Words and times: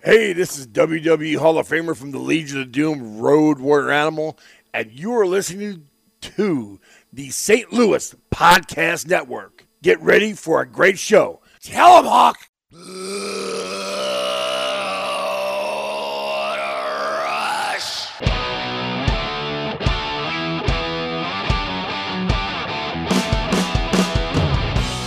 Hey, 0.00 0.32
this 0.32 0.56
is 0.56 0.68
WWE 0.68 1.38
Hall 1.38 1.58
of 1.58 1.68
Famer 1.68 1.96
from 1.96 2.12
the 2.12 2.18
Legion 2.20 2.60
of 2.60 2.70
Doom, 2.70 3.18
Road 3.18 3.58
Warrior 3.58 3.90
Animal, 3.90 4.38
and 4.72 4.92
you 4.92 5.12
are 5.12 5.26
listening 5.26 5.88
to 6.20 6.78
the 7.12 7.30
St. 7.30 7.72
Louis 7.72 8.14
Podcast 8.30 9.08
Network. 9.08 9.66
Get 9.82 10.00
ready 10.00 10.34
for 10.34 10.60
a 10.60 10.66
great 10.68 11.00
show. 11.00 11.40
Tell 11.60 11.98
'em, 11.98 12.04
Hawk! 12.04 12.36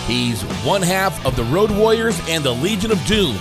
He's 0.06 0.42
one 0.64 0.82
half 0.82 1.24
of 1.24 1.36
the 1.36 1.44
Road 1.44 1.70
Warriors 1.70 2.20
and 2.28 2.44
the 2.44 2.52
Legion 2.52 2.90
of 2.92 3.02
Doom, 3.06 3.34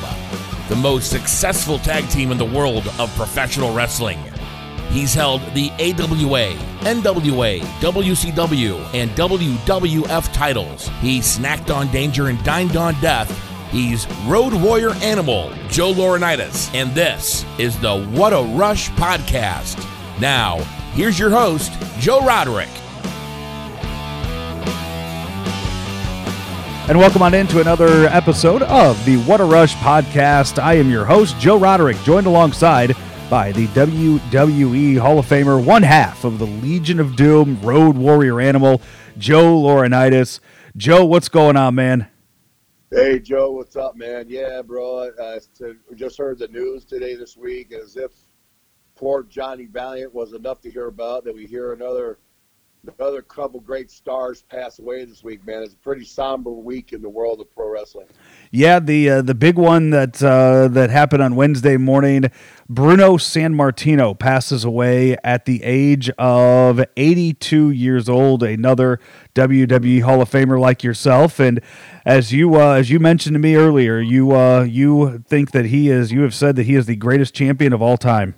the 0.72 0.78
most 0.78 1.12
successful 1.12 1.78
tag 1.80 2.08
team 2.08 2.32
in 2.32 2.38
the 2.38 2.46
world 2.46 2.88
of 2.98 3.14
professional 3.18 3.74
wrestling. 3.74 4.18
He's 4.90 5.14
held 5.14 5.42
the 5.54 5.70
AWA, 5.72 6.54
NWA, 6.86 7.60
WCW, 7.60 8.94
and 8.94 9.12
WWF 9.12 10.34
titles. 10.34 10.90
He 11.02 11.20
snacked 11.20 11.76
on 11.76 11.92
danger 11.92 12.30
and 12.30 12.42
dined 12.46 12.78
on 12.78 12.94
death. 13.02 13.30
He's 13.70 14.10
Road 14.26 14.54
Warrior 14.54 14.92
Animal, 15.02 15.52
Joe 15.68 15.92
Laurinaitis, 15.92 16.74
and 16.74 16.96
this 16.96 17.46
is 17.58 17.78
the 17.82 18.06
What 18.06 18.32
a 18.32 18.42
Rush 18.56 18.92
podcast. 18.92 19.86
Now, 20.22 20.60
here's 20.94 21.20
your 21.20 21.32
host, 21.32 21.74
Joe 22.00 22.26
Roderick. 22.26 22.70
And 26.90 26.98
welcome 26.98 27.22
on 27.22 27.34
into 27.34 27.62
another 27.62 28.08
episode 28.08 28.64
of 28.64 29.06
the 29.06 29.18
What 29.20 29.40
a 29.40 29.46
Rush 29.46 29.76
podcast. 29.76 30.62
I 30.62 30.74
am 30.74 30.90
your 30.90 31.06
host, 31.06 31.40
Joe 31.40 31.58
Roderick, 31.58 31.96
joined 32.04 32.28
alongside 32.28 32.96
by 33.30 33.54
the 33.54 33.68
WWE 33.68 34.98
Hall 34.98 35.20
of 35.20 35.26
Famer, 35.26 35.64
one 35.64 35.84
half 35.84 36.26
of 36.26 36.38
the 36.38 36.48
Legion 36.48 37.00
of 37.00 37.16
Doom 37.16 37.62
Road 37.62 37.96
Warrior 37.96 38.42
Animal, 38.42 38.82
Joe 39.18 39.56
Laurinaitis. 39.62 40.42
Joe, 40.76 41.06
what's 41.06 41.30
going 41.30 41.56
on, 41.56 41.76
man? 41.76 42.08
Hey 42.90 43.20
Joe, 43.20 43.52
what's 43.52 43.78
up, 43.78 43.96
man? 43.96 44.26
Yeah, 44.28 44.62
bro. 44.62 45.12
Uh, 45.18 45.40
I 45.64 45.96
just 45.96 46.18
heard 46.18 46.40
the 46.40 46.50
news 46.50 46.84
today 46.84 47.16
this 47.16 47.38
week, 47.38 47.72
as 47.72 47.96
if 47.96 48.12
poor 48.96 49.24
Johnny 49.24 49.66
Valiant 49.66 50.14
was 50.14 50.34
enough 50.34 50.60
to 50.62 50.72
hear 50.72 50.88
about. 50.88 51.24
That 51.24 51.34
we 51.34 51.46
hear 51.46 51.72
another 51.72 52.18
another 52.84 53.22
couple 53.22 53.60
great 53.60 53.92
stars 53.92 54.44
pass 54.44 54.80
away 54.80 55.06
this 55.06 55.24
week, 55.24 55.46
man. 55.46 55.62
It's 55.64 55.74
a 55.74 55.78
pretty 55.78 56.06
somber 56.06 56.52
week 56.52 56.94
in 56.94 57.02
the 57.02 57.10
world 57.10 57.40
of 57.40 57.54
pro 57.54 57.70
wrestling. 57.70 58.08
Yeah, 58.52 58.80
the 58.80 59.10
uh, 59.10 59.22
the 59.22 59.36
big 59.36 59.58
one 59.58 59.92
that 59.92 60.22
uh, 60.22 60.68
that 60.70 60.90
happened 60.90 61.22
on 61.22 61.36
Wednesday 61.36 61.78
morning, 61.78 62.32
Bruno 62.70 63.18
Sammartino 63.18 64.18
passes 64.18 64.64
away 64.64 65.16
at 65.24 65.46
the 65.46 65.64
age 65.64 66.10
of 66.18 66.84
82 66.98 67.70
years 67.70 68.10
old. 68.10 68.44
Another 68.44 69.00
WWE 69.36 70.02
Hall 70.02 70.22
of 70.22 70.30
Famer 70.30 70.60
like 70.60 70.84
yourself, 70.84 71.40
and 71.40 71.62
as 72.06 72.34
you 72.34 72.56
uh, 72.56 72.74
as 72.74 72.90
you 72.90 73.00
mentioned 73.00 73.36
to 73.36 73.40
me 73.40 73.56
earlier, 73.56 74.00
you 74.00 74.32
uh, 74.32 74.64
you 74.64 75.24
think 75.28 75.52
that 75.52 75.66
he 75.66 75.90
is. 75.90 76.12
You 76.12 76.22
have 76.22 76.36
said 76.36 76.56
that 76.56 76.66
he 76.66 76.76
is 76.76 76.88
the 76.88 76.96
greatest 76.96 77.34
champion 77.34 77.74
of 77.74 77.82
all 77.82 77.98
time. 77.98 78.36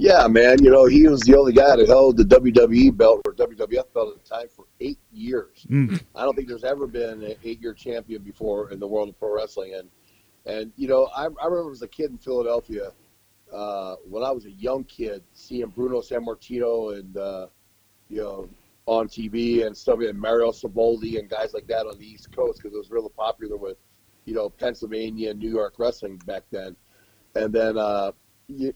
Yeah, 0.00 0.28
man. 0.28 0.62
You 0.62 0.70
know, 0.70 0.84
he 0.84 1.08
was 1.08 1.22
the 1.22 1.36
only 1.36 1.52
guy 1.52 1.74
that 1.74 1.88
held 1.88 2.18
the 2.18 2.22
WWE 2.22 2.96
belt 2.96 3.20
or 3.24 3.34
WWF 3.34 3.92
belt 3.92 4.16
at 4.16 4.22
the 4.22 4.30
time 4.30 4.46
for 4.54 4.66
eight 4.78 5.00
years. 5.12 5.66
Mm. 5.68 6.00
I 6.14 6.22
don't 6.22 6.36
think 6.36 6.46
there's 6.46 6.62
ever 6.62 6.86
been 6.86 7.24
an 7.24 7.34
eight-year 7.42 7.74
champion 7.74 8.22
before 8.22 8.70
in 8.70 8.78
the 8.78 8.86
world 8.86 9.08
of 9.08 9.18
pro 9.18 9.34
wrestling. 9.34 9.74
And 9.74 9.88
and 10.46 10.72
you 10.76 10.86
know, 10.86 11.08
I, 11.16 11.24
I 11.24 11.46
remember 11.46 11.72
as 11.72 11.82
a 11.82 11.88
kid 11.88 12.12
in 12.12 12.18
Philadelphia, 12.18 12.92
uh, 13.52 13.96
when 14.08 14.22
I 14.22 14.30
was 14.30 14.44
a 14.44 14.52
young 14.52 14.84
kid, 14.84 15.24
seeing 15.32 15.66
Bruno 15.66 16.00
Sammartino 16.00 16.96
and 16.96 17.16
uh, 17.16 17.46
you 18.08 18.22
know 18.22 18.48
on 18.86 19.08
TV 19.08 19.66
and 19.66 19.76
stuff, 19.76 19.98
and 19.98 20.16
Mario 20.16 20.52
Savoldi 20.52 21.18
and 21.18 21.28
guys 21.28 21.54
like 21.54 21.66
that 21.66 21.86
on 21.86 21.98
the 21.98 22.06
East 22.06 22.30
Coast 22.30 22.60
because 22.62 22.72
it 22.72 22.78
was 22.78 22.92
really 22.92 23.10
popular 23.16 23.56
with 23.56 23.78
you 24.26 24.34
know 24.34 24.48
Pennsylvania 24.48 25.30
and 25.30 25.40
New 25.40 25.50
York 25.50 25.74
wrestling 25.76 26.18
back 26.18 26.44
then. 26.52 26.76
And 27.34 27.52
then 27.52 27.76
uh, 27.76 28.12
you, 28.46 28.72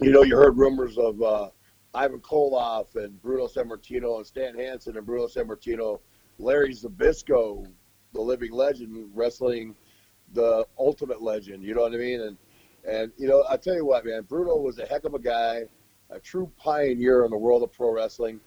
you 0.00 0.12
know, 0.12 0.22
you 0.22 0.36
heard 0.36 0.56
rumors 0.56 0.96
of 0.96 1.20
uh, 1.22 1.50
Ivan 1.94 2.20
Koloff 2.20 2.94
and 2.96 3.20
Bruno 3.20 3.46
Sammartino 3.46 4.16
and 4.16 4.26
Stan 4.26 4.54
Hansen 4.56 4.96
and 4.96 5.04
Bruno 5.04 5.26
Sammartino, 5.26 6.00
Larry 6.38 6.74
Zbyszko, 6.74 7.66
the 8.12 8.20
living 8.20 8.52
legend, 8.52 9.10
wrestling 9.14 9.74
the 10.34 10.66
ultimate 10.78 11.22
legend. 11.22 11.62
You 11.62 11.74
know 11.74 11.82
what 11.82 11.94
I 11.94 11.96
mean? 11.96 12.20
And 12.20 12.36
and 12.88 13.12
you 13.16 13.28
know, 13.28 13.44
I 13.48 13.56
tell 13.56 13.74
you 13.74 13.84
what, 13.84 14.04
man, 14.04 14.22
Bruno 14.22 14.56
was 14.56 14.78
a 14.78 14.86
heck 14.86 15.04
of 15.04 15.14
a 15.14 15.18
guy, 15.18 15.64
a 16.10 16.20
true 16.20 16.50
pioneer 16.56 17.24
in 17.24 17.30
the 17.30 17.36
world 17.36 17.62
of 17.62 17.72
pro 17.72 17.92
wrestling. 17.92 18.40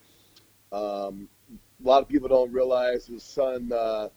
Um, 0.72 1.28
a 1.84 1.88
lot 1.88 2.02
of 2.02 2.08
people 2.08 2.30
don't 2.30 2.52
realize 2.52 3.08
his 3.08 3.24
son. 3.24 3.72
Uh, 3.74 4.10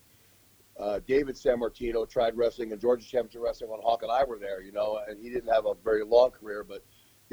uh, 0.79 1.01
David 1.07 1.37
Sammartino 1.37 2.09
tried 2.09 2.37
wrestling 2.37 2.73
in 2.73 2.81
Georgia 2.81 3.07
Championship 3.07 3.43
Wrestling 3.43 3.71
when 3.71 3.81
Hawk 3.81 4.03
and 4.03 4.11
I 4.11 4.25
were 4.25 4.39
there, 4.39 4.61
you 4.61 4.73
know, 4.73 5.01
and 5.09 5.21
he 5.21 5.31
didn't 5.31 5.53
have 5.53 5.67
a 5.67 5.75
very 5.85 6.05
long 6.05 6.31
career, 6.31 6.65
but 6.65 6.85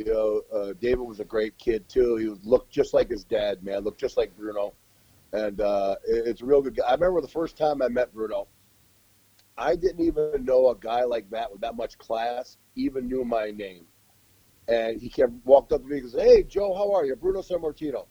you 0.06 0.12
know, 0.12 0.42
uh, 0.52 0.74
David 0.80 1.02
was 1.02 1.20
a 1.20 1.26
great 1.26 1.58
kid 1.58 1.88
too. 1.88 2.16
He 2.16 2.28
looked 2.48 2.72
just 2.72 2.94
like 2.94 3.10
his 3.10 3.24
dad, 3.24 3.64
man. 3.64 3.84
Looked 3.84 4.00
just 4.00 4.18
like 4.18 4.36
Bruno, 4.36 4.74
and 5.32 5.62
uh, 5.62 5.96
it's 6.06 6.42
a 6.42 6.46
real 6.46 6.62
good 6.62 6.76
guy. 6.76 6.86
I 6.88 6.94
remember 6.94 7.22
the 7.22 7.28
first 7.28 7.56
time 7.56 7.82
I 7.82 7.88
met 7.88 8.12
Bruno. 8.14 8.48
I 9.58 9.76
didn't 9.76 10.04
even 10.04 10.44
know 10.44 10.70
a 10.70 10.76
guy 10.76 11.04
like 11.04 11.30
that 11.30 11.52
with 11.52 11.62
that 11.62 11.76
much 11.76 11.98
class 12.00 12.58
even 12.76 13.08
knew 13.08 13.24
my 13.24 13.52
name, 13.52 13.86
and 14.68 15.00
he 15.00 15.08
kept 15.08 15.34
walked 15.46 15.72
up 15.72 15.84
to 15.84 15.88
me 15.88 16.00
and 16.00 16.10
said, 16.10 16.22
"Hey, 16.22 16.44
Joe, 16.44 16.74
how 16.74 16.92
are 16.94 17.06
you? 17.06 17.16
Bruno 17.16 17.42
Sammartino." 17.42 18.08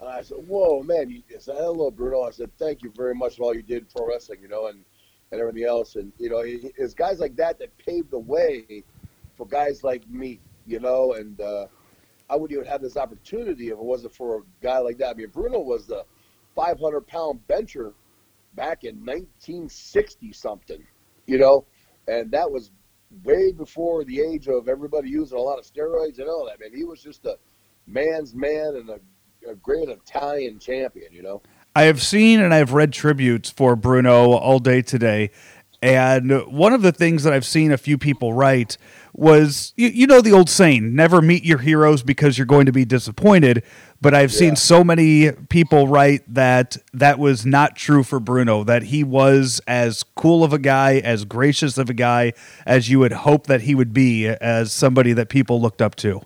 And 0.00 0.08
I 0.08 0.22
said, 0.22 0.38
"Whoa, 0.46 0.82
man!" 0.82 1.10
He 1.10 1.22
said, 1.38 1.56
"Hello, 1.58 1.90
Bruno." 1.90 2.22
I 2.22 2.30
said, 2.30 2.50
"Thank 2.58 2.82
you 2.82 2.90
very 2.96 3.14
much 3.14 3.36
for 3.36 3.42
all 3.42 3.54
you 3.54 3.62
did 3.62 3.90
pro 3.90 4.06
wrestling, 4.06 4.40
you 4.40 4.48
know, 4.48 4.68
and 4.68 4.84
and 5.32 5.40
everything 5.40 5.64
else." 5.64 5.96
And 5.96 6.14
you 6.18 6.30
know, 6.30 6.40
it's 6.44 6.94
guys 6.94 7.20
like 7.20 7.36
that 7.36 7.58
that 7.58 7.76
paved 7.76 8.10
the 8.10 8.18
way 8.18 8.84
for 9.36 9.46
guys 9.46 9.84
like 9.84 10.08
me 10.08 10.40
you 10.66 10.80
know, 10.80 11.14
and 11.14 11.40
uh, 11.40 11.66
I 12.28 12.36
wouldn't 12.36 12.58
even 12.58 12.70
have 12.70 12.82
this 12.82 12.96
opportunity 12.96 13.68
if 13.68 13.72
it 13.72 13.78
wasn't 13.78 14.14
for 14.14 14.38
a 14.38 14.40
guy 14.62 14.78
like 14.78 14.98
that. 14.98 15.10
I 15.10 15.14
mean, 15.14 15.28
Bruno 15.28 15.60
was 15.60 15.86
the 15.86 16.04
500 16.54 17.06
pound 17.06 17.46
bencher 17.46 17.92
back 18.54 18.84
in 18.84 18.96
1960 18.96 20.32
something, 20.32 20.84
you 21.26 21.38
know, 21.38 21.64
and 22.08 22.30
that 22.32 22.50
was 22.50 22.70
way 23.22 23.52
before 23.52 24.04
the 24.04 24.20
age 24.20 24.48
of 24.48 24.68
everybody 24.68 25.08
using 25.08 25.38
a 25.38 25.40
lot 25.40 25.58
of 25.58 25.64
steroids 25.64 26.18
and 26.18 26.28
all 26.28 26.46
that. 26.46 26.58
Man, 26.60 26.76
he 26.76 26.84
was 26.84 27.02
just 27.02 27.24
a 27.26 27.36
man's 27.86 28.34
man 28.34 28.74
and 28.76 28.90
a, 28.90 29.50
a 29.50 29.54
great 29.56 29.88
Italian 29.88 30.58
champion, 30.58 31.12
you 31.12 31.22
know. 31.22 31.42
I 31.74 31.82
have 31.82 32.02
seen 32.02 32.40
and 32.40 32.54
I've 32.54 32.72
read 32.72 32.92
tributes 32.92 33.50
for 33.50 33.76
Bruno 33.76 34.32
all 34.32 34.58
day 34.58 34.82
today. 34.82 35.30
And 35.82 36.32
one 36.46 36.72
of 36.72 36.82
the 36.82 36.90
things 36.90 37.22
that 37.24 37.34
I've 37.34 37.44
seen 37.44 37.70
a 37.70 37.76
few 37.76 37.98
people 37.98 38.32
write 38.32 38.78
was 39.16 39.72
you, 39.76 39.88
you 39.88 40.06
know 40.06 40.20
the 40.20 40.32
old 40.32 40.50
saying 40.50 40.94
never 40.94 41.22
meet 41.22 41.42
your 41.42 41.58
heroes 41.58 42.02
because 42.02 42.36
you're 42.36 42.46
going 42.46 42.66
to 42.66 42.72
be 42.72 42.84
disappointed. 42.84 43.64
But 44.00 44.14
i've 44.14 44.30
yeah. 44.32 44.38
seen 44.38 44.56
so 44.56 44.84
many 44.84 45.32
people 45.48 45.88
write 45.88 46.22
that 46.32 46.76
that 46.92 47.18
was 47.18 47.46
not 47.46 47.76
true 47.76 48.02
for 48.02 48.20
bruno 48.20 48.62
that 48.64 48.84
he 48.84 49.02
was 49.02 49.60
as 49.66 50.02
cool 50.02 50.44
of 50.44 50.52
a 50.52 50.58
guy 50.58 50.98
as 50.98 51.24
gracious 51.24 51.78
of 51.78 51.88
a 51.88 51.94
guy 51.94 52.34
as 52.66 52.90
you 52.90 52.98
would 52.98 53.12
hope 53.12 53.46
that 53.46 53.62
he 53.62 53.74
would 53.74 53.94
be 53.94 54.26
as 54.26 54.70
somebody 54.70 55.14
that 55.14 55.30
people 55.30 55.60
looked 55.60 55.80
up 55.80 55.94
to. 55.96 56.20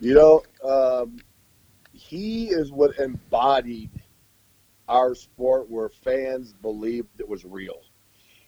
You 0.00 0.14
know 0.14 0.42
um, 0.64 1.18
he 1.92 2.48
is 2.48 2.70
what 2.70 2.96
embodied 2.98 3.90
our 4.88 5.14
sport 5.14 5.68
where 5.68 5.88
fans 5.88 6.54
believed 6.62 7.08
it 7.18 7.28
was 7.28 7.44
real. 7.44 7.82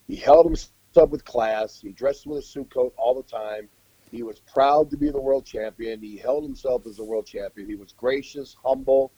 He 0.07 0.17
held 0.17 0.47
himself 0.47 1.11
with 1.11 1.25
class. 1.25 1.81
He 1.81 1.91
dressed 1.91 2.27
with 2.27 2.39
a 2.39 2.43
suit 2.43 2.73
coat 2.73 2.95
all 2.97 3.15
the 3.15 3.29
time 3.29 3.69
he 4.11 4.23
was 4.23 4.41
proud 4.41 4.91
to 4.91 4.97
be 4.97 5.11
the 5.11 5.21
world 5.21 5.47
champion. 5.47 6.01
He 6.01 6.17
held 6.17 6.43
himself 6.43 6.87
as 6.87 6.99
a 6.99 7.05
world 7.05 7.27
champion. 7.27 7.69
He 7.69 7.77
was 7.77 7.93
gracious, 7.93 8.57
humble, 8.63 9.13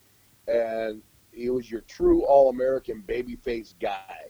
and 0.47 1.03
he 1.33 1.49
was 1.49 1.71
your 1.71 1.81
true 1.83 2.25
All 2.25 2.51
American 2.51 3.03
babyface 3.07 3.75
guy. 3.81 4.27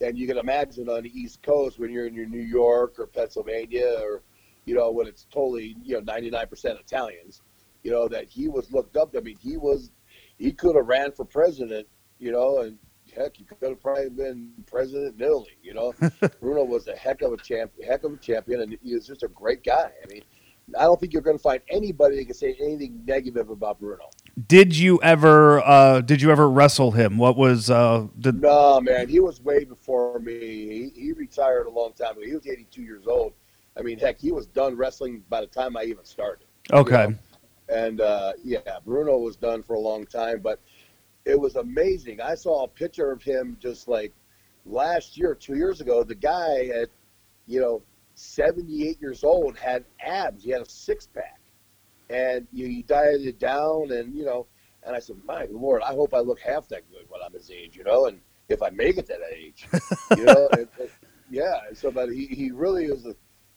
And 0.00 0.18
you 0.18 0.26
can 0.26 0.38
imagine 0.38 0.88
on 0.88 1.04
the 1.04 1.10
East 1.10 1.42
Coast 1.42 1.78
when 1.78 1.92
you're 1.92 2.08
in 2.08 2.14
your 2.14 2.26
New 2.26 2.42
York 2.42 2.98
or 2.98 3.06
Pennsylvania 3.06 3.98
or, 4.02 4.22
you 4.64 4.74
know, 4.74 4.90
when 4.90 5.06
it's 5.06 5.26
totally, 5.32 5.76
you 5.84 5.94
know, 5.94 6.12
99% 6.12 6.80
Italians, 6.80 7.42
you 7.84 7.92
know, 7.92 8.08
that 8.08 8.28
he 8.28 8.48
was 8.48 8.72
looked 8.72 8.96
up 8.96 9.12
to. 9.12 9.18
I 9.18 9.20
mean, 9.20 9.38
he 9.40 9.56
was, 9.56 9.92
he 10.38 10.52
could 10.52 10.74
have 10.74 10.86
ran 10.86 11.12
for 11.12 11.24
president, 11.24 11.86
you 12.18 12.32
know, 12.32 12.58
and 12.58 12.78
heck, 13.14 13.36
he 13.36 13.44
could 13.44 13.68
have 13.68 13.80
probably 13.80 14.08
been 14.08 14.50
president 14.66 15.20
in 15.20 15.44
You 15.62 15.74
know, 15.74 15.94
Bruno 16.40 16.64
was 16.64 16.88
a 16.88 16.96
heck 16.96 17.22
of 17.22 17.32
a 17.32 17.36
champ, 17.36 17.72
heck 17.84 18.04
of 18.04 18.14
a 18.14 18.16
champion, 18.16 18.60
and 18.60 18.78
he 18.82 18.94
was 18.94 19.06
just 19.06 19.22
a 19.22 19.28
great 19.28 19.64
guy. 19.64 19.90
I 20.02 20.12
mean, 20.12 20.22
I 20.78 20.84
don't 20.84 20.98
think 20.98 21.12
you're 21.12 21.22
going 21.22 21.36
to 21.36 21.42
find 21.42 21.60
anybody 21.68 22.16
that 22.16 22.24
can 22.24 22.34
say 22.34 22.56
anything 22.60 23.02
negative 23.04 23.50
about 23.50 23.80
Bruno. 23.80 24.10
Did 24.46 24.76
you 24.76 25.00
ever? 25.02 25.60
Uh, 25.60 26.00
did 26.00 26.22
you 26.22 26.30
ever 26.30 26.48
wrestle 26.48 26.92
him? 26.92 27.18
What 27.18 27.36
was? 27.36 27.70
Uh, 27.70 28.06
the... 28.16 28.32
No, 28.32 28.80
man, 28.80 29.08
he 29.08 29.20
was 29.20 29.40
way 29.40 29.64
before 29.64 30.18
me. 30.18 30.38
He, 30.38 30.92
he 30.94 31.12
retired 31.12 31.66
a 31.66 31.70
long 31.70 31.92
time 31.92 32.12
ago. 32.12 32.22
He 32.24 32.34
was 32.34 32.46
82 32.46 32.82
years 32.82 33.06
old. 33.06 33.34
I 33.76 33.82
mean, 33.82 33.98
heck, 33.98 34.20
he 34.20 34.32
was 34.32 34.46
done 34.46 34.76
wrestling 34.76 35.22
by 35.28 35.40
the 35.40 35.46
time 35.46 35.76
I 35.76 35.84
even 35.84 36.04
started. 36.04 36.46
Okay. 36.72 37.02
You 37.02 37.08
know? 37.08 37.16
And 37.68 38.00
uh, 38.00 38.32
yeah, 38.42 38.78
Bruno 38.84 39.18
was 39.18 39.36
done 39.36 39.62
for 39.62 39.74
a 39.74 39.80
long 39.80 40.04
time, 40.04 40.40
but 40.40 40.60
it 41.24 41.38
was 41.38 41.56
amazing. 41.56 42.20
I 42.20 42.34
saw 42.34 42.64
a 42.64 42.68
picture 42.68 43.10
of 43.10 43.22
him 43.22 43.56
just 43.60 43.88
like 43.88 44.12
last 44.66 45.16
year, 45.16 45.34
two 45.34 45.56
years 45.56 45.80
ago. 45.80 46.02
The 46.02 46.14
guy 46.14 46.66
at, 46.74 46.88
you 47.46 47.60
know, 47.60 47.82
78 48.14 49.00
years 49.00 49.24
old 49.24 49.56
had 49.56 49.84
abs. 50.00 50.44
He 50.44 50.50
had 50.50 50.62
a 50.62 50.68
six 50.68 51.06
pack, 51.06 51.40
and 52.10 52.46
you, 52.52 52.66
he 52.66 52.82
dieted 52.82 53.38
down, 53.38 53.90
and 53.92 54.14
you 54.14 54.24
know. 54.24 54.46
And 54.84 54.96
I 54.96 54.98
said, 54.98 55.16
my 55.24 55.46
lord, 55.48 55.80
I 55.82 55.92
hope 55.92 56.12
I 56.12 56.18
look 56.18 56.40
half 56.40 56.66
that 56.68 56.82
good 56.90 57.04
when 57.08 57.20
I'm 57.24 57.32
his 57.32 57.52
age, 57.52 57.76
you 57.76 57.84
know, 57.84 58.06
and 58.06 58.20
if 58.48 58.62
I 58.62 58.70
make 58.70 58.98
it 58.98 59.06
that 59.06 59.20
age, 59.32 59.68
you 60.16 60.24
know. 60.24 60.48
and, 60.52 60.66
and, 60.80 60.90
yeah, 61.30 61.60
so 61.72 61.90
but 61.90 62.10
he, 62.10 62.26
he 62.26 62.50
really 62.50 62.86
is 62.86 63.06
a, 63.06 63.14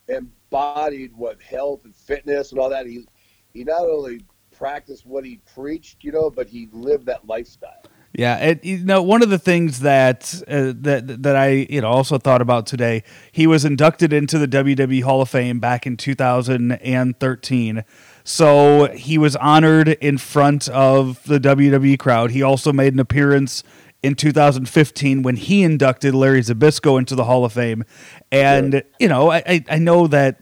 embodied 0.08 1.14
what 1.16 1.42
health 1.42 1.84
and 1.84 1.94
fitness 1.94 2.52
and 2.52 2.60
all 2.60 2.70
that. 2.70 2.86
He 2.86 3.06
he 3.52 3.64
not 3.64 3.82
only 3.82 4.22
practiced 4.56 5.06
what 5.06 5.24
he 5.24 5.40
preached, 5.54 6.02
you 6.02 6.12
know, 6.12 6.30
but 6.30 6.48
he 6.48 6.68
lived 6.72 7.06
that 7.06 7.26
lifestyle. 7.26 7.82
Yeah, 8.12 8.54
you 8.62 8.78
know, 8.78 9.02
one 9.02 9.22
of 9.22 9.28
the 9.28 9.38
things 9.38 9.80
that 9.80 10.42
uh, 10.48 10.72
that 10.76 11.22
that 11.22 11.36
I 11.36 11.66
you 11.68 11.82
know 11.82 11.88
also 11.88 12.16
thought 12.16 12.40
about 12.40 12.66
today, 12.66 13.02
he 13.30 13.46
was 13.46 13.66
inducted 13.66 14.10
into 14.10 14.38
the 14.38 14.48
WWE 14.48 15.02
Hall 15.02 15.20
of 15.20 15.28
Fame 15.28 15.60
back 15.60 15.86
in 15.86 15.98
2013. 15.98 17.84
So 18.24 18.86
he 18.94 19.18
was 19.18 19.36
honored 19.36 19.88
in 19.88 20.16
front 20.16 20.66
of 20.70 21.22
the 21.24 21.38
WWE 21.38 21.98
crowd. 21.98 22.30
He 22.30 22.42
also 22.42 22.72
made 22.72 22.94
an 22.94 23.00
appearance 23.00 23.62
in 24.02 24.14
2015 24.14 25.22
when 25.22 25.36
he 25.36 25.62
inducted 25.62 26.14
Larry 26.14 26.40
Zbyszko 26.40 26.98
into 26.98 27.14
the 27.14 27.24
Hall 27.24 27.44
of 27.44 27.52
Fame. 27.52 27.84
And 28.32 28.72
yeah. 28.72 28.80
you 28.98 29.08
know, 29.08 29.30
I 29.30 29.62
I 29.68 29.78
know 29.78 30.06
that 30.06 30.40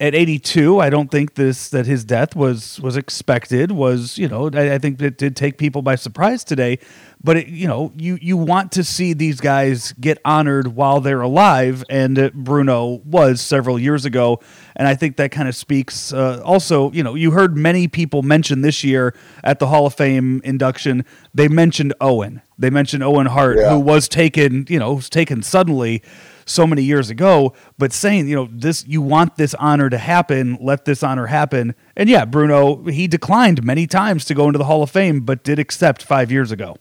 at 0.00 0.14
82, 0.14 0.80
I 0.80 0.90
don't 0.90 1.10
think 1.10 1.34
this 1.34 1.68
that 1.70 1.86
his 1.86 2.04
death 2.04 2.34
was 2.34 2.80
was 2.80 2.96
expected. 2.96 3.72
Was 3.72 4.18
you 4.18 4.28
know, 4.28 4.50
I, 4.52 4.74
I 4.74 4.78
think 4.78 5.00
it 5.00 5.18
did 5.18 5.36
take 5.36 5.58
people 5.58 5.82
by 5.82 5.94
surprise 5.94 6.44
today. 6.44 6.78
But 7.22 7.38
it, 7.38 7.48
you 7.48 7.66
know, 7.66 7.92
you 7.96 8.18
you 8.20 8.36
want 8.36 8.72
to 8.72 8.84
see 8.84 9.14
these 9.14 9.40
guys 9.40 9.92
get 9.92 10.18
honored 10.24 10.68
while 10.68 11.00
they're 11.00 11.22
alive, 11.22 11.84
and 11.88 12.30
Bruno 12.34 13.00
was 13.04 13.40
several 13.40 13.78
years 13.78 14.04
ago, 14.04 14.40
and 14.76 14.86
I 14.86 14.94
think 14.94 15.16
that 15.16 15.30
kind 15.30 15.48
of 15.48 15.56
speaks. 15.56 16.12
Uh, 16.12 16.42
also, 16.44 16.90
you 16.92 17.02
know, 17.02 17.14
you 17.14 17.30
heard 17.30 17.56
many 17.56 17.88
people 17.88 18.22
mention 18.22 18.60
this 18.60 18.84
year 18.84 19.14
at 19.42 19.58
the 19.58 19.68
Hall 19.68 19.86
of 19.86 19.94
Fame 19.94 20.42
induction. 20.44 21.04
They 21.32 21.48
mentioned 21.48 21.94
Owen. 22.00 22.42
They 22.58 22.70
mentioned 22.70 23.02
Owen 23.02 23.26
Hart, 23.26 23.58
yeah. 23.58 23.70
who 23.70 23.80
was 23.80 24.06
taken, 24.08 24.66
you 24.68 24.78
know, 24.78 24.94
was 24.94 25.08
taken 25.08 25.42
suddenly 25.42 26.02
so 26.46 26.66
many 26.66 26.82
years 26.82 27.10
ago, 27.10 27.52
but 27.78 27.92
saying, 27.92 28.28
you 28.28 28.34
know, 28.34 28.48
this 28.52 28.86
you 28.86 29.02
want 29.02 29.36
this 29.36 29.54
honor 29.54 29.90
to 29.90 29.98
happen, 29.98 30.58
let 30.60 30.84
this 30.84 31.02
honor 31.02 31.26
happen. 31.26 31.74
And 31.96 32.08
yeah, 32.08 32.24
Bruno, 32.24 32.84
he 32.84 33.06
declined 33.06 33.64
many 33.64 33.86
times 33.86 34.24
to 34.26 34.34
go 34.34 34.46
into 34.46 34.58
the 34.58 34.64
Hall 34.64 34.82
of 34.82 34.90
Fame, 34.90 35.20
but 35.20 35.44
did 35.44 35.58
accept 35.58 36.02
five 36.02 36.30
years 36.30 36.50
ago. 36.50 36.76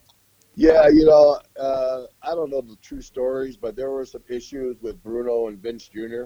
Yeah, 0.56 0.88
you 0.88 1.06
know, 1.06 1.39
uh, 1.60 2.04
I 2.21 2.36
don't 2.36 2.51
know 2.51 2.62
the 2.62 2.75
true 2.81 3.01
stories, 3.01 3.57
but 3.57 3.75
there 3.75 3.89
were 3.89 4.06
some 4.06 4.21
issues 4.30 4.77
with 4.81 5.01
Bruno 5.04 5.48
and 5.48 5.57
Vince 5.57 5.88
Jr. 5.88 6.25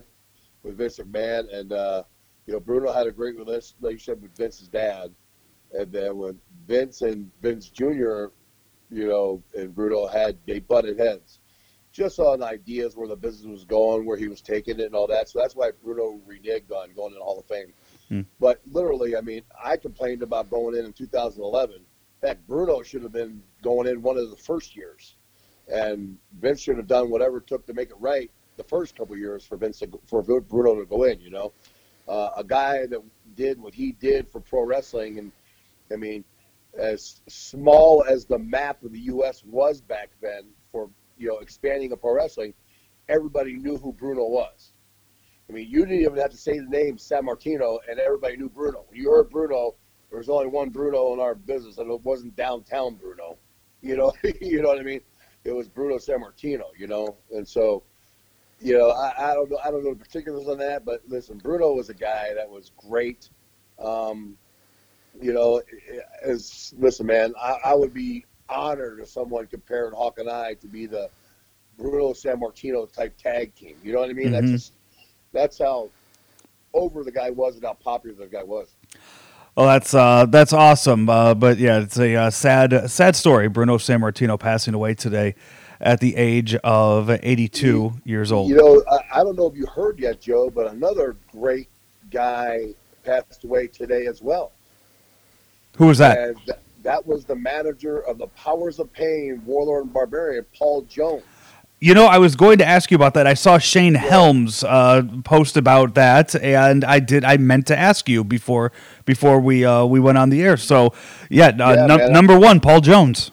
with 0.64 0.78
Vince 0.78 1.00
McMahon, 1.00 1.54
and 1.54 1.72
uh, 1.72 2.04
you 2.46 2.54
know, 2.54 2.60
Bruno 2.60 2.92
had 2.92 3.08
a 3.08 3.12
great 3.12 3.38
relationship 3.38 4.22
with 4.22 4.36
Vince's 4.36 4.68
dad, 4.68 5.14
and 5.72 5.92
then 5.92 6.18
when 6.18 6.40
Vince 6.68 7.02
and 7.02 7.32
Vince 7.42 7.70
Jr. 7.70 8.28
You 8.90 9.08
know, 9.08 9.44
and 9.54 9.74
Bruno 9.76 10.08
had 10.08 10.38
they 10.46 10.60
butted 10.60 10.98
heads 11.00 11.40
just 11.98 12.20
on 12.20 12.44
ideas 12.44 12.96
where 12.96 13.08
the 13.08 13.16
business 13.16 13.48
was 13.48 13.66
going, 13.66 14.06
where 14.06 14.18
he 14.18 14.28
was 14.28 14.40
taking 14.40 14.80
it, 14.80 14.86
and 14.86 14.94
all 14.94 15.08
that. 15.08 15.28
So 15.28 15.40
that's 15.40 15.56
why 15.56 15.72
Bruno 15.84 16.22
reneged 16.30 16.72
on 16.72 16.94
going 16.94 17.14
in 17.14 17.18
the 17.18 17.24
Hall 17.24 17.40
of 17.40 17.46
Fame. 17.46 17.74
Hmm. 18.08 18.22
But 18.40 18.62
literally, 18.68 19.18
I 19.18 19.22
mean, 19.22 19.42
I 19.62 19.78
complained 19.78 20.22
about 20.22 20.52
going 20.52 20.78
in 20.78 20.86
in 20.86 20.94
2011. 20.94 21.82
Heck, 22.22 22.46
Bruno 22.46 22.84
should 22.84 23.02
have 23.02 23.12
been 23.12 23.42
going 23.64 23.88
in 23.88 24.04
one 24.04 24.16
of 24.16 24.30
the 24.30 24.36
first 24.36 24.76
years, 24.76 25.16
and 25.68 26.20
Vince 26.40 26.62
should 26.62 26.78
have 26.78 26.86
done 26.86 27.10
whatever 27.10 27.38
it 27.38 27.48
took 27.48 27.66
to 27.66 27.74
make 27.74 27.90
it 27.90 27.98
right 28.00 28.30
the 28.58 28.64
first 28.64 28.96
couple 28.96 29.18
years 29.18 29.44
for 29.44 29.58
Vince 29.58 29.80
to, 29.80 30.00
for 30.06 30.22
Bruno 30.22 30.76
to 30.76 30.86
go 30.86 31.04
in. 31.04 31.20
You 31.20 31.32
know, 31.32 31.52
uh, 32.08 32.30
a 32.38 32.44
guy 32.44 32.86
that 32.86 33.02
did 33.36 33.60
what 33.60 33.74
he 33.74 33.92
did 33.94 34.30
for 34.30 34.40
pro 34.40 34.62
wrestling, 34.64 35.18
and 35.18 35.32
I 35.92 35.96
mean, 35.96 36.24
as 36.78 37.22
small 37.28 38.06
as 38.08 38.26
the 38.26 38.38
map 38.38 38.84
of 38.84 38.92
the 38.92 39.00
U.S. 39.00 39.44
was 39.44 39.82
back 39.82 40.12
then 40.22 40.44
for 40.72 40.92
you 41.18 41.28
know, 41.28 41.40
expanding 41.40 41.92
of 41.92 42.02
pro 42.02 42.14
wrestling, 42.14 42.54
everybody 43.10 43.54
knew 43.54 43.78
who 43.78 43.94
Bruno 43.94 44.26
was. 44.26 44.72
I 45.50 45.54
mean, 45.54 45.68
you 45.70 45.86
didn't 45.86 46.02
even 46.02 46.18
have 46.18 46.32
to 46.32 46.38
say 46.38 46.60
the 46.60 46.66
name 46.66 46.98
Sammartino, 46.98 47.80
and 47.90 48.00
everybody 48.00 48.36
knew 48.36 48.50
Bruno. 48.50 48.86
When 48.88 49.00
you 49.00 49.10
heard 49.10 49.30
Bruno, 49.30 49.76
there 50.10 50.20
was 50.20 50.30
only 50.30 50.48
one 50.48 50.70
Bruno 50.70 51.14
in 51.14 51.20
our 51.20 51.36
business, 51.36 51.78
and 51.78 51.90
it 51.90 52.02
wasn't 52.02 52.36
downtown 52.36 52.96
Bruno. 52.96 53.38
You 53.82 53.96
know, 53.96 54.14
you 54.42 54.62
know 54.62 54.70
what 54.70 54.80
I 54.80 54.84
mean? 54.84 55.02
It 55.44 55.52
was 55.54 55.68
Bruno 55.68 55.98
Sammartino. 55.98 56.66
You 56.78 56.88
know, 56.88 57.18
and 57.32 57.48
so, 57.48 57.84
you 58.60 58.78
know, 58.78 58.90
I, 58.90 59.32
I 59.32 59.34
don't 59.34 59.50
know, 59.50 59.60
I 59.64 59.72
don't 59.72 59.84
know 59.84 59.94
the 59.94 60.04
particulars 60.04 60.48
on 60.48 60.58
that, 60.58 60.84
but 60.84 61.02
listen, 61.08 61.38
Bruno 61.38 61.74
was 61.74 61.90
a 61.90 61.94
guy 61.94 62.34
that 62.36 62.50
was 62.50 62.72
great. 62.76 63.30
Um, 63.80 64.38
you 65.22 65.34
know, 65.34 65.62
as 66.24 66.74
listen, 66.78 67.06
man, 67.06 67.34
I, 67.42 67.58
I 67.66 67.74
would 67.74 67.94
be 67.94 68.26
honor 68.50 68.98
to 68.98 69.06
someone 69.06 69.48
compared 69.48 69.94
Hawk 69.94 70.20
and 70.20 70.30
I 70.30 70.56
to 70.56 70.68
be 70.68 70.86
the 70.86 71.10
Bruno 71.78 72.14
Sammartino 72.14 72.92
type 72.92 73.18
tag 73.18 73.54
team. 73.56 73.76
You 73.84 73.94
know 73.94 74.00
what 74.00 74.10
I 74.10 74.14
mean? 74.14 74.28
Mm-hmm. 74.28 74.34
That's 74.34 74.52
just 74.52 74.74
that's 75.34 75.60
how 75.60 75.90
over 76.74 77.04
the 77.04 77.12
guy 77.12 77.30
was 77.30 77.56
and 77.56 77.64
how 77.64 77.74
popular 77.74 78.16
the 78.16 78.28
guy 78.28 78.44
was. 78.44 78.70
Well, 79.56 79.68
that's 79.68 79.94
uh, 79.94 80.26
that's 80.28 80.54
awesome. 80.54 81.10
Uh, 81.10 81.34
but 81.34 81.58
yeah, 81.58 81.80
it's 81.80 81.98
a 81.98 82.16
uh, 82.16 82.30
sad 82.30 82.90
sad 82.90 83.16
story. 83.16 83.48
Bruno 83.48 83.78
Sammartino 83.78 84.40
passing 84.40 84.74
away 84.74 84.94
today 84.94 85.36
at 85.80 86.00
the 86.00 86.16
age 86.16 86.56
of 86.56 87.10
82 87.10 87.68
you, 87.68 88.02
years 88.04 88.32
old. 88.32 88.50
You 88.50 88.56
know, 88.56 88.84
I, 88.90 89.20
I, 89.20 89.24
don't 89.24 89.36
know 89.36 89.46
if 89.46 89.56
you 89.56 89.68
heard 89.68 90.00
yet, 90.00 90.20
Joe, 90.20 90.50
but 90.50 90.72
another 90.72 91.16
great 91.32 91.70
guy 92.10 92.74
passed 93.04 93.44
away 93.44 93.68
today 93.68 94.08
as 94.08 94.22
well. 94.22 94.52
Who 95.78 95.88
was 95.88 96.00
that? 96.00 96.18
And 96.18 96.38
that 96.88 97.06
was 97.06 97.26
the 97.26 97.36
manager 97.36 98.00
of 98.00 98.18
the 98.18 98.28
Powers 98.28 98.80
of 98.80 98.92
Pain, 98.94 99.42
Warlord 99.46 99.84
and 99.84 99.94
Barbarian, 99.94 100.46
Paul 100.58 100.84
Jones. 100.84 101.24
You 101.82 101.94
know, 101.94 102.06
I 102.06 102.18
was 102.18 102.38
going 102.38 102.60
to 102.60 102.66
ask 102.66 102.90
you 102.90 102.96
about 102.96 103.14
that. 103.16 103.28
I 103.28 103.34
saw 103.34 103.58
Shane 103.58 103.94
Helms 103.94 104.64
uh, 104.64 105.04
post 105.26 105.58
about 105.58 105.96
that, 105.96 106.34
and 106.42 106.86
I 106.86 107.02
did. 107.02 107.26
I 107.26 107.36
meant 107.36 107.68
to 107.68 107.78
ask 107.78 108.08
you 108.08 108.24
before 108.24 108.72
before 109.04 109.42
we 109.42 109.66
uh, 109.66 109.84
we 109.84 110.00
went 110.00 110.18
on 110.18 110.30
the 110.30 110.42
air. 110.42 110.56
So, 110.56 110.94
yeah, 111.30 111.48
uh, 111.48 111.88
yeah 111.90 112.08
number 112.08 112.40
one, 112.40 112.62
Paul 112.62 112.80
Jones. 112.80 113.32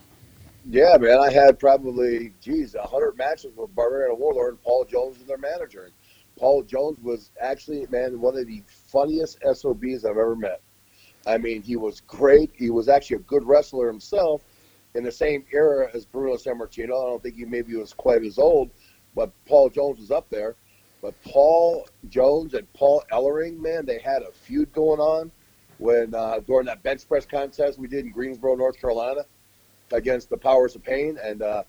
Yeah, 0.68 0.96
man, 0.98 1.20
I 1.20 1.30
had 1.30 1.60
probably 1.60 2.32
geez, 2.42 2.74
hundred 2.82 3.16
matches 3.16 3.52
with 3.56 3.72
Barbarian 3.74 4.10
and 4.10 4.18
Warlord, 4.20 4.54
and 4.54 4.62
Paul 4.62 4.84
Jones 4.84 5.16
was 5.18 5.28
their 5.28 5.38
manager. 5.38 5.90
Paul 6.36 6.64
Jones 6.64 6.98
was 7.02 7.30
actually, 7.40 7.86
man, 7.88 8.20
one 8.20 8.36
of 8.36 8.48
the 8.48 8.64
funniest 8.66 9.38
SOBs 9.44 10.04
I've 10.04 10.18
ever 10.18 10.34
met. 10.34 10.60
I 11.26 11.38
mean, 11.38 11.62
he 11.62 11.76
was 11.76 12.00
great. 12.00 12.52
He 12.54 12.70
was 12.70 12.88
actually 12.88 13.16
a 13.16 13.20
good 13.20 13.44
wrestler 13.44 13.86
himself 13.86 14.42
in 14.94 15.04
the 15.04 15.12
same 15.12 15.44
era 15.52 15.88
as 15.94 16.04
Bruno 16.04 16.36
Sammartino. 16.36 16.84
I 16.84 17.10
don't 17.10 17.22
think 17.22 17.36
he 17.36 17.44
maybe 17.44 17.74
was 17.76 17.92
quite 17.92 18.22
as 18.22 18.38
old, 18.38 18.70
but 19.14 19.32
Paul 19.46 19.70
Jones 19.70 19.98
was 19.98 20.10
up 20.10 20.28
there. 20.30 20.56
But 21.02 21.14
Paul 21.22 21.86
Jones 22.08 22.54
and 22.54 22.70
Paul 22.72 23.02
Ellering, 23.12 23.58
man, 23.58 23.84
they 23.84 23.98
had 23.98 24.22
a 24.22 24.32
feud 24.32 24.72
going 24.72 25.00
on 25.00 25.30
when 25.78 26.14
uh, 26.14 26.40
during 26.46 26.66
that 26.66 26.82
bench 26.82 27.06
press 27.06 27.26
contest 27.26 27.78
we 27.78 27.88
did 27.88 28.06
in 28.06 28.12
Greensboro, 28.12 28.54
North 28.54 28.80
Carolina, 28.80 29.22
against 29.92 30.30
the 30.30 30.36
Powers 30.36 30.74
of 30.74 30.82
Pain, 30.82 31.18
and 31.22 31.42
uh, 31.42 31.62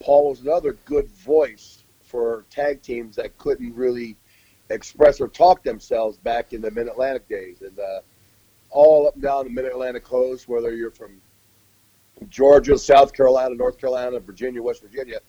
Paul 0.00 0.30
was 0.30 0.40
another 0.42 0.74
good 0.84 1.08
voice 1.08 1.84
for 2.02 2.44
tag 2.50 2.82
teams 2.82 3.16
that 3.16 3.36
couldn't 3.38 3.74
really 3.74 4.16
express 4.70 5.20
or 5.20 5.28
talk 5.28 5.62
themselves 5.62 6.18
back 6.18 6.52
in 6.52 6.60
the 6.60 6.70
Mid 6.70 6.86
Atlantic 6.86 7.28
days, 7.28 7.62
and 7.62 7.78
uh, 7.78 8.00
all 8.70 9.08
up 9.08 9.14
and 9.14 9.22
down 9.22 9.44
the 9.44 9.50
Mid 9.50 9.64
Atlantic 9.64 10.04
coast, 10.04 10.48
whether 10.48 10.74
you're 10.74 10.90
from 10.90 11.20
Georgia, 12.28 12.76
South 12.78 13.12
Carolina, 13.12 13.54
North 13.54 13.78
Carolina, 13.78 14.18
Virginia, 14.20 14.62
West 14.62 14.82
Virginia, 14.82 15.20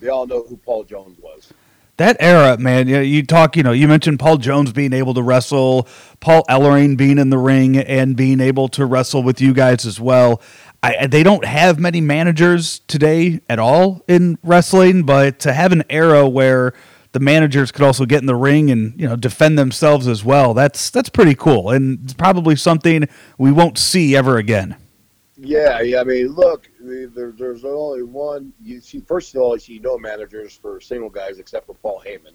they 0.00 0.08
all 0.08 0.26
know 0.26 0.44
who 0.44 0.56
Paul 0.56 0.84
Jones 0.84 1.18
was. 1.18 1.52
That 1.96 2.18
era, 2.20 2.58
man, 2.58 2.88
you, 2.88 2.98
you 2.98 3.24
talk, 3.24 3.56
you 3.56 3.62
know, 3.62 3.72
you 3.72 3.88
mentioned 3.88 4.18
Paul 4.18 4.36
Jones 4.36 4.70
being 4.70 4.92
able 4.92 5.14
to 5.14 5.22
wrestle, 5.22 5.88
Paul 6.20 6.44
Ellering 6.48 6.96
being 6.96 7.18
in 7.18 7.30
the 7.30 7.38
ring 7.38 7.78
and 7.78 8.14
being 8.14 8.38
able 8.38 8.68
to 8.70 8.84
wrestle 8.84 9.22
with 9.22 9.40
you 9.40 9.54
guys 9.54 9.86
as 9.86 9.98
well. 9.98 10.42
I, 10.82 11.06
they 11.06 11.22
don't 11.22 11.46
have 11.46 11.78
many 11.78 12.02
managers 12.02 12.80
today 12.80 13.40
at 13.48 13.58
all 13.58 14.04
in 14.06 14.38
wrestling, 14.42 15.04
but 15.04 15.38
to 15.40 15.54
have 15.54 15.72
an 15.72 15.84
era 15.88 16.28
where 16.28 16.74
the 17.16 17.24
managers 17.24 17.72
could 17.72 17.82
also 17.82 18.04
get 18.04 18.20
in 18.20 18.26
the 18.26 18.34
ring 18.34 18.70
and 18.70 18.92
you 19.00 19.08
know 19.08 19.16
defend 19.16 19.58
themselves 19.58 20.06
as 20.06 20.22
well. 20.22 20.52
That's 20.52 20.90
that's 20.90 21.08
pretty 21.08 21.34
cool, 21.34 21.70
and 21.70 21.98
it's 22.04 22.12
probably 22.12 22.56
something 22.56 23.08
we 23.38 23.50
won't 23.50 23.78
see 23.78 24.14
ever 24.14 24.36
again. 24.36 24.76
Yeah, 25.38 25.80
yeah. 25.80 26.02
I 26.02 26.04
mean, 26.04 26.28
look, 26.28 26.68
there, 26.78 27.32
there's 27.32 27.64
only 27.64 28.02
one. 28.02 28.52
You 28.60 28.82
see, 28.82 29.00
first 29.00 29.34
of 29.34 29.40
all, 29.40 29.54
you 29.54 29.60
see 29.60 29.78
no 29.78 29.96
managers 29.96 30.58
for 30.60 30.78
single 30.78 31.08
guys 31.08 31.38
except 31.38 31.64
for 31.64 31.72
Paul 31.72 32.02
Heyman, 32.06 32.34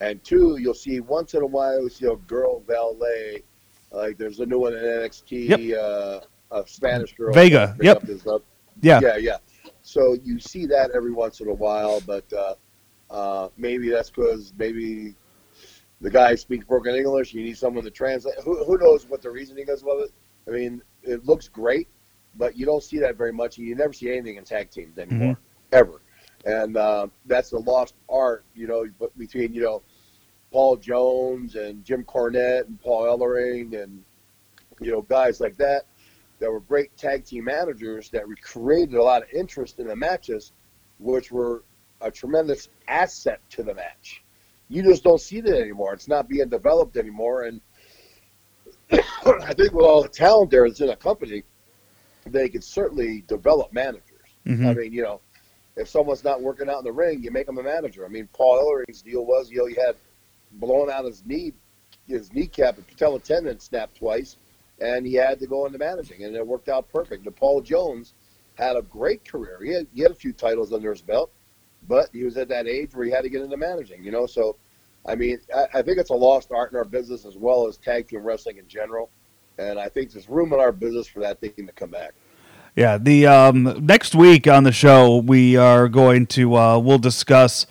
And 0.00 0.22
two, 0.22 0.58
you'll 0.60 0.74
see 0.74 1.00
once 1.00 1.34
in 1.34 1.42
a 1.42 1.46
while 1.46 1.80
you'll 1.80 1.90
see 1.90 2.06
a 2.06 2.14
girl 2.14 2.60
valet. 2.60 3.42
Like 3.90 4.16
there's 4.16 4.38
a 4.38 4.46
new 4.46 4.60
one 4.60 4.74
in 4.74 4.78
NXT, 4.78 5.74
uh, 5.76 6.20
a 6.52 6.64
Spanish 6.68 7.16
girl. 7.16 7.34
Vega, 7.34 7.76
yep. 7.80 8.04
yeah, 8.80 9.16
yeah. 9.16 9.38
So 9.82 10.16
you 10.22 10.38
see 10.38 10.66
that 10.66 10.92
every 10.94 11.12
once 11.12 11.40
in 11.40 11.48
a 11.48 11.54
while, 11.54 12.00
but 12.06 12.32
uh, 12.32 12.54
uh, 13.10 13.48
maybe 13.56 13.90
that's 13.90 14.10
because 14.10 14.52
maybe 14.56 15.14
the 16.00 16.10
guy 16.10 16.34
speaks 16.34 16.64
broken 16.64 16.94
English. 16.94 17.34
You 17.34 17.42
need 17.42 17.58
someone 17.58 17.84
to 17.84 17.90
translate. 17.90 18.36
Who, 18.44 18.64
who 18.64 18.78
knows 18.78 19.06
what 19.06 19.22
the 19.22 19.30
reasoning 19.30 19.66
is 19.68 19.82
of 19.82 20.00
it? 20.00 20.12
I 20.46 20.50
mean, 20.50 20.82
it 21.02 21.24
looks 21.26 21.48
great, 21.48 21.88
but 22.36 22.56
you 22.56 22.66
don't 22.66 22.82
see 22.82 22.98
that 22.98 23.16
very 23.16 23.32
much, 23.32 23.58
and 23.58 23.66
you 23.66 23.74
never 23.74 23.92
see 23.92 24.10
anything 24.10 24.36
in 24.36 24.44
tag 24.44 24.70
teams 24.70 24.98
anymore, 24.98 25.36
ever. 25.72 26.00
And 26.44 26.76
uh, 26.76 27.08
that's 27.26 27.50
the 27.50 27.58
lost 27.58 27.94
art, 28.08 28.44
you 28.54 28.66
know, 28.66 28.86
between 29.16 29.52
you 29.52 29.62
know 29.62 29.82
Paul 30.52 30.76
Jones 30.76 31.56
and 31.56 31.84
Jim 31.84 32.04
Cornette 32.04 32.66
and 32.66 32.80
Paul 32.80 33.04
Ellering 33.04 33.82
and 33.82 34.02
you 34.80 34.92
know 34.92 35.02
guys 35.02 35.40
like 35.40 35.56
that 35.58 35.86
that 36.38 36.50
were 36.50 36.60
great 36.60 36.96
tag 36.96 37.24
team 37.24 37.44
managers 37.44 38.10
that 38.10 38.22
created 38.42 38.94
a 38.94 39.02
lot 39.02 39.22
of 39.22 39.28
interest 39.30 39.80
in 39.80 39.88
the 39.88 39.96
matches, 39.96 40.52
which 40.98 41.32
were 41.32 41.64
a 42.00 42.10
tremendous 42.10 42.68
asset 42.86 43.40
to 43.50 43.62
the 43.62 43.74
match. 43.74 44.22
You 44.68 44.82
just 44.82 45.02
don't 45.02 45.20
see 45.20 45.40
that 45.40 45.60
anymore. 45.60 45.94
It's 45.94 46.08
not 46.08 46.28
being 46.28 46.48
developed 46.48 46.96
anymore, 46.96 47.44
and 47.44 47.60
I 48.90 49.54
think 49.54 49.72
with 49.72 49.84
all 49.84 50.02
the 50.02 50.08
talent 50.08 50.50
there 50.50 50.68
that's 50.68 50.80
in 50.80 50.90
a 50.90 50.96
company, 50.96 51.42
they 52.26 52.48
could 52.48 52.64
certainly 52.64 53.24
develop 53.26 53.72
managers. 53.72 54.04
Mhm. 54.46 54.66
I 54.66 54.74
mean, 54.74 54.92
you 54.92 55.02
know, 55.02 55.20
if 55.76 55.88
someone's 55.88 56.24
not 56.24 56.42
working 56.42 56.68
out 56.68 56.78
in 56.78 56.84
the 56.84 56.92
ring, 56.92 57.22
you 57.22 57.30
make 57.30 57.46
them 57.46 57.58
a 57.58 57.62
manager. 57.62 58.04
I 58.04 58.08
mean, 58.08 58.28
Paul 58.32 58.58
Ellering's 58.58 59.02
deal 59.02 59.24
was, 59.24 59.50
you 59.50 59.58
know, 59.58 59.66
he 59.66 59.74
had 59.74 59.94
blown 60.52 60.90
out 60.90 61.04
his 61.04 61.24
knee, 61.24 61.52
his 62.06 62.32
kneecap 62.32 62.76
and 62.76 62.86
patella 62.86 63.20
tendon 63.20 63.60
snapped 63.60 63.96
twice, 63.96 64.36
and 64.80 65.06
he 65.06 65.14
had 65.14 65.38
to 65.40 65.46
go 65.46 65.66
into 65.66 65.78
managing, 65.78 66.24
and 66.24 66.34
it 66.34 66.46
worked 66.46 66.68
out 66.68 66.88
perfect. 66.88 67.26
And 67.26 67.36
Paul 67.36 67.60
Jones 67.60 68.14
had 68.54 68.76
a 68.76 68.82
great 68.82 69.24
career. 69.24 69.60
He 69.62 69.72
had, 69.72 69.86
he 69.94 70.02
had 70.02 70.10
a 70.10 70.16
few 70.16 70.32
titles 70.32 70.72
under 70.72 70.90
his 70.90 71.02
belt, 71.02 71.30
but 71.86 72.08
he 72.12 72.24
was 72.24 72.36
at 72.36 72.48
that 72.48 72.66
age 72.66 72.94
where 72.94 73.04
he 73.04 73.10
had 73.10 73.22
to 73.22 73.28
get 73.28 73.42
into 73.42 73.56
managing, 73.56 74.02
you 74.02 74.10
know. 74.10 74.26
So, 74.26 74.56
I 75.06 75.14
mean, 75.14 75.38
I, 75.54 75.78
I 75.78 75.82
think 75.82 75.98
it's 75.98 76.10
a 76.10 76.14
lost 76.14 76.50
art 76.52 76.72
in 76.72 76.78
our 76.78 76.84
business 76.84 77.24
as 77.24 77.36
well 77.36 77.66
as 77.66 77.76
tag 77.76 78.08
team 78.08 78.22
wrestling 78.22 78.58
in 78.58 78.68
general. 78.68 79.10
And 79.58 79.78
I 79.78 79.88
think 79.88 80.12
there's 80.12 80.28
room 80.28 80.52
in 80.52 80.60
our 80.60 80.72
business 80.72 81.06
for 81.06 81.20
that 81.20 81.40
thing 81.40 81.52
to 81.56 81.72
come 81.72 81.90
back. 81.90 82.14
Yeah, 82.76 82.96
the 82.96 83.26
um, 83.26 83.84
next 83.84 84.14
week 84.14 84.46
on 84.46 84.62
the 84.62 84.70
show 84.70 85.16
we 85.16 85.56
are 85.56 85.88
going 85.88 86.26
to 86.28 86.54
uh, 86.54 86.78
we'll 86.78 86.98
discuss 86.98 87.66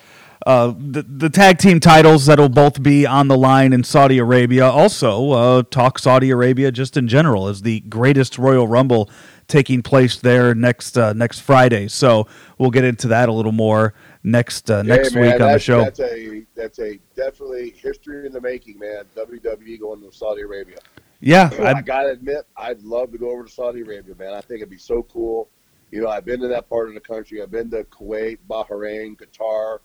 uh, 0.46 0.74
the 0.78 1.04
the 1.04 1.30
tag 1.30 1.58
team 1.58 1.80
titles 1.80 2.26
that'll 2.28 2.50
both 2.50 2.82
be 2.82 3.06
on 3.06 3.28
the 3.28 3.38
line 3.38 3.74
in 3.74 3.84
Saudi 3.84 4.18
Arabia. 4.18 4.66
Also, 4.66 5.32
uh, 5.32 5.64
talk 5.70 6.00
Saudi 6.00 6.30
Arabia 6.30 6.72
just 6.72 6.96
in 6.96 7.08
general 7.08 7.48
as 7.48 7.64
the 7.64 7.82
greatest 7.82 8.38
Royal 8.38 8.68
Rumble 8.68 9.10
taking 9.48 9.82
place 9.82 10.18
there 10.18 10.54
next 10.54 10.98
uh, 10.98 11.14
next 11.14 11.40
Friday. 11.40 11.88
So 11.88 12.28
we'll 12.58 12.72
get 12.72 12.84
into 12.84 13.08
that 13.08 13.30
a 13.30 13.34
little 13.34 13.52
more 13.52 13.94
next 14.24 14.70
uh, 14.70 14.84
next 14.84 15.14
Hey, 15.14 15.22
man, 15.22 15.32
week 15.32 15.42
on 15.42 15.52
the 15.54 15.60
show. 15.60 15.84
That's 15.84 16.00
a 16.02 16.46
that's 16.56 16.80
a 16.80 17.00
definitely 17.16 17.72
history 17.72 18.26
in 18.26 18.32
the 18.32 18.42
making, 18.42 18.78
man. 18.78 19.06
WWE 19.16 19.80
going 19.80 20.02
to 20.02 20.12
Saudi 20.12 20.42
Arabia. 20.42 20.78
Yeah, 21.20 21.50
I, 21.60 21.82
gotta 21.82 22.10
admit, 22.10 22.46
I'd 22.56 22.82
love 22.84 23.12
to 23.12 23.18
go 23.18 23.32
over 23.32 23.46
to 23.46 23.52
Saudi 23.52 23.82
Arabia, 23.82 24.16
man. 24.16 24.34
I 24.34 24.42
think 24.42 24.60
it'd 24.60 24.70
be 24.70 24.78
so 24.78 25.04
cool. 25.04 25.50
You 25.90 26.02
know, 26.02 26.10
I've 26.10 26.26
been 26.26 26.42
to 26.42 26.48
that 26.50 26.70
part 26.70 26.90
of 26.90 26.94
the 26.94 27.00
country. 27.00 27.42
I've 27.42 27.50
been 27.50 27.72
to 27.72 27.86
Kuwait, 27.86 28.40
Bahrain, 28.50 29.18
Qatar, 29.18 29.80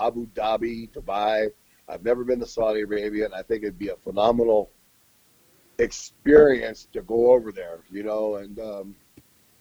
Abu 0.00 0.26
Dhabi, 0.28 0.90
Dubai. 0.92 1.48
I've 1.88 2.04
never 2.04 2.24
been 2.24 2.40
to 2.40 2.46
Saudi 2.46 2.80
Arabia, 2.82 3.24
and 3.26 3.34
I 3.34 3.42
think 3.42 3.62
it'd 3.62 3.78
be 3.78 3.88
a 3.88 3.96
phenomenal 3.96 4.70
experience 5.78 6.88
to 6.92 7.02
go 7.02 7.32
over 7.32 7.52
there. 7.52 7.80
You 7.90 8.02
know, 8.04 8.36
and 8.36 8.58
um, 8.60 8.94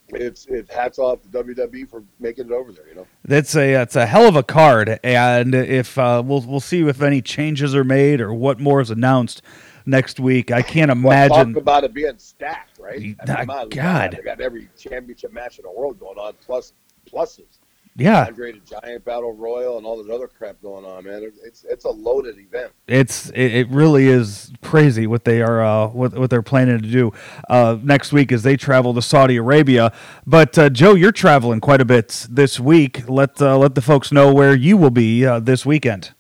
it's 0.10 0.46
it 0.48 0.70
hats 0.72 1.00
off 1.00 1.22
to 1.24 1.28
WWE 1.30 1.90
for 1.90 2.04
making 2.20 2.48
it 2.48 2.52
over 2.52 2.72
there. 2.72 2.88
You 2.88 2.96
know. 2.96 3.08
That's 3.26 3.56
a 3.56 3.82
it's 3.82 3.96
a 3.96 4.06
hell 4.06 4.28
of 4.28 4.36
a 4.36 4.44
card, 4.44 5.00
and 5.04 5.56
if 5.56 5.98
uh, 5.98 6.22
we'll 6.26 6.42
we'll 6.42 6.60
see 6.60 6.82
if 6.88 7.02
any 7.02 7.22
changes 7.22 7.76
are 7.76 7.84
made 7.84 8.22
or 8.22 8.34
what 8.34 8.60
more 8.60 8.82
is 8.82 8.92
announced 8.92 9.42
next 9.86 10.20
week. 10.20 10.52
I 10.52 10.62
can't 10.62 10.90
Well, 10.90 10.98
imagine. 11.12 11.54
talk 11.54 11.62
about 11.62 11.84
it 11.84 11.94
being 11.94 12.18
stacked, 12.18 12.78
right? 12.80 13.16
I 13.28 13.38
mean, 13.38 13.48
my 13.48 13.66
God. 13.66 14.12
they 14.18 14.22
got 14.24 14.40
every 14.40 14.70
championship 14.78 15.34
match 15.34 15.58
in 15.60 15.64
the 15.64 15.72
world 15.72 16.00
going 16.00 16.18
on, 16.18 16.34
plus 16.46 16.74
pluses. 17.12 17.58
Yeah, 17.98 18.29
the 18.29 18.62
Giant 18.81 19.03
Battle 19.03 19.33
Royal 19.33 19.77
and 19.77 19.86
all 19.86 20.01
this 20.01 20.13
other 20.13 20.27
crap 20.27 20.62
going 20.62 20.86
on, 20.86 21.03
man. 21.03 21.29
It's 21.43 21.65
it's 21.65 21.83
a 21.83 21.89
loaded 21.89 22.38
event. 22.38 22.71
it's 22.88 23.29
it, 23.31 23.53
it 23.53 23.69
really 23.69 24.07
is 24.07 24.51
crazy 24.62 25.07
what 25.07 25.25
they 25.25 25.41
are 25.41 25.62
uh, 25.62 25.88
what 25.88 26.13
what 26.13 26.29
they're 26.29 26.41
planning 26.41 26.79
to 26.81 26.88
do 26.88 27.12
uh, 27.50 27.77
next 27.83 28.13
week 28.13 28.31
as 28.31 28.43
they 28.43 28.55
travel 28.55 28.93
to 28.93 29.01
Saudi 29.01 29.36
Arabia. 29.36 29.91
But 30.25 30.57
uh, 30.57 30.69
Joe, 30.69 30.93
you're 30.93 31.12
traveling 31.12 31.60
quite 31.60 31.81
a 31.81 31.86
bit 31.86 32.27
this 32.29 32.60
week. 32.60 33.10
Let 33.10 33.41
uh, 33.41 33.57
let 33.57 33.75
the 33.75 33.81
folks 33.81 34.12
know 34.12 34.33
where 34.33 34.55
you 34.55 34.77
will 34.77 34.89
be 34.89 35.25
uh, 35.25 35.41
this 35.41 35.65
weekend. 35.65 36.13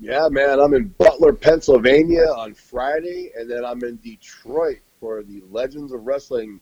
Yeah, 0.00 0.28
man. 0.30 0.60
I'm 0.60 0.74
in 0.74 0.88
Butler, 0.96 1.32
Pennsylvania 1.32 2.24
on 2.24 2.54
Friday, 2.54 3.32
and 3.36 3.50
then 3.50 3.64
I'm 3.64 3.82
in 3.82 3.96
Detroit 3.96 4.78
for 5.00 5.22
the 5.22 5.42
Legends 5.50 5.92
of 5.92 6.06
Wrestling. 6.06 6.60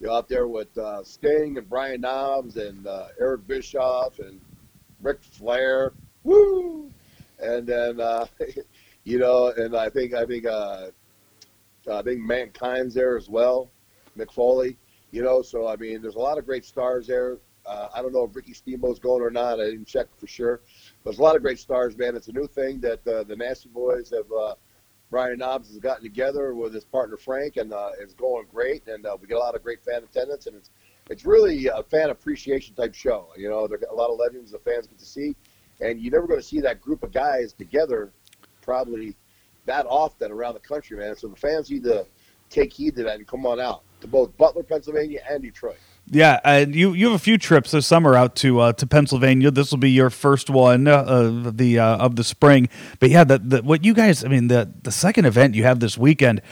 You 0.00 0.06
know, 0.06 0.14
out 0.14 0.30
there 0.30 0.48
with 0.48 0.76
uh, 0.78 1.04
Sting 1.04 1.58
and 1.58 1.68
Brian 1.68 2.00
Knobbs 2.00 2.56
and 2.56 2.86
uh, 2.86 3.08
Eric 3.20 3.46
Bischoff 3.46 4.18
and 4.18 4.40
Ric 5.02 5.22
Flair. 5.22 5.92
Woo! 6.24 6.90
And 7.38 7.66
then 7.66 8.00
uh, 8.00 8.24
you 9.04 9.18
know, 9.18 9.52
and 9.54 9.76
I 9.76 9.90
think 9.90 10.14
I 10.14 10.24
think 10.24 10.46
uh, 10.46 10.86
I 11.92 12.00
think 12.00 12.20
Mankind's 12.20 12.94
there 12.94 13.18
as 13.18 13.28
well, 13.28 13.70
Mick 14.16 14.32
Foley. 14.32 14.78
You 15.10 15.22
know, 15.22 15.42
so 15.42 15.68
I 15.68 15.76
mean, 15.76 16.00
there's 16.00 16.14
a 16.14 16.20
lot 16.20 16.38
of 16.38 16.46
great 16.46 16.64
stars 16.64 17.06
there. 17.06 17.36
Uh, 17.66 17.88
I 17.94 18.00
don't 18.00 18.14
know 18.14 18.24
if 18.24 18.34
Ricky 18.34 18.54
Steamboat's 18.54 18.98
going 18.98 19.22
or 19.22 19.30
not. 19.30 19.60
I 19.60 19.64
didn't 19.64 19.86
check 19.86 20.06
for 20.16 20.26
sure. 20.26 20.62
There's 21.04 21.18
a 21.18 21.22
lot 21.22 21.36
of 21.36 21.42
great 21.42 21.58
stars, 21.58 21.94
man. 21.98 22.16
It's 22.16 22.28
a 22.28 22.32
new 22.32 22.46
thing 22.46 22.80
that 22.80 23.06
uh, 23.06 23.24
the 23.24 23.36
Nasty 23.36 23.68
Boys 23.68 24.10
have. 24.10 24.32
Uh, 24.32 24.54
Brian 25.10 25.38
Knobbs 25.38 25.68
has 25.68 25.78
gotten 25.78 26.04
together 26.04 26.54
with 26.54 26.72
his 26.72 26.84
partner 26.84 27.16
Frank, 27.16 27.56
and 27.56 27.72
uh, 27.72 27.90
it's 28.00 28.14
going 28.14 28.46
great. 28.50 28.86
And 28.86 29.04
uh, 29.04 29.16
we 29.20 29.26
get 29.26 29.36
a 29.36 29.40
lot 29.40 29.56
of 29.56 29.62
great 29.62 29.80
fan 29.84 30.02
attendance, 30.04 30.46
and 30.46 30.56
it's 30.56 30.70
it's 31.10 31.26
really 31.26 31.66
a 31.66 31.82
fan 31.82 32.10
appreciation 32.10 32.74
type 32.76 32.94
show. 32.94 33.28
You 33.36 33.50
know, 33.50 33.66
there 33.66 33.78
a 33.90 33.94
lot 33.94 34.10
of 34.10 34.18
legends 34.18 34.52
the 34.52 34.58
fans 34.60 34.86
get 34.86 34.98
to 34.98 35.04
see, 35.04 35.34
and 35.80 36.00
you're 36.00 36.12
never 36.12 36.28
going 36.28 36.40
to 36.40 36.46
see 36.46 36.60
that 36.60 36.80
group 36.80 37.02
of 37.02 37.12
guys 37.12 37.52
together, 37.52 38.12
probably 38.62 39.16
that 39.66 39.86
often 39.86 40.30
around 40.30 40.54
the 40.54 40.60
country, 40.60 40.96
man. 40.96 41.16
So 41.16 41.26
the 41.28 41.36
fans 41.36 41.70
need 41.70 41.82
to 41.84 42.06
take 42.48 42.72
heed 42.72 42.94
to 42.96 43.02
that 43.04 43.16
and 43.16 43.26
come 43.26 43.44
on 43.46 43.60
out 43.60 43.82
to 44.00 44.06
both 44.06 44.36
Butler, 44.36 44.62
Pennsylvania, 44.62 45.20
and 45.28 45.42
Detroit. 45.42 45.78
Yeah, 46.12 46.40
and 46.42 46.74
you 46.74 46.92
you 46.92 47.06
have 47.06 47.14
a 47.14 47.22
few 47.22 47.38
trips 47.38 47.70
this 47.70 47.86
summer 47.86 48.16
out 48.16 48.34
to 48.36 48.58
uh, 48.58 48.72
to 48.74 48.86
Pennsylvania. 48.86 49.52
This 49.52 49.70
will 49.70 49.78
be 49.78 49.92
your 49.92 50.10
first 50.10 50.50
one 50.50 50.88
uh, 50.88 51.04
of 51.04 51.56
the 51.56 51.78
uh, 51.78 51.98
of 51.98 52.16
the 52.16 52.24
spring. 52.24 52.68
But 52.98 53.10
yeah, 53.10 53.22
the, 53.22 53.38
the 53.38 53.62
what 53.62 53.84
you 53.84 53.94
guys, 53.94 54.24
I 54.24 54.28
mean, 54.28 54.48
the 54.48 54.72
the 54.82 54.90
second 54.90 55.26
event 55.26 55.54
you 55.54 55.62
have 55.62 55.78
this 55.78 55.96
weekend. 55.96 56.42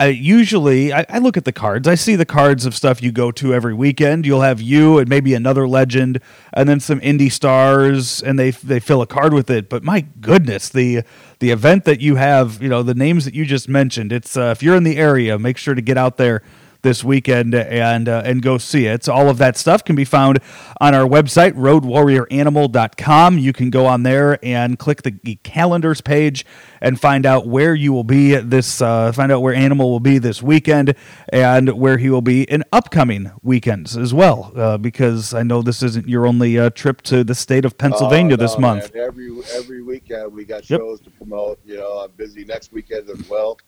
Uh, 0.00 0.06
usually, 0.06 0.92
I, 0.92 1.06
I 1.08 1.18
look 1.18 1.36
at 1.36 1.44
the 1.44 1.52
cards. 1.52 1.86
I 1.86 1.94
see 1.94 2.16
the 2.16 2.24
cards 2.24 2.66
of 2.66 2.74
stuff 2.74 3.00
you 3.00 3.12
go 3.12 3.30
to 3.30 3.54
every 3.54 3.72
weekend. 3.72 4.26
You'll 4.26 4.40
have 4.40 4.60
you 4.60 4.98
and 4.98 5.08
maybe 5.08 5.32
another 5.34 5.68
legend, 5.68 6.20
and 6.52 6.68
then 6.68 6.80
some 6.80 6.98
indie 6.98 7.30
stars, 7.30 8.20
and 8.20 8.36
they 8.36 8.50
they 8.50 8.80
fill 8.80 9.00
a 9.00 9.06
card 9.06 9.32
with 9.32 9.48
it. 9.48 9.68
But 9.68 9.84
my 9.84 10.06
goodness, 10.20 10.68
the 10.68 11.04
the 11.38 11.52
event 11.52 11.84
that 11.84 12.00
you 12.00 12.16
have, 12.16 12.60
you 12.60 12.68
know, 12.68 12.82
the 12.82 12.94
names 12.94 13.24
that 13.26 13.34
you 13.34 13.44
just 13.44 13.68
mentioned. 13.68 14.12
It's 14.12 14.36
if 14.36 14.60
you're 14.60 14.74
in 14.74 14.82
the 14.82 14.96
area, 14.96 15.38
make 15.38 15.56
sure 15.56 15.76
to 15.76 15.82
get 15.82 15.96
out 15.96 16.16
there 16.16 16.42
this 16.84 17.02
weekend 17.02 17.52
and 17.56 18.08
uh, 18.08 18.22
and 18.24 18.40
go 18.42 18.58
see 18.58 18.86
it. 18.86 19.02
So 19.02 19.12
all 19.12 19.28
of 19.28 19.38
that 19.38 19.56
stuff 19.56 19.84
can 19.84 19.96
be 19.96 20.04
found 20.04 20.38
on 20.80 20.94
our 20.94 21.04
website 21.08 21.54
roadwarrioranimal.com. 21.54 23.38
You 23.38 23.52
can 23.52 23.70
go 23.70 23.86
on 23.86 24.04
there 24.04 24.38
and 24.44 24.78
click 24.78 25.02
the 25.02 25.36
calendars 25.42 26.00
page 26.00 26.46
and 26.80 27.00
find 27.00 27.26
out 27.26 27.46
where 27.48 27.74
you 27.74 27.92
will 27.92 28.04
be 28.04 28.36
this 28.36 28.80
uh, 28.80 29.10
find 29.10 29.32
out 29.32 29.42
where 29.42 29.54
Animal 29.54 29.90
will 29.90 30.00
be 30.00 30.18
this 30.18 30.42
weekend 30.42 30.94
and 31.32 31.70
where 31.78 31.98
he 31.98 32.10
will 32.10 32.22
be 32.22 32.42
in 32.44 32.62
upcoming 32.72 33.32
weekends 33.42 33.96
as 33.96 34.12
well 34.14 34.52
uh, 34.54 34.76
because 34.78 35.34
I 35.34 35.42
know 35.42 35.62
this 35.62 35.82
isn't 35.82 36.08
your 36.08 36.26
only 36.26 36.58
uh, 36.58 36.70
trip 36.70 37.02
to 37.02 37.24
the 37.24 37.34
state 37.34 37.64
of 37.64 37.76
Pennsylvania 37.78 38.34
Oh, 38.34 38.36
this 38.36 38.58
month. 38.58 38.94
man. 38.94 39.02
Every 39.04 39.30
every 39.54 39.82
weekend 39.82 40.32
we 40.32 40.44
got 40.44 40.68
Yep. 40.68 40.80
shows 40.80 41.00
to 41.00 41.10
promote. 41.10 41.58
You 41.64 41.76
know, 41.78 41.98
I'm 42.04 42.10
busy 42.12 42.44
next 42.44 42.72
weekend 42.72 43.08
as 43.10 43.28
well, 43.28 43.58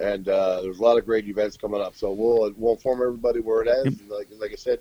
and 0.00 0.28
uh, 0.28 0.60
there's 0.62 0.78
a 0.78 0.82
lot 0.82 0.98
of 0.98 1.04
great 1.04 1.28
events 1.28 1.56
coming 1.56 1.80
up. 1.80 1.94
So 1.94 2.12
we'll 2.12 2.52
we'll 2.56 2.74
inform 2.74 3.02
everybody 3.02 3.40
where 3.40 3.62
it 3.62 3.68
is. 3.68 4.00
Like 4.08 4.28
like 4.38 4.52
I 4.52 4.56
said, 4.56 4.80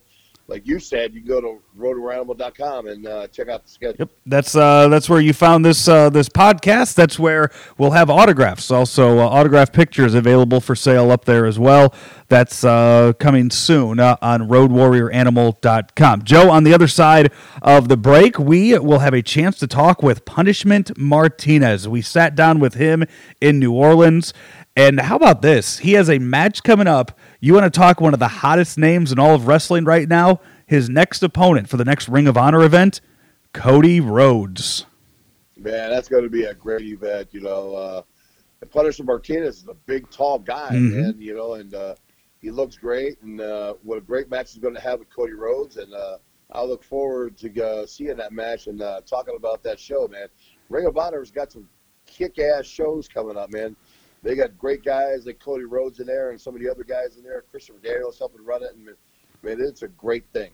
like 0.50 0.66
you 0.66 0.80
said, 0.80 1.14
you 1.14 1.22
can 1.22 1.28
go 1.28 1.42
to 1.42 1.62
roadwaranimal.com 1.78 2.88
and 2.88 3.08
uh, 3.08 3.28
check 3.28 3.50
out 3.50 3.64
the 3.64 3.70
schedule. 3.70 3.98
Yep, 4.00 4.10
that's 4.26 4.56
uh, 4.56 4.88
that's 4.88 5.08
where 5.08 5.22
you 5.22 5.32
found 5.32 5.64
this 5.64 5.88
uh, 5.88 6.10
this 6.10 6.28
podcast. 6.28 6.96
That's 6.96 7.20
where 7.20 7.52
we'll 7.78 7.92
have 7.92 8.10
autographs, 8.10 8.72
also 8.72 9.20
uh, 9.20 9.28
autograph 9.28 9.72
pictures 9.72 10.16
available 10.16 10.60
for 10.60 10.76
sale 10.76 11.12
up 11.12 11.26
there 11.26 11.46
as 11.46 11.60
well. 11.60 11.94
That's 12.30 12.64
uh, 12.64 13.14
coming 13.20 13.50
soon 13.52 14.00
uh, 14.00 14.18
on 14.22 14.48
RoadWarriorAnimal.com. 14.48 16.24
Joe, 16.24 16.50
on 16.50 16.64
the 16.64 16.74
other 16.74 16.88
side 16.88 17.32
of 17.62 17.88
the 17.88 17.98
break, 17.98 18.38
we 18.40 18.78
will 18.78 19.00
have 19.00 19.14
a 19.14 19.22
chance 19.22 19.58
to 19.60 19.68
talk 19.68 20.02
with 20.02 20.26
Punishment 20.26 20.98
Martinez. 20.98 21.88
We 21.88 22.02
sat 22.02 22.36
down 22.36 22.60
with 22.60 22.74
him 22.76 23.06
in 23.40 23.60
New 23.60 23.74
Orleans. 23.74 24.34
And 24.76 25.00
how 25.00 25.16
about 25.18 25.42
this? 25.42 25.80
He 25.80 25.94
has 25.94 26.10
a 26.10 26.20
match 26.20 26.64
coming 26.64 26.88
up. 26.88 27.18
You 27.42 27.54
want 27.54 27.66
to 27.72 27.78
talk 27.78 28.00
one 28.00 28.14
of 28.14 28.20
the 28.20 28.28
hottest 28.28 28.78
names 28.78 29.12
in 29.12 29.20
all 29.20 29.36
of 29.36 29.48
wrestling 29.48 29.84
right 29.84 30.08
now? 30.08 30.40
His 30.66 30.90
next 30.90 31.22
opponent 31.24 31.68
for 31.68 31.78
the 31.78 31.84
next 31.86 32.08
Ring 32.08 32.28
of 32.28 32.38
Honor 32.38 32.64
event, 32.64 33.02
Cody 33.54 34.00
Rhodes. 34.00 34.86
Man, 35.58 35.90
that's 35.90 36.08
going 36.08 36.24
to 36.24 36.30
be 36.30 36.44
a 36.44 36.54
great 36.54 36.84
event. 36.86 37.30
You 37.32 37.42
know, 37.42 37.74
uh, 37.76 38.02
Punisher 38.72 39.04
Martinez 39.04 39.58
is 39.58 39.68
a 39.68 39.74
big, 39.74 40.10
tall 40.12 40.40
guy, 40.40 40.70
Mhm. 40.72 40.92
man. 40.94 41.16
You 41.18 41.36
know, 41.36 41.56
and 41.56 41.74
uh, 41.74 41.96
he 42.40 42.52
looks 42.52 42.78
great. 42.78 43.22
And 43.22 43.42
uh, 43.42 43.74
what 43.84 43.98
a 43.98 44.02
great 44.02 44.30
match 44.30 44.54
he's 44.54 44.62
going 44.62 44.76
to 44.76 44.82
have 44.82 45.00
with 45.00 45.10
Cody 45.10 45.34
Rhodes. 45.34 45.76
And 45.78 45.94
uh, 45.94 46.20
I 46.52 46.64
look 46.64 46.84
forward 46.84 47.36
to 47.40 47.62
uh, 47.66 47.86
seeing 47.86 48.16
that 48.18 48.32
match 48.32 48.68
and 48.68 48.82
uh, 48.82 49.02
talking 49.02 49.36
about 49.36 49.64
that 49.64 49.80
show, 49.80 50.08
man. 50.08 50.28
Ring 50.70 50.86
of 50.86 50.98
Honor's 50.98 51.32
got 51.32 51.52
some 51.52 51.68
kick-ass 52.06 52.66
shows 52.66 53.08
coming 53.08 53.36
up, 53.38 53.52
man. 53.52 53.76
They 54.22 54.36
got 54.36 54.58
great 54.58 54.84
guys 54.84 55.26
like 55.26 55.40
Cody 55.40 55.64
Rhodes 55.64 56.00
in 56.00 56.08
there, 56.08 56.32
and 56.32 56.40
some 56.40 56.56
of 56.56 56.62
the 56.62 56.70
other 56.70 56.84
guys 56.84 57.18
in 57.18 57.24
there. 57.24 57.44
Christopher 57.52 57.80
Daniels 57.84 58.20
helping 58.20 58.44
run 58.44 58.64
it, 58.64 58.76
and 58.76 58.86
man, 59.44 59.62
it's 59.62 59.82
a 59.82 59.88
great 59.88 60.26
thing. 60.34 60.52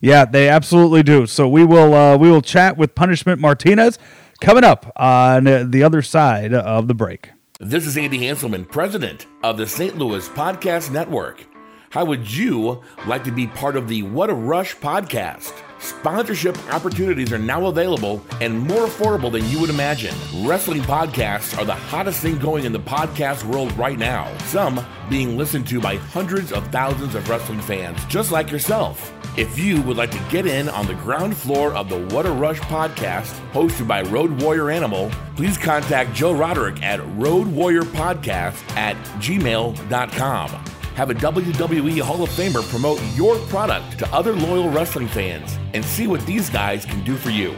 Yeah, 0.00 0.24
they 0.24 0.48
absolutely 0.48 1.02
do. 1.02 1.26
So 1.26 1.48
we 1.48 1.64
will 1.64 1.94
uh, 1.94 2.16
we 2.16 2.30
will 2.30 2.42
chat 2.42 2.76
with 2.76 2.94
Punishment 2.94 3.40
Martinez 3.40 3.98
coming 4.40 4.64
up 4.64 4.92
on 4.96 5.46
uh, 5.46 5.64
the 5.66 5.82
other 5.82 6.02
side 6.02 6.52
of 6.52 6.88
the 6.88 6.94
break. 6.94 7.30
This 7.60 7.86
is 7.86 7.96
Andy 7.96 8.18
Hanselman, 8.18 8.68
president 8.68 9.26
of 9.42 9.56
the 9.56 9.66
St. 9.66 9.96
Louis 9.96 10.28
Podcast 10.30 10.90
Network. 10.90 11.46
How 11.90 12.04
would 12.04 12.30
you 12.30 12.82
like 13.06 13.22
to 13.24 13.30
be 13.30 13.46
part 13.46 13.76
of 13.76 13.86
the 13.86 14.02
What 14.02 14.28
a 14.28 14.34
Rush 14.34 14.76
podcast? 14.76 15.52
Sponsorship 15.84 16.56
opportunities 16.72 17.30
are 17.30 17.38
now 17.38 17.66
available 17.66 18.24
and 18.40 18.58
more 18.58 18.86
affordable 18.86 19.30
than 19.30 19.44
you 19.50 19.60
would 19.60 19.68
imagine. 19.68 20.14
Wrestling 20.42 20.80
podcasts 20.80 21.58
are 21.58 21.66
the 21.66 21.74
hottest 21.74 22.20
thing 22.20 22.38
going 22.38 22.64
in 22.64 22.72
the 22.72 22.80
podcast 22.80 23.44
world 23.44 23.70
right 23.76 23.98
now, 23.98 24.34
some 24.46 24.82
being 25.10 25.36
listened 25.36 25.66
to 25.68 25.82
by 25.82 25.96
hundreds 25.96 26.52
of 26.52 26.66
thousands 26.68 27.14
of 27.14 27.28
wrestling 27.28 27.60
fans 27.60 28.02
just 28.06 28.32
like 28.32 28.50
yourself. 28.50 29.12
If 29.36 29.58
you 29.58 29.82
would 29.82 29.98
like 29.98 30.10
to 30.12 30.26
get 30.30 30.46
in 30.46 30.70
on 30.70 30.86
the 30.86 30.94
ground 30.94 31.36
floor 31.36 31.74
of 31.74 31.90
the 31.90 32.00
What 32.14 32.24
a 32.24 32.30
Rush 32.30 32.60
podcast, 32.60 33.38
hosted 33.52 33.86
by 33.86 34.00
Road 34.04 34.40
Warrior 34.40 34.70
Animal, 34.70 35.10
please 35.36 35.58
contact 35.58 36.14
Joe 36.14 36.32
Roderick 36.32 36.82
at 36.82 37.00
roadwarriorpodcast 37.00 38.76
at 38.76 38.96
gmail.com. 39.20 40.73
Have 40.94 41.10
a 41.10 41.14
WWE 41.14 42.00
Hall 42.00 42.22
of 42.22 42.30
Famer 42.30 42.62
promote 42.70 43.02
your 43.16 43.36
product 43.46 43.98
to 43.98 44.08
other 44.14 44.32
loyal 44.32 44.70
wrestling 44.70 45.08
fans 45.08 45.58
and 45.74 45.84
see 45.84 46.06
what 46.06 46.24
these 46.24 46.48
guys 46.48 46.84
can 46.84 47.02
do 47.02 47.16
for 47.16 47.30
you. 47.30 47.56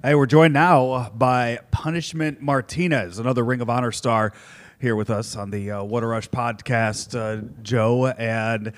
Hey, 0.00 0.14
we're 0.14 0.26
joined 0.26 0.54
now 0.54 1.10
by 1.16 1.58
Punishment 1.72 2.40
Martinez, 2.40 3.18
another 3.18 3.44
Ring 3.44 3.60
of 3.60 3.68
Honor 3.68 3.90
star, 3.90 4.32
here 4.80 4.94
with 4.94 5.10
us 5.10 5.34
on 5.34 5.50
the 5.50 5.72
uh, 5.72 5.82
What 5.82 6.04
a 6.04 6.06
Rush 6.06 6.28
podcast. 6.28 7.18
Uh, 7.18 7.48
Joe 7.62 8.06
and 8.06 8.72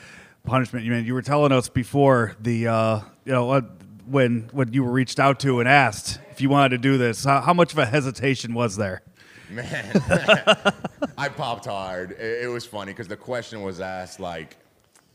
Punishment, 0.45 0.87
you 0.87 0.93
man, 0.93 1.05
you 1.05 1.13
were 1.13 1.23
telling 1.23 1.53
us 1.53 1.69
before 1.69 2.35
the 2.41 2.69
uh, 2.69 3.01
you 3.27 3.33
know 3.33 3.51
uh, 3.51 3.61
when 4.07 4.49
when 4.53 4.73
you 4.73 4.83
were 4.83 4.93
reached 4.93 5.21
out 5.21 5.39
to 5.41 5.61
and 5.61 5.69
asked 5.69 6.19
if 6.31 6.41
you 6.41 6.49
wanted 6.49 6.71
to 6.71 6.79
do 6.79 6.97
this, 6.97 7.25
how, 7.25 7.43
how 7.43 7.53
much 7.53 7.73
of 7.73 7.79
a 7.79 7.85
hesitation 7.85 8.55
was 8.55 8.77
there? 8.77 9.03
Man, 9.51 10.03
I 11.19 11.29
popped 11.29 11.67
hard. 11.67 12.13
It, 12.13 12.45
it 12.45 12.49
was 12.49 12.67
funny 12.67 12.93
because 12.93 13.09
the 13.09 13.17
question 13.17 13.63
was 13.63 13.81
asked, 13.81 14.21
like, 14.21 14.57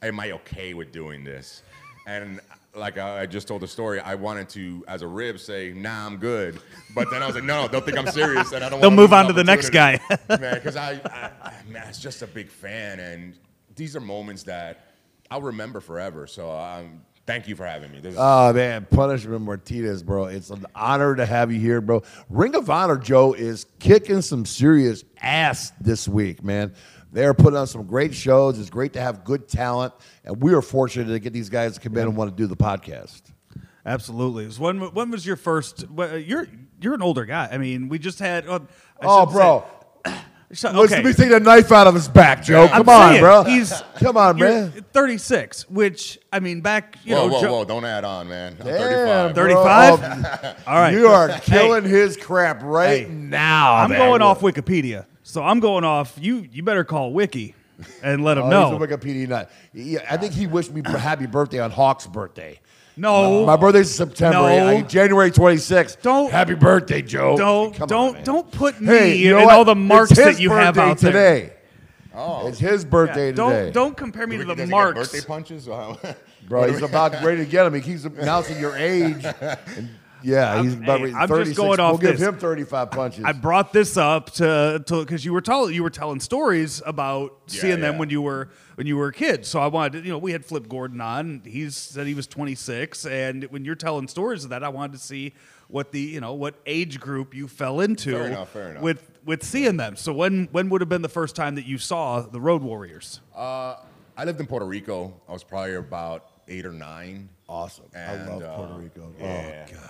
"Am 0.01 0.19
I 0.19 0.31
okay 0.31 0.73
with 0.73 0.91
doing 0.91 1.23
this?" 1.23 1.63
And 2.07 2.39
like 2.75 2.97
I 2.97 3.21
I 3.21 3.25
just 3.25 3.47
told 3.47 3.61
the 3.61 3.67
story, 3.67 3.99
I 3.99 4.15
wanted 4.15 4.49
to, 4.49 4.83
as 4.87 5.01
a 5.01 5.07
rib, 5.07 5.39
say, 5.39 5.73
"Nah, 5.73 6.05
I'm 6.05 6.17
good," 6.17 6.59
but 6.95 7.09
then 7.11 7.21
I 7.21 7.25
was 7.25 7.35
like, 7.35 7.43
"No, 7.43 7.63
no, 7.63 7.67
don't 7.67 7.85
think 7.85 7.97
I'm 7.97 8.07
serious," 8.07 8.51
and 8.51 8.63
I 8.63 8.69
don't. 8.69 8.81
They'll 8.81 8.91
move 8.91 9.13
on 9.13 9.27
to 9.27 9.33
the 9.33 9.43
next 9.43 9.69
guy. 9.69 9.99
man. 10.29 10.55
Because 10.55 10.75
I, 10.75 11.01
I, 11.05 11.31
I, 11.49 11.53
man, 11.69 11.87
it's 11.87 11.99
just 11.99 12.21
a 12.21 12.27
big 12.27 12.49
fan, 12.49 12.99
and 12.99 13.37
these 13.75 13.95
are 13.95 14.01
moments 14.01 14.43
that 14.43 14.93
I'll 15.29 15.41
remember 15.41 15.79
forever. 15.79 16.27
So 16.27 16.49
um, 16.51 17.01
thank 17.25 17.47
you 17.47 17.55
for 17.55 17.65
having 17.65 17.91
me. 17.91 17.99
This 17.99 18.13
is, 18.13 18.19
Oh 18.21 18.51
man, 18.53 18.85
Punishment 18.89 19.41
Martinez, 19.41 20.03
bro. 20.03 20.25
It's 20.25 20.49
an 20.49 20.65
honor 20.75 21.15
to 21.15 21.25
have 21.25 21.51
you 21.51 21.59
here, 21.59 21.81
bro. 21.81 22.03
Ring 22.29 22.55
of 22.55 22.69
Honor, 22.69 22.97
Joe, 22.97 23.33
is 23.33 23.65
kicking 23.79 24.21
some 24.21 24.45
serious 24.45 25.03
ass 25.21 25.71
this 25.81 26.07
week, 26.07 26.43
man. 26.43 26.73
They're 27.13 27.33
putting 27.33 27.57
on 27.57 27.67
some 27.67 27.85
great 27.85 28.13
shows. 28.13 28.57
It's 28.57 28.69
great 28.69 28.93
to 28.93 29.01
have 29.01 29.25
good 29.25 29.47
talent, 29.49 29.93
and 30.23 30.41
we 30.41 30.53
are 30.53 30.61
fortunate 30.61 31.11
to 31.11 31.19
get 31.19 31.33
these 31.33 31.49
guys 31.49 31.73
to 31.73 31.79
come 31.81 31.97
in 31.97 32.03
and 32.07 32.15
want 32.15 32.29
to 32.31 32.35
do 32.41 32.47
the 32.47 32.55
podcast. 32.55 33.21
Absolutely. 33.85 34.49
So 34.51 34.61
when 34.61 34.79
when 34.93 35.11
was 35.11 35.25
your 35.25 35.35
first? 35.35 35.85
You're 35.97 36.47
you're 36.79 36.93
an 36.93 37.01
older 37.01 37.25
guy. 37.25 37.49
I 37.51 37.57
mean, 37.57 37.89
we 37.89 37.99
just 37.99 38.19
had. 38.19 38.47
Oh, 38.47 38.55
I 39.01 39.05
Oh, 39.05 39.25
bro. 39.25 39.65
say- 39.67 39.80
So- 40.53 40.69
Let's- 40.71 40.91
okay. 40.91 40.95
Let 40.97 41.05
me 41.05 41.13
take 41.13 41.29
the 41.29 41.39
knife 41.39 41.71
out 41.71 41.87
of 41.87 41.93
his 41.93 42.07
back, 42.07 42.43
Joe. 42.43 42.63
I'm 42.63 42.69
Come 42.83 42.89
on, 42.89 43.09
saying, 43.11 43.21
bro. 43.21 43.43
He's 43.43 43.73
come 43.95 44.17
on, 44.17 44.37
man. 44.37 44.73
36, 44.93 45.69
which 45.69 46.19
I 46.33 46.39
mean, 46.39 46.61
back 46.61 46.97
you 47.05 47.15
whoa, 47.15 47.27
know, 47.27 47.33
whoa, 47.33 47.41
Joe- 47.41 47.51
whoa! 47.53 47.65
Don't 47.65 47.85
add 47.85 48.03
on, 48.03 48.27
man. 48.27 48.57
I'm 48.59 48.65
Damn, 48.65 49.33
35. 49.33 49.33
bro. 49.33 49.43
35? 49.43 50.03
Um, 50.03 50.25
All 50.67 50.75
right. 50.75 50.93
You 50.93 51.07
are 51.07 51.29
killing 51.39 51.83
his 51.85 52.17
crap 52.17 52.61
right 52.63 53.07
Hey, 53.07 53.09
now. 53.09 53.75
I'm 53.75 53.89
man. 53.91 53.99
going 53.99 54.21
off 54.21 54.41
Wikipedia, 54.41 55.05
so 55.23 55.43
I'm 55.43 55.59
going 55.61 55.83
off. 55.83 56.15
You 56.19 56.45
you 56.51 56.63
better 56.63 56.83
call 56.83 57.13
Wiki 57.13 57.55
and 58.03 58.23
let 58.23 58.37
him 58.37 58.45
Oh, 58.45 58.49
know. 58.49 58.77
He's 58.79 58.81
a 58.91 58.97
Wikipedia 58.97 59.27
nut. 59.27 59.51
Yeah, 59.73 59.99
I 60.09 60.17
think 60.17 60.33
he 60.33 60.47
wished 60.47 60.71
me 60.71 60.81
happy 60.85 61.25
birthday 61.25 61.59
on 61.59 61.71
Hawk's 61.71 62.07
birthday. 62.07 62.59
no, 62.97 63.45
My 63.45 63.55
birthday's 63.55 63.89
in 63.99 64.07
September. 64.07 64.37
No. 64.39 64.45
I- 64.67 64.81
January 64.81 65.31
26th. 65.31 66.01
Don't- 66.01 66.31
Happy 66.31 66.55
birthday, 66.55 67.01
Joe. 67.01 67.37
don't 67.37 67.73
Come 67.75 67.87
don't 67.87 68.13
man. 68.15 68.23
don't 68.23 68.51
put 68.51 68.79
me 68.81 68.87
Hey, 68.87 69.15
you 69.15 69.31
know 69.31 69.37
and 69.37 69.45
what? 69.45 69.55
all 69.55 69.65
the 69.65 69.75
marks 69.75 70.11
that 70.11 70.39
you 70.39 70.49
have 70.51 70.75
birthday 70.75 70.89
out 70.91 70.97
there. 70.99 71.11
today. 71.11 71.53
Oh. 72.13 72.47
It's 72.47 72.59
his 72.59 72.83
birthday 72.83 73.27
Yeah, 73.27 73.31
today. 73.31 73.63
don't 73.65 73.73
don't 73.73 73.97
compare 73.97 74.27
me 74.27 74.35
Do 74.37 74.43
to 74.43 74.49
we- 74.49 74.53
the 74.53 74.55
does 74.55 74.63
he 74.65 74.69
get 74.69 74.71
marks. 74.71 74.99
birthday 75.11 75.25
punches? 75.27 75.67
Wow. 75.67 75.97
Bro, 76.49 76.67
he's 76.73 76.81
about 76.81 77.13
ready 77.23 77.37
to 77.37 77.45
get 77.45 77.65
him. 77.65 77.73
He 77.73 77.79
keeps 77.81 78.03
announcing 78.03 78.59
your 78.59 78.75
age. 78.75 79.23
And 79.23 79.89
yeah, 80.23 80.61
he's 80.63 80.73
about 80.73 80.99
hey, 80.99 81.03
ready- 81.05 81.13
I'm 81.15 81.27
just 81.27 81.29
36. 81.29 81.57
going 81.57 81.69
We'll 81.77 81.79
off 81.81 82.01
give 82.01 82.17
this. 82.19 82.27
him 82.27 82.37
35 82.37 82.91
punches. 82.91 83.25
I 83.25 83.31
brought 83.31 83.73
this 83.73 83.97
up 83.97 84.31
to 84.33 84.83
because 84.87 85.23
you 85.25 85.33
were 85.33 85.41
telling 85.41 85.73
you 85.73 85.83
were 85.83 85.89
telling 85.89 86.19
stories 86.19 86.81
about 86.85 87.37
Yeah, 87.47 87.61
seeing 87.61 87.81
them 87.81 87.97
when 87.97 88.09
you 88.09 88.21
were 88.21 88.49
when 88.75 88.87
you 88.87 88.97
were 88.97 89.07
a 89.07 89.13
kid. 89.13 89.45
So 89.45 89.59
I 89.59 89.67
wanted 89.67 89.99
to, 90.01 90.05
you 90.05 90.11
know 90.11 90.17
we 90.17 90.31
had 90.31 90.45
Flip 90.45 90.67
Gordon 90.69 91.01
on. 91.01 91.41
He 91.45 91.69
said 91.69 92.07
he 92.07 92.13
was 92.13 92.27
26, 92.27 93.05
and 93.05 93.43
when 93.45 93.65
you're 93.65 93.75
telling 93.75 94.07
stories 94.07 94.43
of 94.43 94.49
that, 94.51 94.63
I 94.63 94.69
wanted 94.69 94.93
to 94.93 94.99
see 94.99 95.33
what 95.67 95.91
the 95.91 95.99
you 96.01 96.19
know 96.19 96.33
what 96.33 96.55
age 96.65 96.99
group 96.99 97.33
you 97.33 97.47
fell 97.47 97.79
into 97.79 98.11
Fair 98.11 98.27
enough, 98.27 98.49
fair 98.49 98.69
enough. 98.71 98.83
with 98.83 99.09
with 99.25 99.43
seeing 99.43 99.77
them. 99.77 99.95
So 99.95 100.11
when 100.13 100.49
when 100.51 100.69
would 100.69 100.81
have 100.81 100.89
been 100.89 101.01
the 101.01 101.09
first 101.09 101.35
time 101.35 101.55
that 101.55 101.65
you 101.65 101.77
saw 101.77 102.21
the 102.21 102.41
Road 102.41 102.61
Warriors? 102.61 103.21
Uh, 103.35 103.75
I 104.17 104.25
lived 104.25 104.39
in 104.39 104.47
Puerto 104.47 104.65
Rico. 104.65 105.13
I 105.27 105.31
was 105.31 105.43
probably 105.43 105.75
about 105.75 106.27
eight 106.47 106.65
or 106.65 106.73
nine. 106.73 107.29
awesome. 107.47 107.85
I 107.95 107.97
And, 107.99 108.29
love 108.29 108.43
uh, 108.43 108.55
Puerto 108.57 108.73
Rico. 108.73 109.13
yeah. 109.19 109.65
Oh, 109.69 109.73
God. 109.73 109.89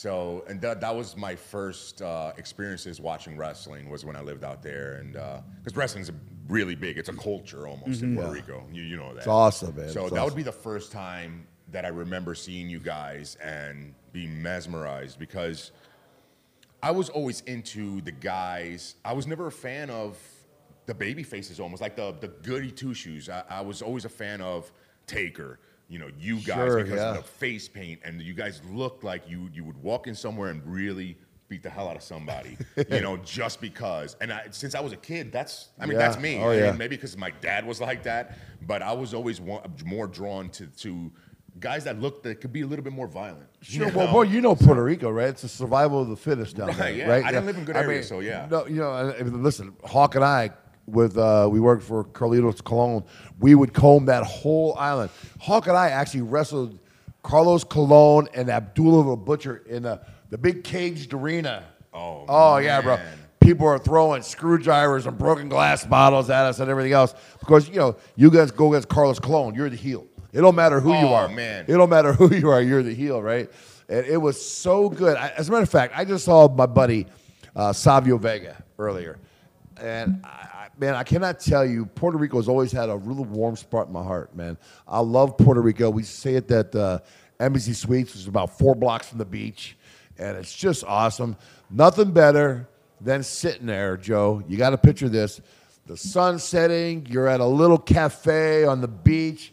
So, 0.00 0.44
and 0.48 0.62
that, 0.62 0.80
that 0.80 0.96
was 0.96 1.14
my 1.14 1.36
first 1.36 2.00
uh, 2.00 2.32
experiences 2.38 3.02
watching 3.02 3.36
wrestling 3.36 3.90
was 3.90 4.02
when 4.02 4.16
I 4.16 4.22
lived 4.22 4.44
out 4.44 4.62
there, 4.62 4.94
and 4.94 5.12
because 5.12 5.76
wrestling's 5.76 6.10
really 6.48 6.74
big, 6.74 6.96
it's 6.96 7.10
a 7.10 7.12
culture 7.12 7.68
almost 7.68 8.00
in 8.00 8.16
Puerto 8.16 8.32
Rico. 8.32 8.64
You, 8.72 8.82
you 8.82 8.96
know 8.96 9.10
that. 9.12 9.18
It's 9.18 9.26
awesome, 9.26 9.76
man. 9.76 9.90
So 9.90 10.04
It's 10.04 10.12
that 10.14 10.20
awesome. 10.20 10.24
would 10.24 10.36
be 10.36 10.42
the 10.42 10.52
first 10.52 10.90
time 10.90 11.46
that 11.70 11.84
I 11.84 11.88
remember 11.88 12.34
seeing 12.34 12.70
you 12.70 12.78
guys 12.78 13.36
and 13.44 13.92
being 14.14 14.40
mesmerized 14.40 15.18
because 15.18 15.70
I 16.82 16.92
was 16.92 17.10
always 17.10 17.42
into 17.42 18.00
the 18.00 18.12
guys. 18.12 18.94
I 19.04 19.12
was 19.12 19.26
never 19.26 19.48
a 19.48 19.52
fan 19.52 19.90
of 19.90 20.16
the 20.86 20.94
baby 20.94 21.24
faces, 21.24 21.60
almost 21.60 21.82
like 21.82 21.94
the 21.94 22.16
the 22.20 22.28
goody 22.28 22.70
two 22.70 22.94
shoes. 22.94 23.28
I, 23.28 23.42
I 23.50 23.60
was 23.60 23.82
always 23.82 24.06
a 24.06 24.08
fan 24.08 24.40
of 24.40 24.72
Taker. 25.06 25.60
You 25.90 25.98
know, 25.98 26.08
you 26.18 26.36
guys 26.36 26.54
Sure, 26.56 26.76
because 26.84 27.00
yeah. 27.00 27.10
of 27.10 27.16
the 27.16 27.22
face 27.24 27.68
paint, 27.68 28.00
and 28.04 28.22
you 28.22 28.32
guys 28.32 28.62
looked 28.72 29.02
like 29.04 29.28
you 29.28 29.50
you 29.52 29.64
would 29.64 29.76
walk 29.82 30.06
in 30.06 30.14
somewhere 30.14 30.48
and 30.50 30.62
really 30.64 31.18
beat 31.48 31.62
the 31.64 31.68
hell 31.70 31.88
out 31.88 31.96
of 31.96 32.02
somebody. 32.02 32.56
you 32.90 33.00
know, 33.00 33.16
just 33.18 33.60
because. 33.60 34.14
And 34.20 34.32
I, 34.32 34.46
since 34.52 34.76
I 34.76 34.80
was 34.80 34.92
a 34.92 34.96
kid, 34.96 35.32
that's 35.32 35.70
I 35.80 35.86
mean 35.86 35.98
Yeah. 35.98 36.06
that's 36.08 36.22
me. 36.22 36.38
Oh, 36.38 36.50
I 36.50 36.54
mean, 36.54 36.64
yeah. 36.64 36.72
maybe 36.72 36.94
because 36.94 37.16
my 37.16 37.30
dad 37.40 37.66
was 37.66 37.80
like 37.80 38.04
that, 38.04 38.38
but 38.66 38.82
I 38.82 38.92
was 38.92 39.12
always 39.14 39.40
wa- 39.40 39.64
more 39.84 40.06
drawn 40.06 40.48
to 40.50 40.66
to 40.68 41.10
guys 41.58 41.82
that 41.84 42.00
looked 42.00 42.22
that 42.22 42.40
could 42.40 42.52
be 42.52 42.60
a 42.60 42.66
little 42.68 42.84
bit 42.84 42.92
more 42.92 43.08
violent. 43.08 43.48
Sure. 43.60 43.88
you 43.88 43.92
Well, 43.92 44.12
boy, 44.12 44.22
you 44.22 44.40
know 44.40 44.54
Puerto 44.54 44.84
Rico, 44.84 45.10
right? 45.10 45.30
It's 45.30 45.42
the 45.42 45.48
survival 45.48 46.00
of 46.02 46.08
the 46.08 46.16
fittest 46.16 46.54
down 46.56 46.68
Right, 46.68 46.76
there, 46.78 46.92
yeah. 46.94 47.08
right? 47.08 47.24
I 47.24 47.32
didn't 47.32 47.46
live 47.46 47.58
in 47.58 47.64
good 47.64 47.76
areas, 47.76 48.06
so 48.06 48.20
yeah. 48.20 48.46
No, 48.48 48.66
you 48.66 48.76
know, 48.76 48.92
I- 48.92 49.18
I 49.18 49.22
mean, 49.24 49.42
listen, 49.42 49.74
Hawk 49.84 50.14
and 50.14 50.24
I, 50.24 50.50
with 50.92 51.16
uh, 51.18 51.48
we 51.50 51.60
worked 51.60 51.82
for 51.82 52.04
Carlitos 52.04 52.62
Colon. 52.62 53.04
We 53.38 53.54
would 53.54 53.72
comb 53.72 54.06
that 54.06 54.24
whole 54.24 54.76
island. 54.78 55.10
Hawk 55.40 55.66
and 55.66 55.76
I 55.76 55.88
actually 55.90 56.22
wrestled 56.22 56.78
Carlos 57.22 57.64
Colon 57.64 58.28
and 58.34 58.48
Abdullah 58.50 59.04
the 59.10 59.16
Butcher 59.16 59.62
in 59.68 59.82
the, 59.84 60.00
the 60.30 60.38
big 60.38 60.64
caged 60.64 61.12
arena. 61.14 61.64
Oh, 61.92 62.24
oh 62.28 62.56
yeah, 62.58 62.80
bro. 62.80 62.98
People 63.40 63.66
are 63.66 63.78
throwing 63.78 64.22
screwdrivers 64.22 65.06
and 65.06 65.16
broken 65.18 65.48
glass 65.48 65.84
bottles 65.86 66.28
at 66.30 66.44
us 66.44 66.60
and 66.60 66.70
everything 66.70 66.92
else 66.92 67.14
because 67.40 67.68
you 67.68 67.76
know 67.76 67.96
you 68.14 68.30
guys 68.30 68.50
go 68.50 68.72
against 68.72 68.88
Carlos 68.88 69.18
Colon. 69.18 69.54
You're 69.54 69.70
the 69.70 69.76
heel. 69.76 70.06
It 70.32 70.42
don't 70.42 70.54
matter 70.54 70.78
who 70.80 70.90
you 70.92 71.06
Oh, 71.06 71.14
are. 71.14 71.28
man. 71.28 71.64
It 71.66 71.72
don't 71.72 71.90
matter 71.90 72.12
who 72.14 72.32
you 72.34 72.48
are. 72.50 72.60
You're 72.62 72.82
the 72.82 72.94
heel, 72.94 73.20
right? 73.22 73.50
And 73.88 74.06
it 74.06 74.18
was 74.18 74.40
so 74.44 74.88
good. 74.88 75.16
I, 75.16 75.28
as 75.36 75.48
a 75.48 75.52
matter 75.52 75.64
of 75.64 75.68
fact, 75.70 75.94
I 75.96 76.04
just 76.04 76.24
saw 76.24 76.48
my 76.48 76.66
buddy 76.66 77.06
uh, 77.56 77.72
Savio 77.72 78.16
Vega 78.18 78.62
earlier, 78.78 79.18
and 79.80 80.20
I, 80.24 80.48
man, 80.80 80.94
I 80.94 81.04
cannot 81.04 81.38
tell 81.38 81.64
you, 81.64 81.84
Puerto 81.84 82.16
Rico 82.16 82.38
has 82.38 82.48
always 82.48 82.72
had 82.72 82.88
a 82.88 82.96
really 82.96 83.24
warm 83.24 83.54
spot 83.54 83.88
in 83.88 83.92
my 83.92 84.02
heart, 84.02 84.34
man. 84.34 84.56
I 84.88 85.00
love 85.00 85.36
Puerto 85.36 85.60
Rico. 85.60 85.90
We 85.90 86.02
say 86.02 86.36
it 86.36 86.48
that 86.48 86.74
uh, 86.74 87.00
Embassy 87.38 87.74
Suites 87.74 88.16
is 88.16 88.26
about 88.26 88.58
four 88.58 88.74
blocks 88.74 89.08
from 89.08 89.18
the 89.18 89.26
beach, 89.26 89.76
and 90.18 90.38
it's 90.38 90.56
just 90.56 90.82
awesome. 90.84 91.36
Nothing 91.70 92.12
better 92.12 92.66
than 92.98 93.22
sitting 93.22 93.66
there, 93.66 93.98
Joe. 93.98 94.42
You 94.48 94.56
got 94.56 94.70
to 94.70 94.78
picture 94.78 95.10
this: 95.10 95.42
the 95.84 95.98
sun 95.98 96.38
setting. 96.38 97.06
You're 97.10 97.28
at 97.28 97.40
a 97.40 97.46
little 97.46 97.78
cafe 97.78 98.64
on 98.64 98.80
the 98.80 98.88
beach 98.88 99.52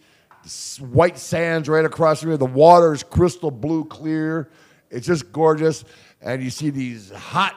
white 0.80 1.18
sands 1.18 1.68
right 1.68 1.84
across 1.84 2.22
the 2.22 2.28
river. 2.28 2.38
The 2.38 2.46
water 2.46 2.94
is 2.94 3.04
crystal 3.04 3.52
blue 3.52 3.84
clear. 3.84 4.50
It's 4.90 5.06
just 5.06 5.32
gorgeous. 5.34 5.84
And 6.22 6.42
you 6.42 6.50
see 6.50 6.70
these 6.70 7.12
hot 7.12 7.54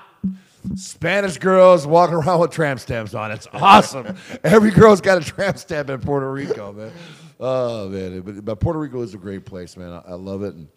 Spanish 0.74 1.38
girls 1.38 1.86
walking 1.86 2.16
around 2.16 2.40
with 2.40 2.50
tramp 2.50 2.80
stamps 2.80 3.14
on. 3.14 3.30
It's 3.30 3.48
awesome. 3.52 4.16
Every 4.44 4.70
girl's 4.70 5.00
got 5.00 5.18
a 5.20 5.24
tramp 5.24 5.58
stamp 5.58 5.90
in 5.90 6.00
Puerto 6.00 6.30
Rico, 6.30 6.72
man. 6.72 6.92
Oh 7.38 7.88
man, 7.88 8.20
but, 8.20 8.44
but 8.44 8.60
Puerto 8.60 8.78
Rico 8.78 9.00
is 9.02 9.14
a 9.14 9.18
great 9.18 9.46
place, 9.46 9.76
man. 9.76 9.92
I, 9.92 10.10
I 10.10 10.14
love 10.14 10.42
it. 10.42 10.54
And 10.54 10.68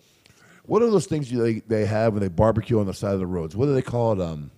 what 0.65 0.81
are 0.81 0.89
those 0.89 1.05
things 1.07 1.29
you, 1.31 1.41
they, 1.41 1.59
they 1.59 1.85
have 1.85 2.13
when 2.13 2.21
they 2.21 2.29
barbecue 2.29 2.79
on 2.79 2.85
the 2.85 2.93
side 2.93 3.13
of 3.13 3.19
the 3.19 3.27
roads? 3.27 3.55
What 3.55 3.65
do 3.65 3.73
they 3.73 3.81
call 3.81 4.13
it? 4.13 4.21
Um, 4.23 4.49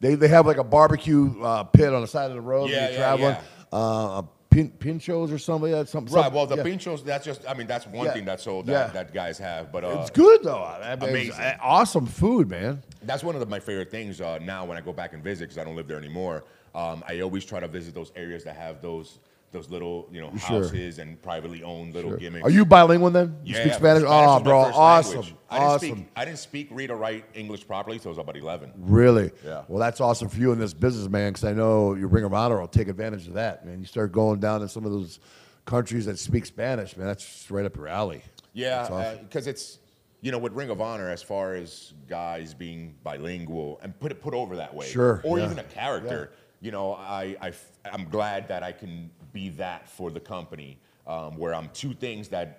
they, 0.00 0.16
they 0.16 0.26
have 0.28 0.46
like 0.46 0.56
a 0.56 0.64
barbecue 0.64 1.40
uh, 1.40 1.62
pit 1.64 1.92
on 1.94 2.00
the 2.00 2.08
side 2.08 2.26
of 2.30 2.34
the 2.34 2.40
road 2.40 2.68
Yeah, 2.70 2.76
when 2.76 2.82
you're 2.84 2.92
yeah, 2.92 2.98
traveling. 2.98 3.36
yeah. 3.36 3.78
Uh, 3.78 4.22
pin, 4.52 4.70
pinchos 4.78 5.32
or 5.32 5.38
something 5.38 5.72
like 5.72 5.80
that. 5.82 5.88
Something, 5.88 6.14
Right. 6.14 6.24
something- 6.24 6.36
Well, 6.36 6.46
the 6.46 6.56
yeah. 6.56 6.62
pinchos, 6.62 7.04
that's 7.04 7.24
just, 7.24 7.48
I 7.48 7.54
mean, 7.54 7.66
that's 7.66 7.86
one 7.86 8.06
Yeah. 8.06 8.12
thing 8.12 8.24
that's 8.24 8.42
sold 8.42 8.68
Yeah. 8.68 8.84
that, 8.84 8.92
that 8.94 9.14
guys 9.14 9.38
have. 9.38 9.72
But 9.72 9.84
uh, 9.84 9.98
It's 10.00 10.10
good 10.10 10.42
though. 10.42 10.62
I 10.62 10.94
mean, 10.96 11.16
it's, 11.16 11.36
Amazing. 11.36 11.58
awesome 11.62 12.06
food, 12.06 12.48
man. 12.50 12.82
That's 13.02 13.24
one 13.24 13.34
of 13.34 13.40
the, 13.40 13.46
my 13.46 13.58
favorite 13.60 13.90
things 13.90 14.20
uh, 14.20 14.38
now 14.38 14.64
when 14.64 14.76
I 14.76 14.80
go 14.80 14.92
back 14.92 15.12
and 15.14 15.22
visit 15.24 15.44
because 15.44 15.58
I 15.58 15.64
don't 15.64 15.74
live 15.76 15.88
there 15.88 15.98
anymore. 15.98 16.44
Um, 16.74 17.02
I 17.08 17.20
always 17.20 17.44
try 17.44 17.60
to 17.60 17.68
visit 17.68 17.94
those 17.94 18.12
areas 18.16 18.44
that 18.44 18.56
have 18.56 18.80
those 18.80 19.18
those 19.52 19.70
little 19.70 20.08
you 20.10 20.20
know 20.20 20.30
Sure. 20.36 20.62
houses 20.62 20.98
and 20.98 21.20
privately 21.22 21.62
owned 21.62 21.94
little 21.94 22.16
gimmicks. 22.16 22.44
Are 22.44 22.50
you 22.50 22.64
bilingual 22.64 23.10
then? 23.10 23.36
You 23.44 23.54
Yeah, 23.54 23.60
speak 23.62 23.74
Spanish? 23.74 24.02
Ah, 24.06 24.08
was 24.08 24.36
Oh, 24.36 24.38
my 24.38 24.44
bro, 24.44 24.64
first 24.64 24.78
awesome, 24.78 25.14
language. 25.20 25.34
I 25.50 25.54
didn't 25.58 25.68
awesome. 25.70 25.88
Speak, 25.96 26.08
I 26.16 26.24
didn't 26.24 26.38
speak, 26.38 26.68
read, 26.70 26.90
or 26.90 26.96
write 26.96 27.24
English 27.34 27.66
properly 27.66 27.96
until 27.96 28.08
I 28.08 28.12
was 28.12 28.18
about 28.18 28.36
11. 28.36 28.72
Really? 28.78 29.30
Yeah. 29.44 29.62
Well, 29.68 29.78
that's 29.78 30.00
awesome 30.00 30.28
for 30.28 30.38
you 30.38 30.52
in 30.52 30.58
this 30.58 30.72
business, 30.74 31.08
man. 31.08 31.32
Because 31.32 31.44
I 31.44 31.52
know 31.52 31.94
your 31.94 32.08
Ring 32.08 32.24
of 32.24 32.32
Honor 32.34 32.58
will 32.60 32.66
take 32.68 32.88
advantage 32.88 33.28
of 33.28 33.34
that, 33.34 33.64
man. 33.66 33.78
You 33.78 33.86
start 33.86 34.10
going 34.12 34.40
down 34.40 34.60
to 34.60 34.68
some 34.68 34.84
of 34.86 34.92
those 34.92 35.20
countries 35.66 36.06
that 36.06 36.18
speak 36.18 36.46
Spanish, 36.46 36.96
man. 36.96 37.06
That's 37.06 37.50
right 37.50 37.64
up 37.66 37.76
your 37.76 37.88
alley. 37.88 38.22
Yeah, 38.54 38.78
That's 38.78 38.90
uh, 38.90 38.94
awesome. 38.94 39.24
because 39.24 39.46
it's 39.46 39.78
you 40.22 40.30
know 40.32 40.38
with 40.38 40.52
Ring 40.54 40.70
of 40.70 40.80
Honor 40.80 41.10
as 41.10 41.22
far 41.22 41.54
as 41.54 41.92
guys 42.08 42.54
being 42.54 42.94
bilingual 43.02 43.80
and 43.82 43.98
put 44.00 44.12
it 44.12 44.20
put 44.22 44.32
over 44.34 44.56
that 44.56 44.74
way, 44.74 44.86
Sure, 44.86 45.20
or 45.24 45.38
yeah. 45.38 45.44
even 45.44 45.58
a 45.58 45.64
character. 45.64 46.32
You 46.60 46.70
know, 46.70 46.94
I, 46.94 47.36
I 47.42 47.52
am 47.92 48.04
glad 48.08 48.46
that 48.48 48.62
I 48.62 48.70
can 48.70 49.10
be 49.32 49.48
that 49.50 49.88
for 49.88 50.10
the 50.10 50.20
company, 50.20 50.78
um, 51.06 51.36
where 51.36 51.54
I'm 51.54 51.68
two 51.74 51.94
things 51.94 52.28
that. 52.28 52.58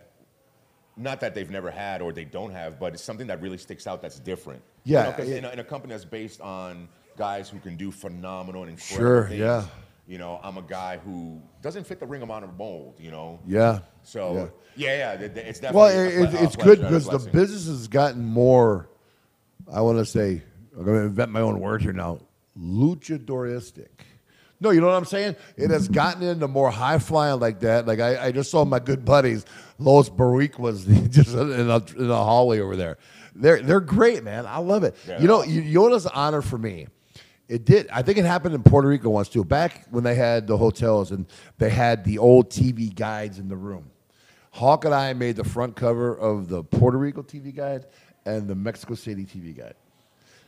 Not 0.96 1.22
that 1.22 1.34
they've 1.34 1.50
never 1.50 1.72
had 1.72 2.04
or 2.04 2.14
they 2.14 2.24
don't 2.24 2.52
have, 2.52 2.80
but 2.80 2.94
it's 2.94 3.02
something 3.04 3.26
that 3.26 3.42
really 3.42 3.58
sticks 3.58 3.88
out 3.88 4.00
that's 4.04 4.20
different. 4.20 4.62
You 4.84 4.94
Yeah, 4.94 5.04
know, 5.06 5.12
'cause 5.14 5.28
it- 5.28 5.38
in, 5.38 5.46
a, 5.46 5.50
in 5.50 5.58
a 5.58 5.64
company 5.64 5.92
that's 5.92 6.06
based 6.06 6.40
on 6.40 6.88
guys 7.18 7.50
who 7.50 7.58
can 7.58 7.76
do 7.78 7.90
phenomenal 7.92 8.62
and 8.62 8.70
incredible 8.74 8.98
Sure, 9.04 9.28
things, 9.28 9.40
yeah. 9.40 9.66
You 10.08 10.20
know, 10.20 10.40
I'm 10.44 10.58
a 10.60 10.62
guy 10.62 10.98
who 10.98 11.42
doesn't 11.64 11.86
fit 11.88 12.00
the 12.00 12.06
Ring 12.06 12.22
of 12.22 12.30
Honor 12.30 12.46
mold. 12.46 13.00
You 13.00 13.10
know, 13.10 13.40
Yeah. 13.48 13.80
so 14.04 14.52
yeah, 14.76 15.16
yeah, 15.16 15.18
th- 15.18 15.32
it's 15.48 15.60
definitely. 15.60 15.96
Well, 15.96 15.98
a 15.98 16.08
it, 16.08 16.34
a 16.36 16.44
it's 16.44 16.56
pleasure 16.56 16.76
good 16.76 16.82
because 16.82 17.08
the 17.08 17.32
business 17.32 17.66
has 17.66 17.88
gotten 17.88 18.24
more. 18.24 18.88
I 19.74 19.82
want 19.82 19.98
to 19.98 20.06
say 20.06 20.44
I'm 20.78 20.84
going 20.84 21.00
to 21.00 21.06
invent 21.06 21.32
my 21.32 21.42
own 21.42 21.60
word 21.60 21.82
here 21.82 21.94
now. 21.94 22.20
Luchadoristic. 22.60 23.88
No, 24.60 24.70
you 24.70 24.80
know 24.80 24.88
what 24.88 24.96
I'm 24.96 25.06
saying? 25.06 25.36
It 25.58 25.72
has 25.72 25.88
gotten 25.89 26.24
into 26.24 26.48
more 26.48 26.72
high 26.72 27.00
flying 27.00 27.39
like 27.39 27.60
that. 27.62 27.86
Like 27.86 28.00
I, 28.00 28.28
I 28.28 28.32
just 28.32 28.50
saw 28.50 28.63
my 28.63 28.80
good 28.80 29.04
buddies, 29.04 29.46
Los 29.78 30.10
was 30.58 30.86
just 31.10 31.34
in 31.34 31.70
a, 31.70 31.78
in 31.98 32.10
a 32.10 32.16
hallway 32.16 32.60
over 32.60 32.76
there. 32.76 32.98
They're 33.36 33.62
they're 33.62 33.82
great, 33.82 34.24
man. 34.24 34.46
I 34.46 34.60
love 34.60 34.84
it. 34.84 34.96
Yeah, 35.08 35.20
you 35.20 35.28
know, 35.28 35.42
they're 35.42 35.50
you, 35.50 35.62
you 35.62 35.82
an 36.06 36.12
honor 36.13 36.42
for 36.42 36.58
me? 36.58 36.88
It 37.50 37.66
did. 37.66 37.89
I 37.89 38.02
think 38.04 38.18
it 38.18 38.26
happened 38.26 38.56
in 38.56 38.63
Puerto 38.63 38.88
Rico 38.88 39.10
once 39.10 39.28
too. 39.28 39.44
Back 39.44 39.86
when 39.89 40.04
they 40.04 40.16
had 40.16 40.48
the 40.48 40.58
hotels 40.58 41.12
and 41.12 41.26
they 41.58 41.70
had 41.70 42.04
the 42.06 42.18
old 42.18 42.50
TV 42.50 42.94
guides 42.94 43.39
in 43.39 43.50
the 43.50 43.58
room. 43.58 43.92
Hawk 44.52 44.86
and 44.86 44.94
I 44.94 45.13
made 45.13 45.36
the 45.36 45.44
front 45.44 45.76
cover 45.76 46.16
of 46.16 46.48
the 46.48 46.63
Puerto 46.63 46.98
Rico 46.98 47.22
TV 47.22 47.54
guide 47.54 47.88
and 48.26 48.48
the 48.48 48.56
Mexico 48.56 48.94
City 48.94 49.26
TV 49.26 49.58
guide. 49.58 49.74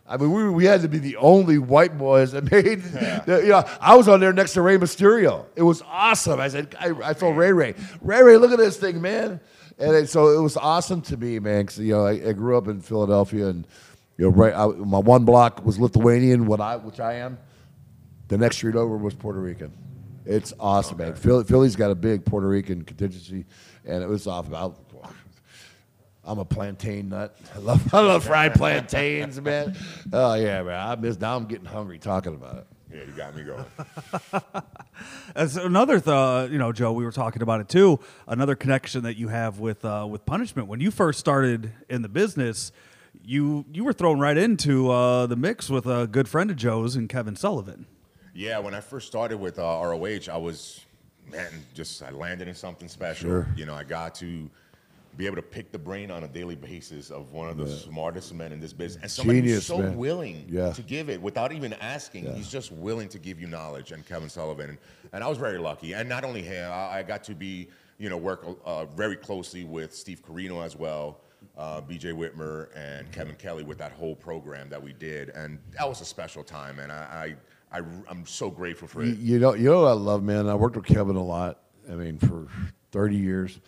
I 0.08 0.18
mean, 0.18 0.32
we, 0.32 0.48
we 0.50 0.66
had 0.66 0.82
to 0.84 0.88
be 0.88 1.00
the 1.00 1.16
only 1.18 1.58
white 1.58 1.98
boys 1.98 2.32
that 2.34 2.44
made. 2.52 2.84
the- 2.84 3.42
you 3.44 3.50
know, 3.50 3.64
I 3.82 3.96
was 3.96 4.08
on 4.08 4.20
there 4.20 4.34
next 4.34 4.54
to 4.54 4.62
Rey 4.62 4.78
Mysterio. 4.78 5.46
It 5.56 5.64
was 5.64 5.82
awesome. 5.88 6.40
I 6.40 6.48
said, 6.48 6.76
I, 6.80 6.94
I 7.04 7.14
told 7.14 7.38
Ray 7.38 7.52
Ray, 7.52 7.74
Ray 8.02 8.22
Ray, 8.22 8.38
look 8.38 8.52
at 8.52 8.58
this 8.60 8.78
thing, 8.78 9.02
man. 9.02 9.40
And 9.78 9.96
it, 9.96 10.10
so 10.10 10.30
it 10.38 10.42
was 10.42 10.58
awesome 10.58 11.02
to 11.04 11.18
me, 11.18 11.40
man. 11.40 11.64
Because 11.64 11.80
you 11.80 11.94
know, 11.94 12.06
I, 12.06 12.12
I 12.30 12.34
grew 12.34 12.58
up 12.58 12.68
in 12.68 12.80
Philadelphia, 12.82 13.48
and 13.48 13.68
you 14.18 14.26
know, 14.26 14.32
right, 14.32 14.54
I, 14.54 14.68
my 14.68 15.00
one 15.00 15.26
block 15.26 15.66
was 15.66 15.80
Lithuanian, 15.80 16.46
what 16.46 16.62
I, 16.62 16.78
which 16.78 17.00
I 17.00 17.16
am. 17.16 17.38
The 18.30 18.38
next 18.38 18.56
street 18.58 18.76
over 18.76 18.96
was 18.98 19.14
Puerto 19.14 19.40
Rican. 19.40 19.74
It's 20.26 20.54
awesome, 20.60 20.98
man. 20.98 21.14
Philly, 21.16 21.44
Philly's 21.44 21.76
got 21.76 21.92
a 21.92 21.96
big 21.96 22.24
Puerto 22.26 22.48
Rican 22.48 22.84
contingency, 22.84 23.46
and 23.84 24.02
it 24.02 24.08
was 24.08 24.28
off 24.28 24.48
about. 24.48 24.80
I'm 26.26 26.40
a 26.40 26.46
plantain 26.46 27.10
nut. 27.10 27.38
I 27.56 27.60
love, 27.60 27.94
I 27.94 28.00
love 28.00 28.24
fried 28.26 28.54
plantains, 28.56 29.40
man. 29.40 29.76
Oh 30.12 30.34
yeah, 30.36 30.64
man. 30.64 30.88
I 30.88 30.96
miss. 30.96 31.20
Now 31.20 31.36
I'm 31.36 31.46
getting 31.46 31.66
hungry 31.66 32.00
talking 32.00 32.34
about 32.34 32.58
it. 32.58 32.68
Yeah, 32.92 33.02
you 33.04 33.12
got 33.12 33.36
me 33.36 33.44
going. 33.44 33.66
As 35.36 35.58
another, 35.58 36.00
th- 36.00 36.52
you 36.52 36.58
know, 36.58 36.72
Joe, 36.72 36.94
we 36.94 37.04
were 37.04 37.12
talking 37.12 37.42
about 37.42 37.60
it 37.60 37.68
too. 37.68 38.00
Another 38.28 38.56
connection 38.56 39.04
that 39.04 39.18
you 39.18 39.28
have 39.28 39.60
with 39.60 39.84
uh, 39.84 40.08
with 40.10 40.26
punishment. 40.26 40.68
When 40.68 40.80
you 40.80 40.92
first 40.92 41.20
started 41.20 41.74
in 41.90 42.02
the 42.02 42.10
business, 42.10 42.72
you 43.24 43.66
you 43.72 43.84
were 43.84 43.94
thrown 43.94 44.20
right 44.20 44.38
into 44.38 44.90
uh, 44.92 45.26
the 45.28 45.36
mix 45.36 45.70
with 45.70 45.86
a 45.86 46.08
good 46.08 46.28
friend 46.30 46.50
of 46.50 46.58
Joe's 46.58 46.96
and 46.96 47.10
Kevin 47.10 47.36
Sullivan. 47.36 47.86
yeah, 48.34 48.60
when 48.60 48.74
I 48.74 48.82
first 48.82 49.08
started 49.08 49.38
with 49.38 49.60
uh, 49.60 49.64
ROH, 49.64 50.32
I 50.32 50.38
was 50.38 50.82
man, 51.32 51.52
just 51.74 52.02
I 52.04 52.12
landed 52.12 52.48
in 52.48 52.56
something 52.56 52.88
special. 52.88 53.30
Sure. 53.30 53.48
You 53.58 53.66
know, 53.66 53.74
I 53.74 53.84
got 53.84 54.16
to 54.16 54.50
be 55.18 55.26
able 55.26 55.36
to 55.38 55.42
pick 55.42 55.72
the 55.72 55.78
brain 55.80 56.12
on 56.12 56.24
a 56.24 56.28
daily 56.28 56.56
basis 56.56 57.10
of 57.12 57.32
one 57.32 57.50
of 57.50 57.58
the 57.58 57.68
smartest 57.68 58.34
men 58.34 58.52
in 58.52 58.60
this 58.60 58.74
business, 58.74 59.02
and 59.02 59.12
somebody 59.12 59.42
who's 59.42 59.66
so 59.66 59.78
man. 59.80 59.98
willing 59.98 60.46
Yeah. 60.50 60.72
to 60.74 60.82
give 60.82 61.10
it 61.10 61.22
without 61.22 61.52
even 61.52 61.74
asking. 61.74 62.34
He's 62.36 62.50
just 62.50 62.72
willing 62.72 63.10
to 63.10 63.20
give 63.20 63.40
you 63.40 63.48
knowledge. 63.48 63.92
And 63.92 64.06
Kevin 64.06 64.30
Sullivan, 64.30 64.78
and 65.14 65.24
I 65.24 65.28
was 65.28 65.38
very 65.38 65.58
lucky. 65.60 65.94
And 65.94 66.08
not 66.10 66.24
only 66.24 66.42
him, 66.42 66.72
I, 66.72 67.00
I 67.00 67.04
got 67.04 67.24
to 67.26 67.36
be 67.36 67.68
you 67.98 68.10
know 68.10 68.18
work 68.18 68.46
uh, 68.66 68.86
very 68.86 69.16
closely 69.16 69.64
with 69.64 69.94
Steve 69.96 70.22
Corino 70.28 70.64
as 70.66 70.76
well. 70.76 71.22
Uh, 71.58 71.80
BJ 71.80 72.12
Whitmer 72.14 72.68
and 72.76 73.10
Kevin 73.12 73.36
Kelly 73.36 73.64
with 73.64 73.78
that 73.78 73.92
whole 73.92 74.16
program 74.16 74.68
that 74.70 74.82
we 74.82 74.92
did, 74.94 75.30
and 75.30 75.60
that 75.78 75.88
was 75.88 76.02
a 76.02 76.06
special 76.06 76.44
time, 76.44 76.80
and 76.80 76.92
I, 76.92 77.36
I, 77.72 77.78
I 77.80 77.84
am 78.10 78.26
so 78.26 78.50
grateful 78.50 78.88
for 78.88 79.04
You, 79.04 79.12
it. 79.14 79.20
you 79.20 79.40
know, 79.40 79.54
you 79.54 79.70
know 79.70 79.86
I 79.86 79.92
love, 79.94 80.24
man. 80.24 80.50
I 80.50 80.56
worked 80.56 80.76
with 80.76 80.86
Kevin 80.86 81.16
a 81.16 81.24
lot. 81.24 81.60
I 81.90 81.94
mean, 81.94 82.18
for 82.18 82.48
30 82.92 83.16
years. 83.16 83.60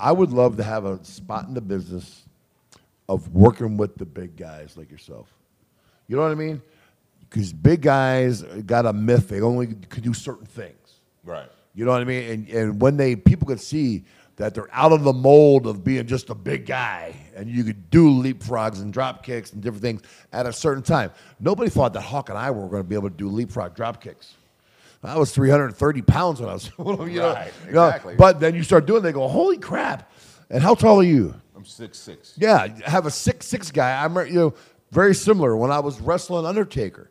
I 0.00 0.12
would 0.12 0.32
love 0.32 0.56
to 0.56 0.62
have 0.62 0.84
a 0.84 1.04
spot 1.04 1.46
in 1.46 1.54
the 1.54 1.60
business 1.60 2.24
of 3.08 3.28
working 3.34 3.76
with 3.76 3.96
the 3.96 4.06
big 4.06 4.36
guys 4.36 4.76
like 4.76 4.90
yourself. 4.90 5.32
You 6.08 6.16
know 6.16 6.22
what 6.22 6.32
I 6.32 6.36
mean? 6.36 6.62
Because 7.20 7.52
big 7.52 7.82
guys 7.82 8.42
got 8.42 8.86
a 8.86 8.92
myth; 8.92 9.28
they 9.28 9.40
only 9.40 9.66
could 9.66 10.02
do 10.02 10.14
certain 10.14 10.46
things. 10.46 11.00
Right. 11.22 11.48
You 11.74 11.84
know 11.84 11.92
what 11.92 12.00
I 12.00 12.04
mean? 12.04 12.30
And 12.30 12.48
and 12.48 12.80
when 12.80 12.96
they 12.96 13.14
people 13.14 13.46
could 13.46 13.60
see 13.60 14.04
that 14.36 14.54
they're 14.54 14.68
out 14.72 14.90
of 14.90 15.04
the 15.04 15.12
mold 15.12 15.66
of 15.66 15.84
being 15.84 16.06
just 16.06 16.30
a 16.30 16.34
big 16.34 16.64
guy, 16.64 17.14
and 17.36 17.48
you 17.48 17.62
could 17.62 17.90
do 17.90 18.08
leapfrogs 18.08 18.80
and 18.80 18.92
drop 18.92 19.22
kicks 19.22 19.52
and 19.52 19.62
different 19.62 19.82
things 19.82 20.02
at 20.32 20.46
a 20.46 20.52
certain 20.52 20.82
time. 20.82 21.10
Nobody 21.38 21.68
thought 21.68 21.92
that 21.92 22.00
Hawk 22.00 22.30
and 22.30 22.38
I 22.38 22.50
were 22.50 22.66
going 22.66 22.82
to 22.82 22.88
be 22.88 22.94
able 22.94 23.10
to 23.10 23.16
do 23.16 23.28
leapfrog 23.28 23.74
drop 23.76 24.02
kicks. 24.02 24.34
I 25.02 25.16
was 25.16 25.32
330 25.32 26.02
pounds 26.02 26.40
when 26.40 26.50
I 26.50 26.52
was, 26.52 26.70
you 26.78 26.84
know, 26.84 27.32
Right, 27.32 27.52
you 27.66 27.72
know, 27.72 27.86
exactly. 27.86 28.16
But 28.16 28.38
then 28.40 28.54
you 28.54 28.62
start 28.62 28.86
doing, 28.86 29.02
they 29.02 29.12
go, 29.12 29.26
holy 29.28 29.58
crap! 29.58 30.10
And 30.50 30.62
how 30.62 30.74
tall 30.74 31.00
are 31.00 31.04
you? 31.04 31.34
I'm 31.56 31.64
six 31.64 31.98
six. 31.98 32.34
Yeah, 32.36 32.66
have 32.86 33.06
a 33.06 33.10
six 33.10 33.46
six 33.46 33.70
guy. 33.70 34.02
I'm 34.02 34.16
you 34.26 34.32
know 34.34 34.54
very 34.90 35.14
similar 35.14 35.56
when 35.56 35.70
I 35.70 35.78
was 35.80 36.00
wrestling 36.00 36.46
Undertaker. 36.46 37.10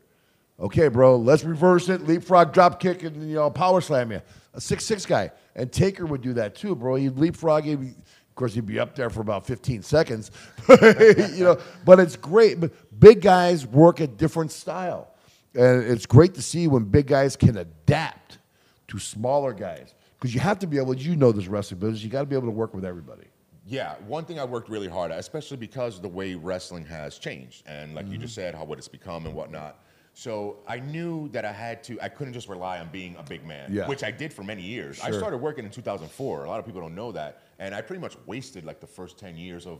Okay, 0.59 0.89
bro, 0.89 1.15
let's 1.15 1.43
reverse 1.43 1.87
it, 1.87 2.05
leapfrog, 2.05 2.51
drop 2.51 2.79
kick, 2.79 3.03
and 3.03 3.29
you 3.29 3.35
know 3.35 3.49
power 3.49 3.79
slam 3.79 4.11
you. 4.11 4.21
A 4.53 4.59
six 4.61 4.85
six 4.85 5.05
guy, 5.05 5.31
and 5.55 5.71
Taker 5.71 6.05
would 6.05 6.21
do 6.21 6.33
that 6.33 6.55
too, 6.55 6.75
bro. 6.75 6.95
He'd 6.95 7.17
leapfrog 7.17 7.65
you. 7.65 7.73
Of 7.77 8.35
course, 8.35 8.53
he'd 8.53 8.65
be 8.65 8.79
up 8.79 8.95
there 8.95 9.09
for 9.09 9.21
about 9.21 9.45
15 9.45 9.83
seconds, 9.83 10.31
you 10.69 11.43
know. 11.43 11.57
But 11.85 11.99
it's 11.99 12.15
great. 12.15 12.59
But 12.59 12.71
big 12.99 13.21
guys 13.21 13.65
work 13.67 13.99
a 13.99 14.07
different 14.07 14.51
style, 14.51 15.13
and 15.55 15.83
it's 15.83 16.05
great 16.05 16.33
to 16.35 16.41
see 16.41 16.67
when 16.67 16.85
big 16.85 17.07
guys 17.07 17.35
can 17.35 17.57
adapt 17.57 18.39
to 18.87 18.99
smaller 18.99 19.53
guys 19.53 19.93
because 20.19 20.33
you 20.33 20.39
have 20.39 20.59
to 20.59 20.67
be 20.67 20.77
able. 20.77 20.95
You 20.95 21.15
know 21.15 21.31
this 21.31 21.47
wrestling 21.47 21.79
business. 21.79 22.03
You 22.03 22.09
got 22.09 22.21
to 22.21 22.25
be 22.25 22.35
able 22.35 22.47
to 22.47 22.51
work 22.51 22.73
with 22.73 22.85
everybody. 22.85 23.27
Yeah, 23.65 23.95
one 24.07 24.25
thing 24.25 24.39
I 24.39 24.45
worked 24.45 24.69
really 24.69 24.87
hard 24.87 25.11
at, 25.11 25.19
especially 25.19 25.57
because 25.57 25.97
of 25.97 26.01
the 26.01 26.09
way 26.09 26.33
wrestling 26.33 26.85
has 26.85 27.19
changed, 27.19 27.63
and 27.67 27.93
like 27.93 28.07
you 28.07 28.17
just 28.17 28.33
mm-hmm. 28.33 28.41
said, 28.41 28.55
how 28.55 28.63
what 28.63 28.79
it's 28.79 28.87
become 28.87 29.25
and 29.25 29.35
whatnot. 29.35 29.83
So 30.15 30.57
I 30.67 30.79
knew 30.79 31.29
that 31.29 31.45
I 31.45 31.51
had 31.51 31.83
to. 31.85 31.99
I 32.01 32.09
couldn't 32.09 32.33
just 32.33 32.49
rely 32.49 32.79
on 32.79 32.89
being 32.89 33.15
a 33.17 33.23
big 33.23 33.45
man, 33.45 33.71
Yeah. 33.71 33.87
which 33.87 34.03
I 34.03 34.11
did 34.11 34.33
for 34.33 34.43
many 34.43 34.63
years. 34.63 34.99
I 35.01 35.11
started 35.11 35.37
working 35.37 35.65
in 35.65 35.71
2004. 35.71 36.45
A 36.45 36.49
lot 36.49 36.59
of 36.59 36.65
people 36.65 36.81
don't 36.81 36.95
know 36.95 37.11
that, 37.11 37.43
and 37.59 37.75
I 37.75 37.81
pretty 37.81 38.01
much 38.01 38.17
wasted 38.25 38.65
like 38.65 38.79
the 38.79 38.87
first 38.87 39.17
10 39.17 39.37
years 39.37 39.65
of 39.65 39.79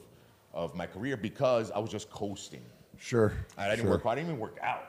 of 0.54 0.76
my 0.76 0.86
career 0.86 1.18
because 1.18 1.72
I 1.72 1.80
was 1.80 1.92
just 1.92 2.10
coasting. 2.10 2.64
Sure. 2.98 3.34
I 3.58 3.70
didn't 3.70 3.82
sure. 3.82 3.92
work. 3.92 4.06
I 4.06 4.16
didn't 4.16 4.28
even 4.28 4.40
work 4.40 4.58
out. 4.62 4.89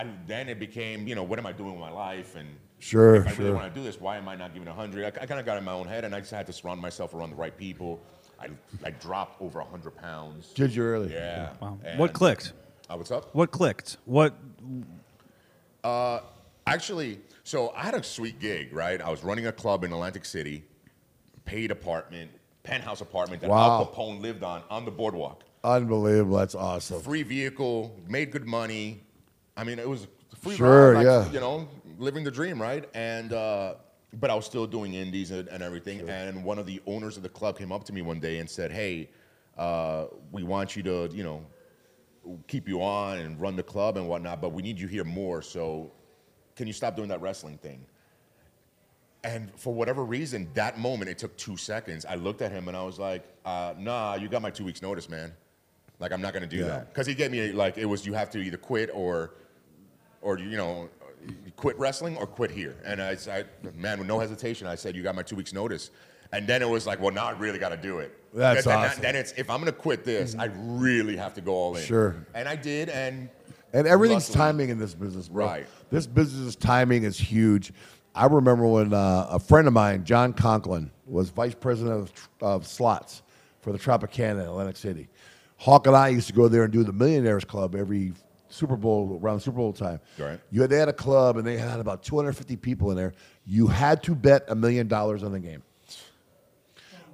I, 0.00 0.06
then 0.26 0.48
it 0.48 0.58
became, 0.58 1.06
you 1.06 1.14
know, 1.14 1.22
what 1.22 1.38
am 1.38 1.46
I 1.46 1.52
doing 1.52 1.72
with 1.72 1.80
my 1.80 1.90
life? 1.90 2.36
And 2.36 2.48
Sure, 2.78 3.16
if 3.16 3.26
I 3.26 3.30
really 3.32 3.44
sure. 3.50 3.54
want 3.54 3.74
to 3.74 3.78
do 3.78 3.84
this, 3.84 4.00
why 4.00 4.16
am 4.16 4.26
I 4.28 4.34
not 4.36 4.54
giving 4.54 4.66
100? 4.66 5.04
I, 5.04 5.08
I 5.22 5.26
kind 5.26 5.38
of 5.38 5.44
got 5.44 5.58
in 5.58 5.64
my 5.64 5.72
own 5.72 5.86
head, 5.86 6.04
and 6.04 6.14
I 6.14 6.20
just 6.20 6.30
had 6.30 6.46
to 6.46 6.52
surround 6.52 6.80
myself 6.80 7.12
around 7.12 7.28
the 7.30 7.36
right 7.36 7.54
people. 7.54 8.00
I, 8.40 8.48
I 8.82 8.90
dropped 8.90 9.42
over 9.42 9.58
100 9.60 9.90
pounds. 9.96 10.52
Did 10.54 10.74
you 10.74 10.84
really? 10.84 11.12
Yeah. 11.12 11.52
Wow. 11.60 11.78
And- 11.84 11.98
What 11.98 12.14
clicked? 12.14 12.54
Uh, 12.88 12.96
what's 12.96 13.10
up? 13.10 13.34
What 13.34 13.50
clicked? 13.50 13.98
What? 14.06 14.34
Uh, 15.84 16.20
Actually, 16.66 17.18
so 17.42 17.72
I 17.74 17.82
had 17.82 17.94
a 17.94 18.02
sweet 18.02 18.38
gig, 18.38 18.72
right? 18.72 19.00
I 19.00 19.10
was 19.10 19.24
running 19.24 19.46
a 19.46 19.52
club 19.52 19.82
in 19.82 19.92
Atlantic 19.92 20.24
City, 20.24 20.62
paid 21.44 21.70
apartment, 21.72 22.30
penthouse 22.62 23.00
apartment 23.00 23.40
that 23.40 23.50
Wow. 23.50 23.78
Al 23.80 23.86
Capone 23.86 24.20
lived 24.20 24.44
on 24.44 24.62
on 24.70 24.84
the 24.84 24.90
boardwalk. 24.90 25.42
Unbelievable. 25.64 26.36
That's 26.36 26.54
awesome. 26.54 27.00
free 27.00 27.22
vehicle, 27.24 27.94
made 28.08 28.30
good 28.30 28.46
money. 28.46 29.00
I 29.60 29.64
mean, 29.64 29.78
it 29.78 29.88
was 29.88 30.06
free 30.40 30.56
Sure, 30.56 30.94
ride, 30.94 31.04
like, 31.04 31.04
yeah. 31.04 31.30
You 31.32 31.40
know, 31.40 31.68
living 31.98 32.24
the 32.24 32.30
dream, 32.30 32.60
right? 32.60 32.88
And 32.94 33.34
uh, 33.34 33.74
but 34.14 34.30
I 34.30 34.34
was 34.34 34.46
still 34.46 34.66
doing 34.66 34.94
indies 34.94 35.30
and, 35.32 35.48
and 35.48 35.62
everything. 35.62 36.08
And 36.08 36.42
one 36.42 36.58
of 36.58 36.64
the 36.64 36.80
owners 36.86 37.18
of 37.18 37.22
the 37.22 37.28
club 37.28 37.58
came 37.58 37.70
up 37.70 37.84
to 37.84 37.92
me 37.92 38.00
one 38.00 38.20
day 38.20 38.38
and 38.38 38.48
said, 38.48 38.72
"Hey, 38.72 39.10
uh, 39.58 40.06
we 40.32 40.42
want 40.42 40.76
you 40.76 40.82
to, 40.84 41.10
you 41.12 41.22
know, 41.22 41.44
keep 42.48 42.68
you 42.68 42.82
on 42.82 43.18
and 43.18 43.38
run 43.38 43.54
the 43.54 43.62
club 43.62 43.98
and 43.98 44.08
whatnot, 44.08 44.40
but 44.40 44.52
we 44.52 44.62
need 44.62 44.80
you 44.80 44.88
here 44.88 45.04
more. 45.04 45.42
So, 45.42 45.92
can 46.56 46.66
you 46.66 46.72
stop 46.72 46.96
doing 46.96 47.10
that 47.10 47.20
wrestling 47.20 47.58
thing?" 47.58 47.84
And 49.22 49.52
for 49.56 49.74
whatever 49.74 50.02
reason, 50.06 50.48
that 50.54 50.78
moment, 50.78 51.10
it 51.10 51.18
took 51.18 51.36
two 51.36 51.58
seconds. 51.58 52.06
I 52.06 52.14
looked 52.14 52.40
at 52.40 52.50
him 52.50 52.68
and 52.68 52.76
I 52.76 52.82
was 52.82 52.98
like, 52.98 53.22
uh, 53.44 53.74
nah, 53.76 54.14
you 54.14 54.28
got 54.30 54.40
my 54.40 54.48
two 54.48 54.64
weeks 54.64 54.80
notice, 54.80 55.10
man. 55.10 55.34
Like, 55.98 56.10
I'm 56.12 56.22
not 56.22 56.32
gonna 56.32 56.46
do 56.46 56.56
Yeah. 56.56 56.66
that. 56.68 56.88
Because 56.88 57.06
he 57.06 57.14
gave 57.14 57.30
me, 57.30 57.52
like, 57.52 57.76
it 57.76 57.84
was 57.84 58.06
you 58.06 58.14
have 58.14 58.30
to 58.30 58.38
either 58.38 58.56
quit 58.56 58.88
or, 58.94 59.34
or 60.22 60.38
you 60.38 60.56
know, 60.56 60.88
quit 61.56 61.78
wrestling 61.78 62.16
or 62.16 62.26
quit 62.26 62.50
here. 62.50 62.76
And 62.84 63.02
I, 63.02 63.16
I 63.30 63.44
man, 63.74 63.98
with 63.98 64.08
no 64.08 64.18
hesitation, 64.18 64.66
I 64.66 64.74
said, 64.74 64.96
you 64.96 65.02
got 65.02 65.14
my 65.14 65.22
two 65.22 65.36
weeks 65.36 65.52
notice. 65.52 65.90
And 66.32 66.46
then 66.46 66.62
it 66.62 66.68
was 66.68 66.86
like, 66.86 67.00
well, 67.00 67.12
now 67.12 67.26
I 67.26 67.32
really 67.32 67.58
got 67.58 67.70
to 67.70 67.76
do 67.76 67.98
it. 67.98 68.16
That's 68.32 68.64
then, 68.64 68.78
awesome. 68.78 69.02
Then 69.02 69.16
it's, 69.16 69.32
if 69.32 69.50
I'm 69.50 69.58
gonna 69.58 69.72
quit 69.72 70.04
this, 70.04 70.36
I 70.38 70.44
really 70.44 71.16
have 71.16 71.34
to 71.34 71.40
go 71.40 71.52
all 71.52 71.76
in. 71.76 71.82
Sure. 71.82 72.14
And 72.34 72.48
I 72.48 72.54
did, 72.54 72.88
and 72.88 73.28
And 73.72 73.86
everything's 73.86 74.28
luckily- 74.30 74.44
timing 74.44 74.68
in 74.70 74.78
this 74.78 74.94
business, 74.94 75.28
bro. 75.28 75.46
Right. 75.46 75.66
This 75.90 76.06
business 76.06 76.54
timing 76.54 77.02
is 77.02 77.18
huge. 77.18 77.72
I 78.14 78.26
remember 78.26 78.66
when 78.66 78.92
uh, 78.92 79.26
a 79.30 79.38
friend 79.38 79.66
of 79.66 79.72
mine, 79.72 80.04
John 80.04 80.32
Conklin, 80.32 80.90
was 81.06 81.30
vice 81.30 81.54
president 81.54 81.94
of, 81.94 82.28
of 82.40 82.66
slots 82.66 83.22
for 83.60 83.72
the 83.72 83.78
Tropicana 83.78 84.32
in 84.32 84.38
Atlantic 84.40 84.76
City. 84.76 85.08
Hawk 85.56 85.86
and 85.86 85.96
I 85.96 86.08
used 86.08 86.26
to 86.28 86.32
go 86.32 86.48
there 86.48 86.64
and 86.64 86.72
do 86.72 86.82
the 86.82 86.92
Millionaires 86.92 87.44
Club 87.44 87.74
every 87.74 88.12
Super 88.50 88.76
Bowl 88.76 89.18
around 89.22 89.40
Super 89.40 89.56
Bowl 89.56 89.72
time. 89.72 90.00
Right. 90.18 90.38
You 90.50 90.60
had, 90.60 90.70
they 90.70 90.76
had 90.76 90.88
a 90.88 90.92
club 90.92 91.36
and 91.36 91.46
they 91.46 91.56
had 91.56 91.80
about 91.80 92.02
250 92.02 92.56
people 92.56 92.90
in 92.90 92.96
there. 92.96 93.14
You 93.46 93.68
had 93.68 94.02
to 94.04 94.14
bet 94.14 94.44
a 94.48 94.54
million 94.54 94.88
dollars 94.88 95.22
on 95.22 95.32
the 95.32 95.40
game. 95.40 95.62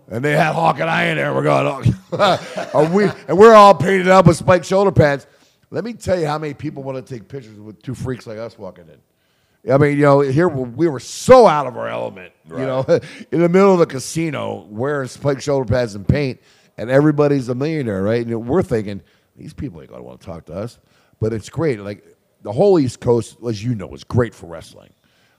And 0.09 0.25
they 0.25 0.33
had 0.33 0.53
Hawk 0.55 0.79
and 0.79 0.89
I 0.89 1.05
in 1.07 1.17
there. 1.17 1.35
We're 1.35 1.43
going, 1.43 1.95
oh, 2.13 2.91
we, 2.95 3.05
and 3.29 3.37
we're 3.37 3.55
all 3.55 3.75
painted 3.75 4.09
up 4.09 4.27
with 4.27 4.37
spiked 4.37 4.65
shoulder 4.65 4.93
pads. 4.93 5.27
Let 5.71 5.85
me 5.85 5.95
tell 5.95 6.19
you 6.19 6.27
how 6.27 6.39
many 6.39 6.55
people 6.55 6.83
want 6.83 7.05
to 7.05 7.15
take 7.15 7.29
pictures 7.29 7.59
with 7.59 7.83
two 7.83 7.95
freaks 7.95 8.27
like 8.27 8.39
us 8.39 8.57
walking 8.57 8.89
in. 8.89 9.73
I 9.73 9.79
mean, 9.79 9.97
you 9.97 10.05
know, 10.05 10.21
here 10.21 10.49
we 10.49 10.87
were 10.87 11.01
so 11.01 11.49
out 11.49 11.67
of 11.67 11.77
our 11.77 11.89
element, 11.89 12.33
you 12.49 12.59
know, 12.59 12.85
in 13.33 13.41
the 13.41 13.49
middle 13.49 13.73
of 13.73 13.81
the 13.81 13.87
casino 13.87 14.65
wearing 14.71 15.09
spiked 15.09 15.43
shoulder 15.43 15.65
pads 15.65 15.97
and 15.97 16.07
paint, 16.07 16.41
and 16.79 16.89
everybody's 16.89 17.49
a 17.49 17.55
millionaire, 17.55 18.03
right? 18.03 18.25
And 18.25 18.47
we're 18.47 18.63
thinking, 18.63 19.03
these 19.35 19.53
people 19.53 19.81
ain't 19.81 19.91
going 19.91 20.01
to 20.01 20.07
want 20.07 20.21
to 20.21 20.27
talk 20.27 20.47
to 20.47 20.55
us. 20.55 20.79
But 21.21 21.33
it's 21.33 21.49
great. 21.49 21.81
Like, 21.81 22.05
the 22.43 22.53
whole 22.53 22.79
East 22.79 23.01
Coast, 23.01 23.37
as 23.49 23.63
you 23.65 23.75
know, 23.75 23.93
is 23.95 24.05
great 24.05 24.35
for 24.35 24.47
wrestling. 24.47 24.93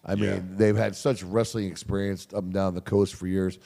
I 0.03 0.15
mean, 0.15 0.23
Yeah. 0.25 0.39
they've 0.55 0.75
had 0.75 0.95
such 0.95 1.23
wrestling 1.23 1.67
experience 1.67 2.27
up 2.33 2.43
and 2.43 2.53
down 2.53 2.73
the 2.75 2.81
coast 2.81 3.15
for 3.15 3.27
years. 3.27 3.59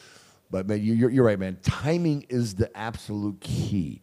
But 0.50 0.68
man, 0.68 0.82
you, 0.84 0.94
you're, 0.94 1.10
you're 1.10 1.24
right, 1.26 1.40
man. 1.40 1.58
Timing 1.62 2.26
is 2.30 2.56
the 2.56 2.76
absolute 2.78 3.40
key. 3.40 4.02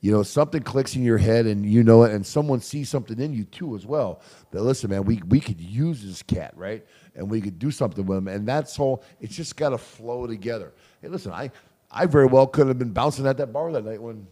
You 0.00 0.10
know, 0.12 0.22
something 0.22 0.62
clicks 0.62 0.96
in 0.96 1.02
your 1.04 1.18
head 1.18 1.44
and 1.44 1.66
you 1.66 1.84
know 1.84 2.04
it, 2.04 2.12
and 2.12 2.24
someone 2.24 2.60
sees 2.60 2.88
something 2.88 3.20
in 3.20 3.34
you 3.34 3.44
too 3.44 3.76
as 3.76 3.84
well. 3.84 4.22
That 4.50 4.62
listen, 4.62 4.88
man, 4.88 5.04
we 5.04 5.20
we 5.28 5.40
could 5.40 5.60
use 5.60 6.02
this 6.02 6.22
cat, 6.22 6.54
right? 6.56 6.86
And 7.14 7.28
we 7.30 7.42
could 7.42 7.58
do 7.58 7.70
something 7.70 8.06
with 8.06 8.16
him. 8.16 8.26
And 8.28 8.48
that's 8.48 8.78
all. 8.78 9.04
It's 9.20 9.36
just 9.36 9.56
got 9.56 9.68
to 9.70 9.78
flow 9.78 10.26
together. 10.26 10.72
Hey, 11.02 11.08
listen, 11.08 11.32
I 11.32 11.50
I 11.90 12.06
very 12.06 12.24
well 12.26 12.46
could 12.46 12.66
have 12.68 12.78
been 12.78 12.92
bouncing 12.94 13.26
at 13.26 13.36
that 13.36 13.52
bar 13.52 13.70
that 13.72 13.84
night 13.84 14.00
when 14.00 14.26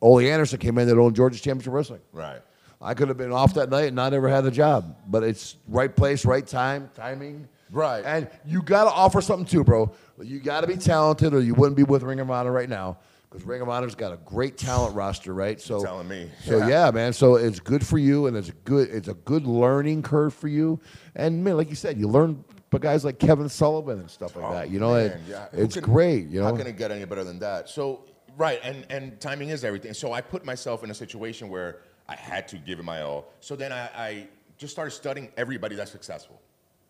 Ole 0.00 0.20
Anderson 0.20 0.58
came 0.58 0.78
in 0.78 0.88
that 0.88 0.98
owned 0.98 1.16
Georgia's 1.16 1.40
Championship 1.40 1.72
Wrestling. 1.72 2.00
right. 2.12 2.40
I 2.84 2.94
could 2.94 3.06
have 3.06 3.16
been 3.16 3.30
off 3.30 3.54
that 3.54 3.70
night 3.70 3.86
and 3.86 3.94
not 3.94 4.12
ever 4.12 4.28
had 4.28 4.44
a 4.44 4.50
job. 4.50 4.96
But 5.06 5.22
it's 5.22 5.56
right 5.68 5.94
place, 5.94 6.24
right 6.24 6.44
time, 6.44 6.90
timing. 6.96 7.46
Right. 7.70 8.04
And 8.04 8.28
you 8.44 8.60
got 8.60 8.84
to 8.84 8.90
offer 8.90 9.20
something 9.20 9.46
too, 9.46 9.62
bro. 9.62 9.92
You 10.20 10.40
got 10.40 10.62
to 10.62 10.66
be 10.66 10.76
talented 10.76 11.32
or 11.32 11.40
you 11.40 11.54
wouldn't 11.54 11.76
be 11.76 11.84
with 11.84 12.02
Ring 12.02 12.18
of 12.18 12.28
Honor 12.28 12.50
right 12.50 12.68
now 12.68 12.98
because 13.30 13.46
Ring 13.46 13.62
of 13.62 13.68
Honor's 13.68 13.94
got 13.94 14.12
a 14.12 14.16
great 14.24 14.58
talent 14.58 14.96
roster, 14.96 15.32
right? 15.32 15.60
So 15.60 15.80
telling 15.80 16.08
me. 16.08 16.28
So 16.44 16.58
Yeah. 16.58 16.68
yeah. 16.86 16.90
man. 16.90 17.12
So 17.12 17.36
it's 17.36 17.60
good 17.60 17.86
for 17.86 17.98
you 17.98 18.26
and 18.26 18.36
it's 18.36 18.48
a 18.48 18.52
good 18.64 18.90
it's 18.90 19.06
a 19.06 19.14
good 19.14 19.46
learning 19.46 20.02
curve 20.02 20.34
for 20.34 20.48
you. 20.48 20.80
And 21.14 21.44
man, 21.44 21.56
like 21.56 21.70
you 21.70 21.76
said, 21.76 21.98
you 21.98 22.08
learn 22.08 22.44
but 22.70 22.80
guys 22.80 23.04
like 23.04 23.18
Kevin 23.18 23.48
Sullivan 23.48 24.00
and 24.00 24.10
stuff 24.10 24.34
like 24.34 24.44
oh, 24.44 24.52
that. 24.54 24.70
You 24.70 24.80
know, 24.80 24.94
it- 24.96 25.12
Oh, 25.14 25.30
yeah. 25.30 25.46
It's 25.52 25.74
can- 25.74 25.84
great, 25.84 26.28
you 26.28 26.40
know. 26.40 26.46
How 26.46 26.56
can 26.56 26.66
it 26.66 26.76
get 26.78 26.90
any 26.90 27.04
better 27.04 27.22
than 27.22 27.38
that? 27.40 27.68
So, 27.68 28.06
right, 28.36 28.60
and, 28.62 28.86
and 28.90 29.20
timing 29.20 29.50
is 29.50 29.64
everything. 29.64 29.94
So 29.94 30.12
I 30.12 30.20
put 30.20 30.44
myself 30.44 30.84
in 30.84 30.90
a 30.90 30.94
situation 30.94 31.48
where 31.48 31.80
I 32.08 32.16
had 32.16 32.48
to 32.48 32.56
give 32.56 32.78
it 32.78 32.84
my 32.84 33.02
all. 33.02 33.32
So 33.40 33.56
then 33.56 33.72
I, 33.72 33.90
I 33.94 34.28
just 34.58 34.72
started 34.72 34.90
studying 34.92 35.30
everybody 35.36 35.76
that's 35.76 35.90
successful. 35.90 36.40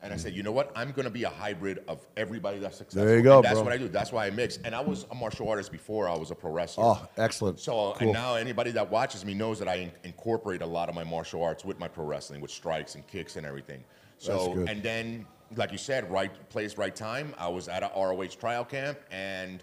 And 0.03 0.13
I 0.13 0.17
said, 0.17 0.31
mm-hmm. 0.31 0.39
you 0.39 0.43
know 0.43 0.53
what? 0.53 0.73
I'm 0.75 0.91
going 0.91 1.05
to 1.05 1.11
be 1.11 1.23
a 1.23 1.29
hybrid 1.29 1.85
of 1.87 2.05
everybody 2.17 2.59
that's 2.59 2.77
successful. 2.77 3.07
There 3.07 3.17
you 3.17 3.23
go, 3.23 3.37
And 3.37 3.45
that's 3.45 3.55
bro. 3.55 3.63
what 3.63 3.73
I 3.73 3.77
do. 3.77 3.87
That's 3.87 4.11
why 4.11 4.27
I 4.27 4.31
mix. 4.31 4.59
And 4.65 4.75
I 4.75 4.81
was 4.81 5.07
a 5.13 5.15
martial 5.15 5.49
artist 5.49 5.71
before 5.71 6.09
I 6.09 6.17
was 6.17 6.33
a 6.33 6.35
pro 6.35 6.51
wrestler. 6.51 6.85
Oh, 6.85 7.09
excellent. 7.19 7.61
So 7.61 7.95
Cool. 7.97 8.09
and 8.09 8.13
now 8.13 8.35
anybody 8.35 8.73
that 8.73 8.91
watches 8.91 9.25
me 9.25 9.33
knows 9.33 9.61
that 9.61 9.69
I 9.69 9.75
in- 9.77 9.93
incorporate 10.03 10.61
a 10.61 10.67
lot 10.67 10.89
of 10.89 10.97
my 10.97 11.05
martial 11.05 11.43
arts 11.45 11.65
with 11.65 11.79
my 11.79 11.87
pro 11.87 12.05
wrestling, 12.05 12.41
with 12.41 12.51
strikes 12.51 12.97
and 12.97 13.07
kicks 13.07 13.37
and 13.37 13.47
everything. 13.47 13.85
So 14.19 14.65
and 14.69 14.83
then, 14.83 15.27
like 15.57 15.71
you 15.73 15.79
said, 15.79 16.11
right 16.11 16.33
place, 16.49 16.77
right 16.77 16.95
time. 16.95 17.35
I 17.39 17.49
was 17.49 17.69
at 17.69 17.83
a 17.83 17.91
ROH 17.97 18.37
trial 18.39 18.65
camp 18.65 18.99
and 19.11 19.63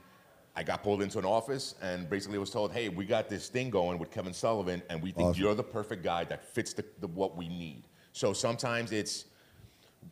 I 0.60 0.64
got 0.64 0.84
pulled 0.84 1.02
into 1.02 1.20
an 1.20 1.26
office 1.26 1.76
and 1.82 2.10
basically 2.10 2.38
was 2.38 2.50
told, 2.50 2.74
"Hey, 2.74 2.90
we 2.90 3.06
got 3.06 3.30
this 3.30 3.48
thing 3.48 3.70
going 3.70 3.98
with 3.98 4.12
Kevin 4.12 4.34
Sullivan, 4.34 4.84
and 4.90 5.02
we 5.02 5.12
think 5.12 5.30
Awesome. 5.30 5.42
you're 5.42 5.56
the 5.56 5.64
perfect 5.64 6.04
guy 6.04 6.26
that 6.26 6.44
fits 6.44 6.74
the, 6.74 6.84
the 7.00 7.08
what 7.08 7.38
we 7.38 7.48
need." 7.48 7.84
So 8.12 8.34
sometimes 8.34 8.92
it's 8.92 9.24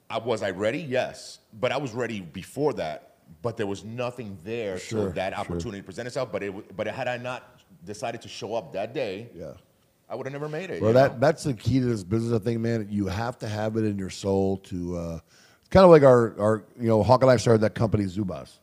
I, 0.10 0.19
was 0.19 0.43
I 0.43 0.51
ready? 0.51 0.79
Yes, 0.79 1.39
but 1.60 1.73
I 1.73 1.77
was 1.77 1.91
ready 1.91 2.21
before 2.21 2.71
that. 2.75 3.15
But 3.41 3.57
there 3.57 3.67
was 3.67 3.83
nothing 3.83 4.38
there 4.45 4.77
Sure, 4.79 5.07
till 5.07 5.12
that 5.15 5.33
sure. 5.33 5.41
opportunity 5.41 5.81
presented 5.81 6.07
itself. 6.07 6.31
But 6.31 6.43
it, 6.43 6.77
but 6.77 6.88
had 6.88 7.10
I 7.10 7.17
not 7.17 7.60
decided 7.83 8.21
to 8.21 8.29
show 8.29 8.55
up 8.55 8.71
that 8.71 8.93
day, 8.93 9.27
yeah. 9.36 9.51
I 10.10 10.15
would 10.15 10.25
have 10.27 10.31
never 10.31 10.47
made 10.47 10.69
it. 10.69 10.81
Well, 10.81 10.93
that 10.93 11.15
know? 11.15 11.19
that's 11.19 11.43
the 11.43 11.55
key 11.55 11.81
to 11.81 11.86
this 11.88 12.05
business. 12.05 12.31
I 12.31 12.41
think, 12.41 12.62
man, 12.62 12.88
you 12.89 13.07
have 13.07 13.38
to 13.39 13.49
have 13.49 13.75
it 13.75 13.83
in 13.83 13.99
your 13.99 14.10
soul 14.10 14.60
to. 14.60 14.95
Uh, 14.95 15.19
it's 15.60 15.67
kind 15.67 15.83
of 15.83 15.89
like 15.89 16.03
our 16.03 16.39
our 16.39 16.63
you 16.79 16.88
know 16.88 17.03
Hawk 17.03 17.21
and 17.21 17.29
I 17.29 17.36
started 17.36 17.60
that 17.63 17.75
company 17.75 18.05
Zubaz. 18.05 18.60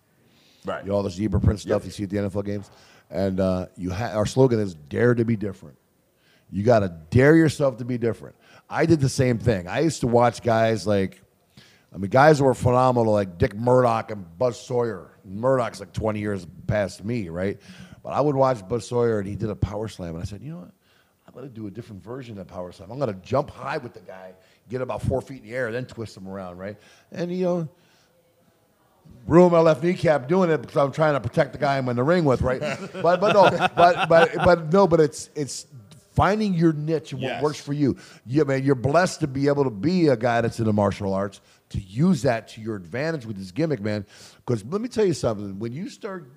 Right. 0.65 0.85
You 0.85 0.91
know 0.91 0.97
all 0.97 1.03
the 1.03 1.11
zebra 1.11 1.41
print 1.41 1.61
stuff 1.61 1.83
Yep. 1.83 1.85
you 1.85 1.91
see 1.91 2.03
at 2.05 2.11
the 2.11 2.17
NFL 2.17 2.45
games, 2.45 2.71
and 3.11 3.41
uh, 3.41 3.67
you 3.77 3.91
ha- 3.91 4.13
our 4.15 4.27
slogan 4.27 4.61
is 4.61 4.75
"Dare 4.75 5.15
to 5.15 5.25
be 5.25 5.37
different." 5.37 5.77
You 6.51 6.63
got 6.63 6.81
to 6.81 6.89
dare 7.11 7.35
yourself 7.35 7.79
to 7.79 7.85
be 7.85 7.99
different. 7.99 8.37
I 8.71 8.87
did 8.87 9.01
the 9.01 9.09
same 9.09 9.39
thing. 9.39 9.67
I 9.67 9.81
used 9.81 10.01
to 10.03 10.07
watch 10.07 10.41
guys 10.43 10.87
like, 10.87 11.21
I 11.93 11.97
mean, 11.97 12.11
guys 12.11 12.39
who 12.39 12.45
were 12.45 12.55
phenomenal, 12.55 13.13
like 13.13 13.39
Dick 13.39 13.57
Murdoch 13.57 14.11
and 14.13 14.39
Buzz 14.39 14.61
Sawyer. 14.61 15.11
Murdoch's 15.25 15.81
like 15.81 15.93
20 15.93 16.21
years 16.21 16.47
past 16.69 17.03
me, 17.05 17.29
right? 17.29 17.59
But 18.05 18.11
I 18.13 18.21
would 18.21 18.37
watch 18.37 18.67
Buzz 18.69 18.87
Sawyer, 18.87 19.19
and 19.19 19.27
he 19.27 19.35
did 19.35 19.51
a 19.51 19.57
power 19.57 19.89
slam, 19.89 20.15
and 20.15 20.23
I 20.23 20.27
said, 20.27 20.43
you 20.43 20.51
know 20.53 20.59
what? 20.59 20.71
I'm 21.27 21.33
going 21.35 21.49
to 21.49 21.53
do 21.55 21.67
a 21.67 21.71
different 21.71 22.05
version 22.05 22.39
of 22.39 22.47
power 22.47 22.71
slam. 22.71 22.91
I'm 22.93 22.99
going 23.01 23.13
to 23.13 23.21
jump 23.27 23.51
high 23.51 23.79
with 23.79 23.95
the 23.95 24.01
guy, 24.01 24.35
get 24.69 24.81
about 24.81 25.03
four 25.03 25.21
feet 25.23 25.43
in 25.43 25.49
the 25.49 25.55
air, 25.57 25.73
then 25.73 25.87
twist 25.87 26.17
him 26.17 26.29
around, 26.29 26.59
right? 26.59 26.77
And, 27.11 27.33
you 27.35 27.45
know, 27.45 27.69
ruin 29.27 29.53
my 29.53 29.61
left 29.61 29.83
kneecap 29.83 30.29
doing 30.29 30.51
it 30.51 30.61
because 30.61 30.77
I'm 30.77 30.93
trying 30.93 31.15
to 31.15 31.21
protect 31.21 31.53
the 31.53 31.59
guy 31.59 31.79
I'm 31.79 31.89
in 31.89 31.97
the 31.97 32.03
ring 32.03 32.25
with, 32.25 32.43
right? 32.43 32.61
but 32.61 33.21
but 33.21 33.33
no, 33.33 33.51
but 33.77 34.09
but 34.09 34.35
but 34.45 34.73
no, 34.73 34.87
but 34.87 35.01
it's 35.01 35.31
it's 35.35 35.67
finding 36.15 36.55
your 36.55 36.73
niche 36.73 37.13
and 37.13 37.21
what 37.21 37.33
Yes. 37.33 37.43
works 37.43 37.61
for 37.61 37.73
you. 37.73 37.97
Yeah, 38.25 38.45
man, 38.45 38.63
you're 38.65 38.75
blessed 38.77 39.21
to 39.21 39.27
be 39.27 39.49
able 39.49 39.65
to 39.65 39.71
be 39.71 40.09
a 40.09 40.17
guy 40.17 40.41
that's 40.41 40.59
in 40.61 40.65
the 40.67 40.73
martial 40.73 41.13
arts 41.13 41.41
to 41.71 41.81
use 41.81 42.23
that 42.23 42.47
to 42.49 42.61
your 42.61 42.77
advantage 42.77 43.27
with 43.27 43.37
this 43.37 43.51
gimmick, 43.51 43.81
man. 43.81 44.07
Because 44.47 44.65
let 44.67 44.81
me 44.81 44.89
tell 44.89 45.05
you 45.05 45.15
something: 45.15 45.59
when 45.59 45.73
you 45.73 45.89
start 45.89 46.31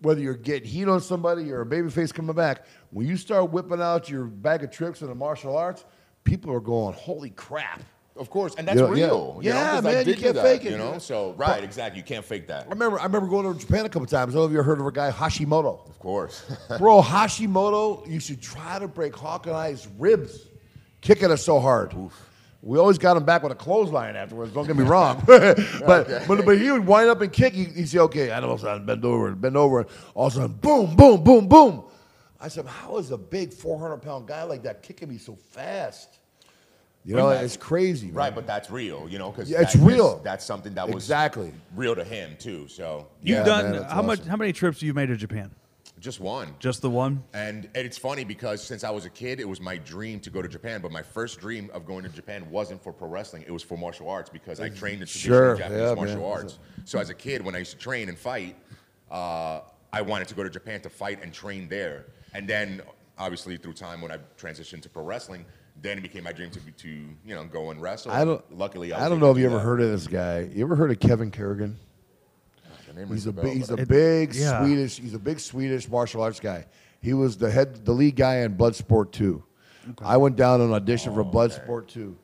whether 0.00 0.20
you're 0.20 0.34
getting 0.34 0.68
heat 0.68 0.86
on 0.86 1.00
somebody 1.00 1.50
or 1.50 1.62
a 1.62 1.66
babyface 1.66 2.12
coming 2.12 2.36
back, 2.36 2.66
when 2.90 3.06
you 3.06 3.16
start 3.16 3.50
whipping 3.50 3.80
out 3.80 4.10
your 4.10 4.24
bag 4.24 4.62
of 4.62 4.70
tricks 4.70 5.00
in 5.00 5.08
the 5.08 5.14
martial 5.14 5.56
arts, 5.56 5.84
people 6.24 6.52
are 6.52 6.60
going, 6.60 6.92
"Holy 6.94 7.30
crap!" 7.30 7.80
Of 8.16 8.30
course, 8.30 8.54
and 8.56 8.68
that's 8.68 8.78
Yeah, 8.78 8.88
yeah. 8.90 8.94
you 8.94 9.06
know, 9.08 9.40
Yeah, 9.42 9.80
man, 9.80 10.06
you 10.06 10.14
can't 10.14 10.36
that, 10.36 10.44
fake 10.44 10.64
it, 10.64 10.70
You 10.70 10.78
know, 10.78 10.98
so 10.98 11.32
right, 11.36 11.64
exactly. 11.64 11.98
You 11.98 12.04
can't 12.04 12.24
fake 12.24 12.46
that. 12.46 12.66
I 12.66 12.70
remember, 12.70 13.00
I 13.00 13.04
remember 13.04 13.26
going 13.28 13.52
to 13.52 13.58
Japan 13.58 13.86
a 13.86 13.88
couple 13.88 14.06
times. 14.06 14.34
I 14.34 14.38
don't 14.38 14.42
know 14.42 14.46
if 14.46 14.52
you 14.52 14.62
heard 14.62 14.78
of 14.80 14.86
a 14.86 14.92
guy 14.92 15.10
Hashimoto. 15.10 15.88
Of 15.88 15.98
course. 15.98 16.44
Bro, 16.78 17.02
Hashimoto 17.02 18.06
used 18.08 18.28
to 18.28 18.36
try 18.36 18.78
to 18.78 18.86
break 18.86 19.16
Hawk 19.16 19.46
and 19.46 19.56
I's 19.56 19.88
ribs, 19.98 20.46
kicking 21.00 21.32
us 21.32 21.42
so 21.42 21.58
hard. 21.58 21.92
We 22.62 22.78
always 22.78 22.98
got 22.98 23.16
him 23.16 23.24
back 23.24 23.42
with 23.42 23.50
a 23.50 23.56
clothesline 23.56 24.14
afterwards. 24.14 24.52
Don't 24.52 24.66
get 24.66 24.76
me 24.76 24.84
wrong, 24.94 25.22
but, 25.26 25.58
but 25.84 26.26
but 26.26 26.58
he 26.58 26.70
would 26.70 26.86
wind 26.86 27.10
up 27.10 27.20
and 27.20 27.32
kick. 27.32 27.52
He, 27.52 27.64
he'd 27.64 27.88
say, 27.88 27.98
"Okay, 27.98 28.30
I 28.30 28.38
know, 28.40 28.56
son, 28.56 28.86
bend 28.86 29.04
over, 29.04 29.32
bend 29.32 29.56
over." 29.56 29.80
And 29.80 29.88
all 30.14 30.28
of 30.28 30.32
a 30.32 30.36
sudden, 30.36 30.56
boom, 30.56 30.94
boom, 30.96 31.22
boom, 31.22 31.48
boom. 31.48 31.84
I 32.40 32.46
said, 32.48 32.64
"How 32.64 32.96
is 32.98 33.10
a 33.10 33.18
big 33.18 33.52
400 33.52 33.98
pound 33.98 34.28
guy 34.28 34.44
like 34.44 34.62
that 34.62 34.82
kicking 34.82 35.08
me 35.08 35.18
so 35.18 35.34
fast?" 35.34 36.20
You 37.04 37.16
know, 37.16 37.28
it's 37.28 37.56
crazy, 37.56 38.06
man. 38.06 38.14
Right, 38.14 38.34
but 38.34 38.46
that's 38.46 38.70
real, 38.70 39.06
you 39.08 39.18
know, 39.18 39.30
because 39.30 39.50
Yeah, 39.50 39.60
it's 39.60 39.76
real. 39.76 40.20
That's 40.24 40.44
something 40.44 40.74
that 40.74 40.88
was 40.88 41.04
Exactly. 41.04 41.52
real 41.76 41.94
to 41.94 42.04
him 42.04 42.36
too. 42.38 42.66
So 42.68 43.08
You've 43.22 43.38
Yeah, 43.38 43.44
done 43.44 43.64
man, 43.72 43.82
that's 43.82 43.92
how 43.92 44.02
much? 44.02 44.20
How 44.24 44.36
many 44.36 44.52
trips 44.52 44.80
have 44.80 44.86
you 44.86 44.94
made 44.94 45.06
to 45.06 45.16
Japan? 45.16 45.50
just 46.00 46.20
one. 46.20 46.54
Just 46.58 46.82
the 46.82 46.90
one? 46.90 47.22
And, 47.32 47.64
and 47.74 47.86
it's 47.86 47.96
funny 47.96 48.24
because 48.24 48.62
since 48.62 48.84
I 48.84 48.90
was 48.90 49.06
a 49.06 49.10
kid, 49.10 49.40
it 49.40 49.48
was 49.48 49.58
my 49.60 49.78
dream 49.78 50.20
to 50.20 50.30
go 50.30 50.42
to 50.42 50.48
Japan. 50.48 50.82
But 50.82 50.92
my 50.92 51.02
first 51.02 51.40
dream 51.40 51.70
of 51.72 51.86
going 51.86 52.02
to 52.04 52.10
Japan 52.10 52.50
wasn't 52.50 52.82
for 52.82 52.92
pro 52.92 53.08
wrestling; 53.08 53.44
it 53.46 53.50
was 53.52 53.62
for 53.62 53.78
martial 53.78 54.08
arts 54.08 54.28
because 54.28 54.60
I 54.60 54.68
trained 54.68 55.00
in 55.00 55.06
traditional 55.08 55.38
Sure, 55.38 55.56
Japanese 55.56 55.88
yeah, 55.88 55.94
martial 55.94 56.20
man. 56.22 56.30
arts. 56.30 56.58
So 56.84 56.98
as 56.98 57.10
a 57.10 57.14
kid, 57.14 57.44
when 57.44 57.54
I 57.54 57.58
used 57.58 57.72
to 57.72 57.78
train 57.78 58.08
and 58.08 58.18
fight, 58.18 58.56
uh, 59.10 59.60
I 59.92 60.02
wanted 60.02 60.28
to 60.28 60.34
go 60.34 60.42
to 60.42 60.50
Japan 60.50 60.80
to 60.82 60.90
fight 60.90 61.22
and 61.22 61.32
train 61.32 61.68
there. 61.68 62.06
And 62.34 62.48
then, 62.48 62.82
obviously, 63.16 63.56
through 63.56 63.74
time, 63.74 64.00
when 64.00 64.10
I 64.10 64.18
transitioned 64.38 64.82
to 64.82 64.88
pro 64.88 65.04
wrestling, 65.04 65.46
then 65.80 65.98
it 65.98 66.02
became 66.02 66.24
my 66.24 66.32
dream 66.32 66.50
to 66.50 66.60
be 66.60 66.72
to 66.72 66.88
you 66.88 67.34
know 67.34 67.44
go 67.44 67.70
and 67.70 67.80
wrestle. 67.80 68.12
I 68.12 68.24
don't. 68.24 68.42
Luckily, 68.56 68.92
I, 68.92 69.06
I 69.06 69.08
don't 69.08 69.20
know 69.20 69.30
if 69.30 69.36
you 69.38 69.42
do 69.44 69.48
ever 69.50 69.56
that. 69.58 69.64
heard 69.64 69.80
of 69.80 69.90
this 69.90 70.06
guy. 70.06 70.48
You 70.54 70.64
ever 70.64 70.76
heard 70.76 70.90
of 70.90 71.00
Kevin 71.00 71.30
Kerrigan? 71.30 71.76
The 72.88 72.92
name 73.00 73.08
He's 73.08 73.10
rings 73.10 73.26
a 73.26 73.32
bell, 73.32 73.44
big, 73.44 73.56
he's 73.56 73.68
but- 73.68 73.80
a 73.80 73.86
big 73.86 74.34
yeah. 74.34 74.64
Swedish. 74.64 74.98
He's 74.98 75.14
a 75.14 75.18
big 75.18 75.40
Swedish 75.40 75.88
martial 75.88 76.22
arts 76.22 76.40
guy. 76.40 76.66
He 77.00 77.12
was 77.12 77.36
the 77.36 77.50
head, 77.50 77.84
the 77.84 77.92
lead 77.92 78.16
guy 78.16 78.36
in 78.38 78.56
Bloodsport 78.56 79.12
2. 79.12 79.42
I 80.02 80.16
went 80.16 80.36
down 80.36 80.62
and 80.62 80.70
auditioned 80.70 81.10
Oh, 81.12 81.14
for 81.16 81.24
Bloodsport 81.24 81.88
2, 81.88 82.16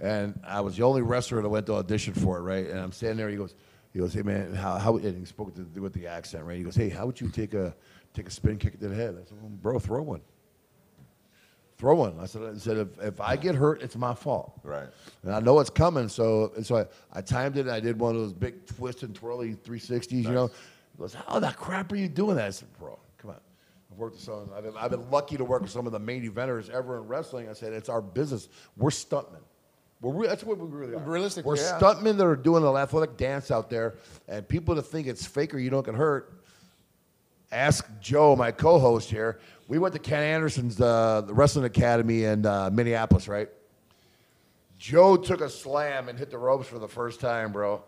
and 0.00 0.40
I 0.44 0.60
was 0.62 0.76
the 0.76 0.82
only 0.82 1.02
wrestler 1.02 1.40
that 1.40 1.48
went 1.48 1.66
to 1.66 1.74
audition 1.74 2.14
for 2.14 2.38
it. 2.38 2.42
Right, 2.42 2.66
and 2.68 2.80
I'm 2.80 2.90
standing 2.90 3.18
there. 3.18 3.28
He 3.28 3.36
goes, 3.36 3.54
he 3.92 4.00
goes, 4.00 4.12
hey 4.12 4.22
man, 4.22 4.52
how, 4.54 4.76
how 4.78 4.96
and 4.96 5.16
he 5.16 5.24
spoke 5.24 5.54
to, 5.54 5.80
with 5.80 5.92
the 5.92 6.08
accent. 6.08 6.44
Right, 6.44 6.56
he 6.58 6.64
goes, 6.64 6.74
hey, 6.74 6.88
how 6.88 7.06
would 7.06 7.20
you 7.20 7.28
take 7.28 7.54
a 7.54 7.72
take 8.14 8.26
a 8.26 8.30
spin 8.32 8.56
kick 8.58 8.80
to 8.80 8.88
the 8.88 8.94
head? 8.96 9.14
I 9.14 9.24
said, 9.28 9.38
well, 9.40 9.50
bro, 9.62 9.78
throw 9.78 10.02
one. 10.02 10.22
Throw 11.76 11.96
one. 11.96 12.14
I 12.20 12.26
said, 12.26 12.42
I 12.42 12.58
said 12.58 12.76
if, 12.76 12.88
if 13.02 13.20
I 13.20 13.34
get 13.36 13.56
hurt, 13.56 13.82
it's 13.82 13.96
my 13.96 14.14
fault. 14.14 14.60
Right. 14.62 14.86
And 15.24 15.34
I 15.34 15.40
know 15.40 15.58
it's 15.58 15.70
coming, 15.70 16.08
so 16.08 16.52
and 16.56 16.64
so 16.64 16.78
I, 16.78 16.86
I 17.12 17.20
timed 17.20 17.56
it. 17.56 17.62
and 17.62 17.70
I 17.70 17.80
did 17.80 17.98
one 17.98 18.14
of 18.14 18.20
those 18.20 18.32
big 18.32 18.64
twist 18.66 19.02
and 19.02 19.14
twirly 19.14 19.54
360s. 19.54 20.12
You 20.12 20.30
know, 20.30 20.46
he 20.46 20.98
goes, 20.98 21.14
"How 21.14 21.40
the 21.40 21.50
crap 21.50 21.90
are 21.90 21.96
you 21.96 22.08
doing 22.08 22.36
that?" 22.36 22.46
I 22.46 22.50
said, 22.50 22.68
"Bro, 22.78 22.98
come 23.18 23.30
on." 23.30 23.36
I've 23.90 23.98
worked 23.98 24.14
with 24.14 24.22
some. 24.22 24.50
I've 24.56 24.62
been, 24.62 24.74
I've 24.76 24.92
been 24.92 25.10
lucky 25.10 25.36
to 25.36 25.44
work 25.44 25.62
with 25.62 25.70
some 25.72 25.86
of 25.86 25.92
the 25.92 25.98
main 25.98 26.30
eventers 26.30 26.70
ever 26.70 26.98
in 26.98 27.08
wrestling. 27.08 27.48
I 27.48 27.54
said, 27.54 27.72
"It's 27.72 27.88
our 27.88 28.00
business. 28.00 28.48
We're 28.76 28.90
stuntmen. 28.90 29.42
We're 30.00 30.12
re- 30.12 30.26
that's 30.28 30.44
what 30.44 30.58
we 30.58 30.68
really 30.68 30.94
are. 30.94 30.98
Realistically, 30.98 31.48
we're 31.48 31.56
yeah. 31.56 31.78
stuntmen 31.80 32.18
that 32.18 32.26
are 32.26 32.36
doing 32.36 32.64
an 32.64 32.76
athletic 32.76 33.16
dance 33.16 33.50
out 33.50 33.68
there, 33.68 33.94
and 34.28 34.46
people 34.46 34.76
that 34.76 34.82
think 34.82 35.08
it's 35.08 35.26
fake 35.26 35.52
or 35.52 35.58
you 35.58 35.70
don't 35.70 35.84
get 35.84 35.96
hurt." 35.96 36.43
Ask 37.52 37.86
Joe, 38.00 38.34
my 38.36 38.50
co-host 38.50 39.10
here. 39.10 39.38
We 39.68 39.78
went 39.78 39.94
to 39.94 40.00
Ken 40.00 40.22
Anderson's 40.22 40.80
uh, 40.80 41.22
the 41.26 41.34
wrestling 41.34 41.64
academy 41.64 42.24
in 42.24 42.44
uh, 42.44 42.70
Minneapolis, 42.72 43.28
right? 43.28 43.48
Joe 44.78 45.16
took 45.16 45.40
a 45.40 45.48
slam 45.48 46.08
and 46.08 46.18
hit 46.18 46.30
the 46.30 46.38
ropes 46.38 46.66
for 46.66 46.78
the 46.78 46.88
first 46.88 47.20
time, 47.20 47.52
bro. 47.52 47.82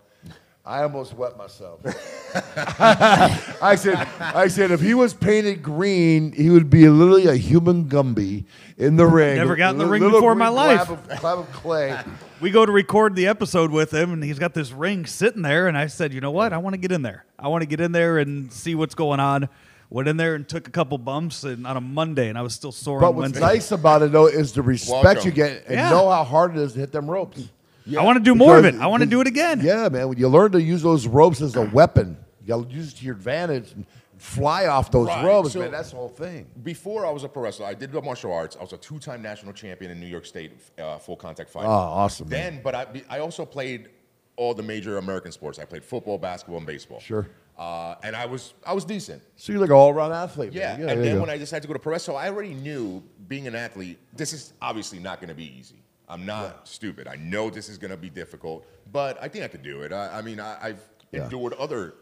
I 0.67 0.83
almost 0.83 1.15
wet 1.15 1.37
myself. 1.39 1.79
I 2.35 3.77
said, 3.77 4.09
I 4.21 4.49
said, 4.49 4.73
if 4.73 4.81
he 4.81 4.95
was 4.95 5.15
painted 5.15 5.63
green, 5.63 6.33
he 6.33 6.51
would 6.51 6.69
be 6.69 6.89
literally 6.89 7.27
a 7.29 7.37
human 7.37 7.85
Gumby 7.85 8.45
in 8.77 8.97
the 8.97 9.07
ring. 9.07 9.37
Never 9.37 9.55
got 9.55 9.71
in 9.75 9.79
the 9.79 9.87
ring 9.87 10.03
little 10.03 10.19
before 10.19 10.33
in 10.33 10.39
my 10.39 10.47
green 10.47 10.57
life. 10.57 10.87
Clap 10.87 10.91
of, 10.91 11.09
clap 11.21 11.39
of 11.39 11.53
clay. 11.53 11.97
We 12.39 12.51
go 12.51 12.67
to 12.67 12.73
record 12.73 13.15
the 13.17 13.29
episode 13.29 13.71
with 13.71 13.95
him, 13.95 14.13
and 14.13 14.23
he's 14.23 14.39
got 14.39 14.53
this 14.53 14.71
ring 14.71 15.07
sitting 15.07 15.41
there. 15.41 15.69
And 15.69 15.79
I 15.79 15.87
said, 15.87 16.13
you 16.13 16.21
know 16.21 16.33
what? 16.33 16.53
I 16.53 16.59
want 16.59 16.75
to 16.75 16.79
get 16.79 16.93
in 16.93 17.01
there. 17.01 17.25
I 17.39 17.49
want 17.49 17.63
to 17.63 17.67
get 17.67 17.81
in 17.81 17.93
there 17.93 18.19
and 18.19 18.53
see 18.53 18.75
what's 18.75 18.95
going 18.95 19.21
on. 19.21 19.49
Went 19.89 20.07
in 20.07 20.19
there 20.19 20.35
and 20.35 20.47
took 20.47 20.69
a 20.69 20.71
couple 20.71 20.99
bumps, 20.99 21.45
and 21.45 21.67
on 21.67 21.79
a 21.79 21.81
Monday, 21.81 22.29
and 22.29 22.37
I 22.37 22.43
was 22.43 22.53
still 22.53 22.73
sore 22.73 23.01
But 23.01 23.09
on 23.11 23.15
what's 23.17 23.23
Wednesday. 23.33 23.41
nice 23.41 23.73
about 23.73 24.03
it 24.03 24.13
though 24.13 24.27
is 24.27 24.53
the 24.53 24.61
respect 24.61 25.03
Welcome. 25.05 25.25
you 25.25 25.31
get 25.31 25.65
and 25.67 25.77
Yeah. 25.77 25.89
know 25.89 26.11
how 26.11 26.25
hard 26.25 26.55
it 26.57 26.61
is 26.61 26.75
to 26.75 26.81
hit 26.81 26.93
them 26.93 27.09
ropes. 27.11 27.49
I 27.97 28.03
want 28.03 28.17
to 28.19 28.25
do 28.25 28.35
more 28.35 28.59
of 28.59 28.65
it. 28.65 28.75
I 28.77 28.87
want 28.87 29.03
to 29.03 29.09
do 29.09 29.21
it 29.21 29.27
again. 29.27 29.61
Yeah, 29.63 29.89
man. 29.89 30.09
When 30.09 30.19
you 30.19 30.29
learn 30.29 30.53
to 30.53 30.63
use 30.63 30.83
those 30.83 31.07
ropes 31.07 31.41
as 31.41 31.57
a 31.57 31.63
weapon, 31.63 32.17
you 32.43 32.49
got 32.49 32.69
to 32.69 32.75
use 32.75 32.93
it 32.93 32.97
to 32.97 33.05
your 33.05 33.15
advantage 33.15 33.73
and 33.73 33.87
fly 34.19 34.67
off 34.67 34.91
those 34.91 35.07
Right, 35.09 35.25
ropes, 35.25 35.53
so- 35.53 35.61
man. 35.61 35.71
That's 35.71 35.91
the 35.91 35.97
whole 35.97 36.09
thing. 36.09 36.47
Before 36.63 37.07
I 37.07 37.11
was 37.11 37.25
a 37.25 37.29
pro 37.29 37.43
wrestler, 37.43 37.67
I 37.67 37.75
did 37.75 37.93
the 37.93 38.01
martial 38.03 38.33
arts. 38.33 38.57
I 38.57 38.63
was 38.63 38.73
a 38.73 38.79
two-time 38.79 39.23
national 39.23 39.53
champion 39.53 39.91
in 39.91 40.01
New 40.01 40.07
York 40.07 40.27
State 40.27 40.53
uh, 40.79 40.99
full 40.99 41.17
contact 41.17 41.51
fighting. 41.51 41.69
Oh, 41.69 41.73
awesome, 41.73 42.29
man. 42.29 42.55
Then, 42.55 42.63
but 42.63 42.75
I, 42.75 42.87
I 43.09 43.19
also 43.21 43.45
played 43.45 43.89
all 44.37 44.55
the 44.55 44.63
major 44.63 44.99
American 44.99 45.33
sports. 45.33 45.59
I 45.59 45.65
played 45.65 45.85
football, 45.85 46.19
basketball, 46.19 46.59
and 46.59 46.67
baseball. 46.67 47.01
Sure. 47.01 47.27
Uh, 47.59 47.95
and 48.03 48.15
I 48.15 48.27
was 48.27 48.53
I 48.67 48.75
was 48.75 48.85
decent. 48.85 49.23
So 49.37 49.51
you're 49.53 49.61
like 49.63 49.71
an 49.71 49.77
all-around 49.77 50.13
athlete. 50.13 50.53
Yeah. 50.53 50.77
man. 50.77 50.89
and 50.91 51.03
then 51.05 51.21
when 51.21 51.31
I 51.31 51.39
decided 51.39 51.63
to 51.63 51.69
go 51.69 51.73
to 51.73 51.79
pro 51.79 51.93
wrestling, 51.93 52.15
so 52.17 52.19
I 52.19 52.29
already 52.29 52.53
knew 52.53 53.03
being 53.29 53.47
an 53.47 53.55
athlete, 53.55 53.99
this 54.15 54.35
is 54.35 54.53
obviously 54.61 54.99
not 54.99 55.21
going 55.21 55.29
to 55.31 55.35
be 55.35 55.59
easy. 55.59 55.83
I'm 56.09 56.25
not 56.25 56.69
stupid. 56.69 57.09
I 57.09 57.17
know 57.17 57.51
this 57.51 57.69
is 57.69 57.79
going 57.79 57.91
to 57.91 57.97
be 57.97 58.11
difficult, 58.11 58.65
but 58.93 59.19
I 59.21 59.29
think 59.29 59.45
I 59.45 59.49
could 59.49 59.63
do 59.63 59.83
it. 59.83 59.93
I, 59.93 60.19
I 60.19 60.23
mean, 60.23 60.39
I, 60.41 60.57
I've 60.63 60.81
Yeah. 61.13 61.25
endured 61.25 61.55
other. 61.55 61.95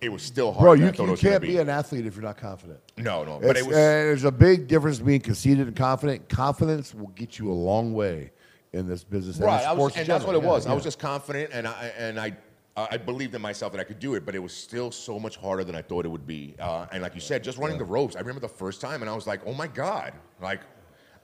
It 0.00 0.10
was 0.10 0.22
still 0.22 0.52
hard. 0.52 0.62
Bro, 0.62 0.72
you, 0.74 0.86
I 0.88 0.92
thought 0.92 1.08
it 1.08 1.22
you 1.22 1.28
can't 1.30 1.42
be. 1.42 1.56
an 1.58 1.68
athlete 1.68 2.06
if 2.06 2.14
you're 2.14 2.22
not 2.24 2.36
confident. 2.36 2.78
No, 2.96 3.24
no, 3.24 3.40
but 3.40 3.56
it 3.56 3.66
was. 3.66 3.74
uh, 3.74 3.80
there's 3.80 4.24
a 4.24 4.30
big 4.30 4.68
difference 4.68 4.98
between 4.98 5.20
conceited 5.20 5.66
and 5.66 5.74
confident. 5.76 6.28
Confidence 6.28 6.94
will 6.94 7.08
get 7.08 7.38
you 7.38 7.50
a 7.50 7.54
long 7.54 7.92
way 7.94 8.30
in 8.72 8.86
this 8.86 9.02
business. 9.02 9.36
and 9.36 9.44
in 9.44 9.50
Right, 9.50 9.64
I 9.66 9.72
was, 9.72 9.96
and 9.96 10.06
that's 10.06 10.24
what 10.24 10.36
it 10.36 10.42
was. 10.42 10.66
Yeah, 10.66 10.72
I 10.72 10.74
was 10.74 10.82
yeah. 10.82 10.86
just 10.88 10.98
confident, 11.00 11.50
and 11.52 11.66
I 11.66 11.92
and 11.98 12.20
I 12.20 12.36
I 12.76 12.96
believed 12.96 13.34
in 13.34 13.42
myself 13.42 13.72
that 13.72 13.80
I 13.80 13.84
could 13.84 13.98
do 13.98 14.14
it. 14.14 14.24
But 14.24 14.36
it 14.36 14.38
was 14.38 14.52
still 14.54 14.92
so 14.92 15.18
much 15.18 15.36
harder 15.36 15.64
than 15.64 15.74
I 15.74 15.82
thought 15.82 16.04
it 16.04 16.10
would 16.10 16.26
be. 16.28 16.54
Uh, 16.60 16.86
and 16.92 17.02
like 17.02 17.14
you 17.16 17.20
said, 17.20 17.42
just 17.42 17.58
running 17.58 17.78
the 17.78 17.84
ropes. 17.84 18.14
I 18.14 18.20
remember 18.20 18.40
the 18.40 18.48
first 18.48 18.80
time, 18.80 19.00
and 19.02 19.10
I 19.10 19.14
was 19.16 19.26
like, 19.26 19.40
"Oh 19.46 19.54
my 19.54 19.66
god!" 19.66 20.12
Like, 20.40 20.60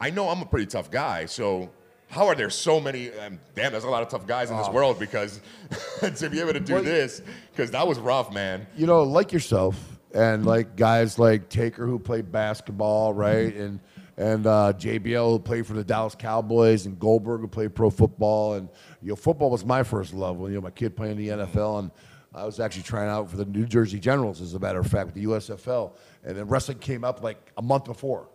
I 0.01 0.11
know 0.11 0.29
I'm 0.29 0.43
a 0.43 0.47
pretty 0.47 0.67
tough 0.67 0.91
guy, 0.91 1.27
so. 1.27 1.71
How 2.09 2.27
are 2.29 2.35
there 2.37 2.51
so 2.51 2.79
many? 2.81 3.11
Um, 3.11 3.41
damn, 3.57 3.73
there's 3.73 3.83
a 3.83 3.89
lot 3.91 4.03
of 4.03 4.09
tough 4.09 4.25
guys 4.25 4.49
in 4.51 4.57
this 4.57 4.69
world 4.69 5.01
because 5.01 5.41
to 6.01 6.31
be 6.31 6.39
able 6.39 6.53
to 6.53 6.61
do 6.61 6.75
Well, 6.75 6.83
this, 6.85 7.23
because 7.51 7.73
that 7.73 7.89
was 7.89 7.99
rough, 7.99 8.33
man. 8.33 8.69
you 8.77 8.87
know, 8.87 9.03
like 9.03 9.33
yourself, 9.33 9.99
and 10.15 10.47
like 10.47 10.77
guys 10.77 11.19
like 11.19 11.49
Taker 11.49 11.87
who 11.87 11.99
played 11.99 12.31
basketball, 12.31 13.13
right, 13.15 13.53
and 13.57 13.81
and 14.17 14.47
uh, 14.47 14.75
JBL 14.77 15.31
who 15.31 15.39
played 15.41 15.67
for 15.67 15.73
the 15.73 15.83
Dallas 15.83 16.15
Cowboys, 16.15 16.87
and 16.87 17.01
Goldberg 17.01 17.41
who 17.41 17.49
played 17.49 17.75
pro 17.75 17.91
football, 17.91 18.55
and 18.55 18.69
you 19.03 19.09
know, 19.09 19.17
football 19.17 19.51
was 19.51 19.65
my 19.65 19.83
first 19.83 20.15
love. 20.15 20.37
When 20.37 20.53
you 20.53 20.59
know, 20.59 20.63
my 20.63 20.71
kid 20.71 20.95
playing 20.95 21.17
the 21.17 21.29
NFL, 21.29 21.81
and 21.81 21.91
I 22.33 22.45
was 22.45 22.61
actually 22.61 22.85
trying 22.85 23.09
out 23.09 23.29
for 23.29 23.39
the 23.39 23.47
New 23.47 23.67
Jersey 23.67 23.99
Generals, 23.99 24.41
as 24.41 24.55
a 24.55 24.61
matter 24.61 24.79
of 24.79 24.87
fact, 24.87 25.07
with 25.07 25.15
the 25.15 25.25
USFL, 25.25 25.93
and 26.23 26.37
then 26.37 26.47
wrestling 26.47 26.79
came 26.79 27.03
up 27.03 27.25
like 27.25 27.51
a 27.57 27.63
month 27.63 27.87
before. 27.87 28.29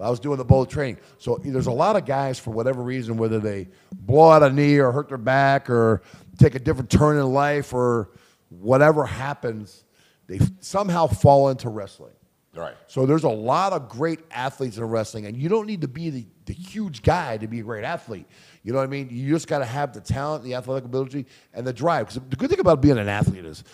I 0.00 0.10
was 0.10 0.20
doing 0.20 0.38
the 0.38 0.44
bowl 0.44 0.66
training. 0.66 0.98
So 1.18 1.40
there's 1.44 1.66
a 1.66 1.72
lot 1.72 1.96
of 1.96 2.04
guys, 2.04 2.38
for 2.38 2.50
whatever 2.50 2.82
reason, 2.82 3.16
whether 3.16 3.38
they 3.38 3.68
blow 3.92 4.30
out 4.30 4.42
a 4.42 4.50
knee 4.50 4.78
or 4.78 4.90
hurt 4.90 5.08
their 5.08 5.18
back 5.18 5.70
or 5.70 6.02
take 6.38 6.54
a 6.54 6.58
different 6.58 6.90
turn 6.90 7.16
in 7.16 7.32
life 7.32 7.72
or 7.72 8.10
whatever 8.48 9.04
happens, 9.04 9.84
they 10.26 10.40
somehow 10.60 11.06
fall 11.06 11.48
into 11.48 11.68
wrestling. 11.68 12.12
Right. 12.56 12.74
So 12.86 13.04
there's 13.04 13.24
a 13.24 13.28
lot 13.28 13.72
of 13.72 13.88
great 13.88 14.20
athletes 14.30 14.78
in 14.78 14.84
wrestling, 14.84 15.26
and 15.26 15.36
you 15.36 15.48
don't 15.48 15.66
need 15.66 15.80
to 15.80 15.88
be 15.88 16.10
the, 16.10 16.26
the 16.46 16.52
huge 16.52 17.02
guy 17.02 17.36
to 17.36 17.48
be 17.48 17.60
a 17.60 17.62
great 17.62 17.84
athlete. 17.84 18.26
You 18.62 18.72
know 18.72 18.78
what 18.78 18.84
I 18.84 18.88
mean? 18.88 19.08
You 19.10 19.30
just 19.30 19.48
got 19.48 19.58
to 19.58 19.64
have 19.64 19.92
the 19.92 20.00
talent, 20.00 20.44
the 20.44 20.54
athletic 20.54 20.84
ability, 20.84 21.26
and 21.52 21.66
the 21.66 21.72
drive. 21.72 22.06
Because 22.06 22.22
the 22.28 22.36
good 22.36 22.50
thing 22.50 22.60
about 22.60 22.80
being 22.80 22.98
an 22.98 23.08
athlete 23.08 23.44
is 23.44 23.64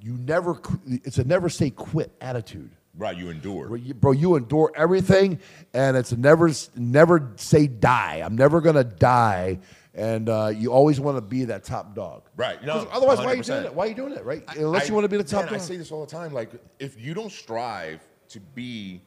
you 0.00 0.12
never, 0.12 0.60
it's 0.86 1.18
a 1.18 1.24
never 1.24 1.48
say 1.48 1.70
quit 1.70 2.12
attitude. 2.20 2.70
Right, 2.96 3.16
you 3.16 3.28
endure. 3.30 3.68
Bro, 3.68 3.76
you, 3.76 3.94
bro, 3.94 4.12
you 4.12 4.36
endure 4.36 4.70
everything, 4.76 5.40
and 5.72 5.96
it's 5.96 6.12
never 6.12 6.50
never 6.76 7.32
say 7.36 7.66
die. 7.66 8.22
I'm 8.24 8.36
never 8.36 8.60
gonna 8.60 8.84
die, 8.84 9.58
and 9.94 10.28
uh, 10.28 10.52
you 10.54 10.70
always 10.72 11.00
want 11.00 11.16
to 11.16 11.20
be 11.20 11.44
that 11.46 11.64
top 11.64 11.96
dog. 11.96 12.22
Right. 12.36 12.62
No, 12.64 12.86
otherwise, 12.92 13.18
why 13.18 13.26
are 13.26 13.34
you 13.34 13.42
doing 13.42 13.64
it? 13.64 13.74
Why 13.74 13.86
are 13.86 13.88
you 13.88 13.94
doing 13.96 14.12
it? 14.12 14.24
Right? 14.24 14.44
Unless 14.56 14.84
I- 14.84 14.86
you 14.88 14.94
want 14.94 15.04
to 15.04 15.08
be 15.08 15.16
the 15.16 15.24
top 15.24 15.44
man, 15.46 15.54
dog. 15.54 15.60
I 15.60 15.64
say 15.64 15.76
this 15.76 15.90
all 15.90 16.04
the 16.04 16.10
time. 16.10 16.32
Like, 16.32 16.50
if 16.78 17.00
you 17.00 17.14
don't 17.14 17.32
strive 17.32 18.00
to 18.28 18.40
be, 18.40 19.02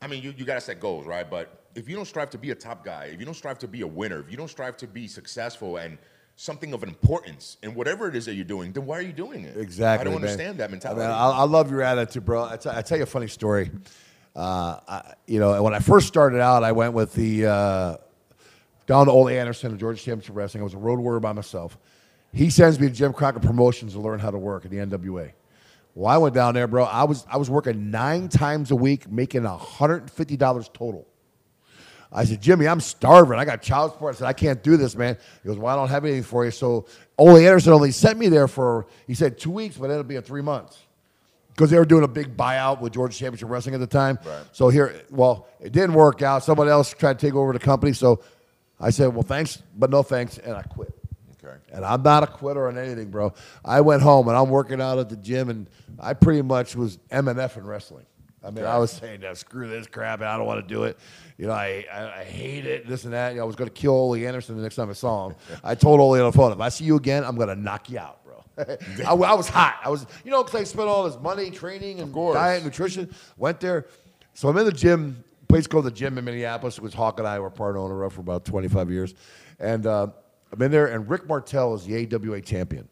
I 0.00 0.06
mean, 0.06 0.22
you, 0.22 0.32
you 0.36 0.44
got 0.44 0.54
to 0.54 0.60
set 0.60 0.78
goals, 0.78 1.06
right? 1.06 1.28
But 1.28 1.64
if 1.74 1.88
you 1.88 1.96
don't 1.96 2.06
strive 2.06 2.30
to 2.30 2.38
be 2.38 2.52
a 2.52 2.54
top 2.54 2.84
guy, 2.84 3.06
if 3.12 3.18
you 3.18 3.26
don't 3.26 3.34
strive 3.34 3.58
to 3.60 3.68
be 3.68 3.82
a 3.82 3.86
winner, 3.86 4.20
if 4.20 4.30
you 4.30 4.36
don't 4.36 4.48
strive 4.48 4.76
to 4.78 4.86
be 4.86 5.08
successful 5.08 5.78
and 5.78 5.98
something 6.36 6.74
of 6.74 6.82
importance 6.82 7.56
in 7.62 7.74
whatever 7.74 8.08
it 8.08 8.14
is 8.14 8.26
that 8.26 8.34
you're 8.34 8.44
doing, 8.44 8.72
then 8.72 8.84
why 8.86 8.98
are 8.98 9.02
you 9.02 9.12
doing 9.12 9.44
it? 9.44 9.56
Exactly. 9.56 10.02
I 10.02 10.04
don't 10.04 10.20
man. 10.20 10.28
understand 10.28 10.58
that 10.58 10.68
I, 10.68 10.70
mentality. 10.70 11.00
mean, 11.00 11.10
I, 11.10 11.30
I 11.30 11.42
love 11.44 11.70
your 11.70 11.82
attitude, 11.82 12.24
bro. 12.24 12.44
I 12.44 12.56
tell- 12.56 12.80
tell 12.82 12.98
you 12.98 13.04
a 13.04 13.06
funny 13.06 13.26
story. 13.26 13.70
Uh, 14.34 14.78
I, 14.86 15.14
you 15.26 15.40
know, 15.40 15.62
when 15.62 15.72
I 15.72 15.78
first 15.78 16.06
started 16.06 16.40
out, 16.40 16.62
I 16.62 16.72
went 16.72 16.92
with 16.92 17.14
the 17.14 17.46
uh, 17.46 17.96
down 18.86 19.06
to 19.06 19.12
Ole 19.12 19.30
Anderson 19.30 19.72
of 19.72 19.78
Georgia 19.78 19.98
Championship 19.98 20.36
Wrestling. 20.36 20.60
I 20.60 20.64
was 20.64 20.74
a 20.74 20.78
road 20.78 20.98
warrior 21.00 21.20
by 21.20 21.32
myself. 21.32 21.78
He 22.32 22.50
sends 22.50 22.78
me 22.78 22.88
to 22.88 22.92
Jim 22.92 23.14
Crockett 23.14 23.40
Promotions 23.40 23.94
to 23.94 24.00
learn 24.00 24.18
how 24.18 24.30
to 24.30 24.36
work 24.36 24.66
at 24.66 24.70
the 24.70 24.76
NWA. 24.76 25.32
Well, 25.94 26.08
I 26.12 26.18
went 26.18 26.34
down 26.34 26.52
there, 26.52 26.66
bro. 26.66 26.84
I 26.84 27.04
was 27.04 27.26
I 27.30 27.38
was 27.38 27.48
working 27.48 27.90
nine 27.90 28.28
times 28.28 28.70
a 28.70 28.76
week, 28.76 29.10
making 29.10 29.44
hundred 29.44 30.02
and 30.02 30.10
fifty 30.10 30.36
dollars 30.36 30.68
total. 30.74 31.08
I 32.12 32.24
said, 32.24 32.40
Jimmy, 32.40 32.66
I'm 32.68 32.80
starving. 32.80 33.38
I 33.38 33.44
got 33.44 33.62
child 33.62 33.92
support. 33.92 34.14
I 34.14 34.18
said, 34.18 34.26
I 34.28 34.32
can't 34.32 34.62
do 34.62 34.76
this, 34.76 34.94
man. 34.96 35.16
He 35.42 35.48
goes, 35.48 35.58
Well, 35.58 35.74
I 35.74 35.76
don't 35.76 35.88
have 35.88 36.04
anything 36.04 36.22
for 36.22 36.44
you. 36.44 36.50
So 36.50 36.86
Ole 37.18 37.36
Anderson 37.36 37.72
only 37.72 37.90
sent 37.90 38.18
me 38.18 38.28
there 38.28 38.48
for, 38.48 38.86
he 39.06 39.14
said, 39.14 39.38
two 39.38 39.50
weeks, 39.50 39.76
but 39.76 39.90
it'll 39.90 40.04
be 40.04 40.16
in 40.16 40.22
three 40.22 40.42
months. 40.42 40.78
Because 41.48 41.70
they 41.70 41.78
were 41.78 41.86
doing 41.86 42.04
a 42.04 42.08
big 42.08 42.36
buyout 42.36 42.80
with 42.80 42.92
Georgia 42.92 43.16
Championship 43.16 43.48
Wrestling 43.48 43.74
at 43.74 43.80
the 43.80 43.86
time. 43.86 44.18
Right. 44.24 44.42
So 44.52 44.68
here, 44.68 45.02
well, 45.10 45.46
it 45.58 45.72
didn't 45.72 45.94
work 45.94 46.20
out. 46.20 46.44
Somebody 46.44 46.70
else 46.70 46.92
tried 46.92 47.18
to 47.18 47.26
take 47.26 47.34
over 47.34 47.52
the 47.54 47.58
company. 47.58 47.92
So 47.94 48.22
I 48.78 48.90
said, 48.90 49.12
Well, 49.14 49.22
thanks, 49.22 49.62
but 49.76 49.90
no 49.90 50.02
thanks. 50.02 50.38
And 50.38 50.54
I 50.54 50.62
quit. 50.62 50.92
okay. 51.42 51.56
And 51.72 51.84
I'm 51.84 52.02
not 52.02 52.22
a 52.22 52.26
quitter 52.26 52.68
on 52.68 52.78
anything, 52.78 53.10
bro. 53.10 53.32
I 53.64 53.80
went 53.80 54.02
home 54.02 54.28
and 54.28 54.36
I'm 54.36 54.50
working 54.50 54.80
out 54.80 54.98
at 54.98 55.08
the 55.08 55.16
gym, 55.16 55.48
and 55.48 55.66
I 55.98 56.12
pretty 56.14 56.42
much 56.42 56.76
was 56.76 56.98
MNF 57.10 57.56
in 57.56 57.66
wrestling. 57.66 58.06
I 58.44 58.50
mean, 58.50 58.64
I 58.64 58.78
was 58.78 58.92
saying, 58.92 59.20
"Now, 59.20 59.34
screw 59.34 59.68
this 59.68 59.86
crap, 59.86 60.20
and 60.20 60.28
I 60.28 60.36
don't 60.36 60.46
want 60.46 60.66
to 60.66 60.74
do 60.74 60.84
it. 60.84 60.98
You 61.38 61.46
know, 61.46 61.52
I, 61.52 61.84
I, 61.92 62.20
I 62.20 62.24
hate 62.24 62.66
it, 62.66 62.86
this 62.86 63.04
and 63.04 63.12
that. 63.12 63.30
You 63.30 63.36
know, 63.38 63.42
I 63.42 63.46
was 63.46 63.56
going 63.56 63.68
to 63.68 63.74
kill 63.74 63.94
Ole 63.94 64.14
Anderson 64.14 64.56
the 64.56 64.62
next 64.62 64.76
time 64.76 64.88
I 64.88 64.92
saw 64.92 65.28
him. 65.28 65.36
I 65.64 65.74
told 65.74 66.00
Ole 66.00 66.12
on 66.14 66.30
the 66.30 66.32
phone, 66.32 66.52
if 66.52 66.60
I 66.60 66.68
see 66.68 66.84
you 66.84 66.96
again, 66.96 67.24
I'm 67.24 67.36
going 67.36 67.48
to 67.48 67.56
knock 67.56 67.90
you 67.90 67.98
out, 67.98 68.24
bro. 68.24 68.44
I, 69.06 69.12
I 69.12 69.34
was 69.34 69.48
hot. 69.48 69.80
I 69.84 69.88
was, 69.88 70.06
you 70.24 70.30
know, 70.30 70.44
because 70.44 70.60
I 70.60 70.64
spent 70.64 70.88
all 70.88 71.04
this 71.04 71.20
money 71.20 71.50
training 71.50 72.00
and 72.00 72.14
diet, 72.14 72.64
nutrition. 72.64 73.12
Went 73.36 73.60
there. 73.60 73.86
So 74.34 74.48
I'm 74.48 74.56
in 74.58 74.66
the 74.66 74.72
gym, 74.72 75.24
place 75.48 75.66
called 75.66 75.86
the 75.86 75.90
gym 75.90 76.16
in 76.18 76.24
Minneapolis. 76.24 76.78
Was 76.78 76.94
Hawk 76.94 77.18
and 77.18 77.26
I 77.26 77.38
were 77.38 77.50
part 77.50 77.76
owner 77.76 78.02
of 78.04 78.12
for 78.12 78.20
about 78.20 78.44
25 78.44 78.90
years. 78.90 79.14
And 79.58 79.86
uh, 79.86 80.08
I'm 80.52 80.62
in 80.62 80.70
there, 80.70 80.86
and 80.86 81.08
Rick 81.08 81.26
Martel 81.26 81.74
is 81.74 81.84
the 81.84 82.14
AWA 82.14 82.40
champion. 82.42 82.88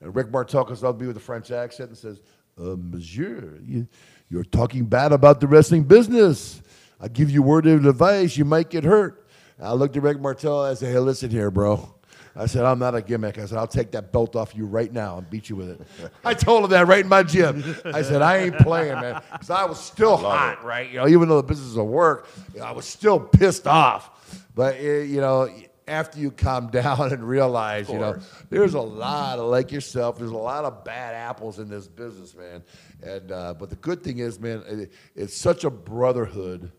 And 0.00 0.14
Rick 0.14 0.30
Martel 0.30 0.64
comes 0.64 0.82
up 0.82 0.96
to 0.96 1.00
me 1.02 1.08
with 1.08 1.16
a 1.16 1.20
French 1.20 1.50
accent 1.50 1.90
and 1.90 1.98
says, 1.98 2.20
uh, 2.58 2.76
Monsieur, 2.76 3.60
you, 3.64 3.86
you're 4.32 4.44
talking 4.44 4.86
bad 4.86 5.12
about 5.12 5.40
the 5.40 5.46
wrestling 5.46 5.84
business. 5.84 6.62
I 6.98 7.08
give 7.08 7.30
you 7.30 7.42
word 7.42 7.66
of 7.66 7.84
advice, 7.84 8.34
you 8.34 8.46
might 8.46 8.70
get 8.70 8.82
hurt. 8.82 9.26
I 9.60 9.74
looked 9.74 9.94
at 9.94 10.02
Rick 10.02 10.20
Martel 10.20 10.64
and 10.64 10.70
I 10.70 10.74
said, 10.74 10.90
Hey, 10.90 10.98
listen 10.98 11.28
here, 11.28 11.50
bro. 11.50 11.94
I 12.34 12.46
said, 12.46 12.64
I'm 12.64 12.78
not 12.78 12.94
a 12.94 13.02
gimmick. 13.02 13.38
I 13.38 13.44
said, 13.44 13.58
I'll 13.58 13.66
take 13.66 13.90
that 13.90 14.10
belt 14.10 14.34
off 14.34 14.56
you 14.56 14.64
right 14.64 14.90
now 14.90 15.18
and 15.18 15.28
beat 15.28 15.50
you 15.50 15.56
with 15.56 15.68
it. 15.68 16.10
I 16.24 16.32
told 16.32 16.64
him 16.64 16.70
that 16.70 16.86
right 16.86 17.00
in 17.00 17.08
my 17.08 17.22
gym. 17.22 17.62
I 17.84 18.00
said, 18.00 18.22
I 18.22 18.38
ain't 18.38 18.56
playing, 18.56 18.94
man. 18.94 19.20
Because 19.30 19.50
I 19.50 19.66
was 19.66 19.78
still 19.78 20.16
hot, 20.16 20.64
right? 20.64 20.88
You 20.90 20.96
know, 20.96 21.08
even 21.08 21.28
though 21.28 21.42
the 21.42 21.46
business 21.46 21.74
will 21.74 21.88
work, 21.88 22.26
you 22.54 22.60
know, 22.60 22.66
I 22.66 22.72
was 22.72 22.86
still 22.86 23.20
pissed 23.20 23.66
off. 23.66 24.48
But, 24.54 24.76
eh, 24.76 25.02
you 25.02 25.20
know, 25.20 25.50
after 25.86 26.18
you 26.18 26.30
calm 26.30 26.68
down 26.70 27.12
and 27.12 27.22
realize, 27.22 27.90
you 27.90 27.98
know, 27.98 28.18
there's 28.48 28.74
a 28.74 28.80
lot 28.80 29.38
of 29.38 29.50
like 29.50 29.70
yourself. 29.70 30.18
There's 30.18 30.30
a 30.30 30.36
lot 30.36 30.64
of 30.64 30.84
bad 30.84 31.14
apples 31.14 31.58
in 31.58 31.68
this 31.68 31.86
business, 31.86 32.34
man. 32.34 32.62
And 33.02 33.32
uh, 33.32 33.54
but 33.54 33.70
the 33.70 33.76
good 33.76 34.02
thing 34.02 34.18
is, 34.18 34.38
man, 34.38 34.62
it, 34.66 34.92
it's 35.14 35.36
such 35.36 35.64
a 35.64 35.70
brotherhood 35.70 36.70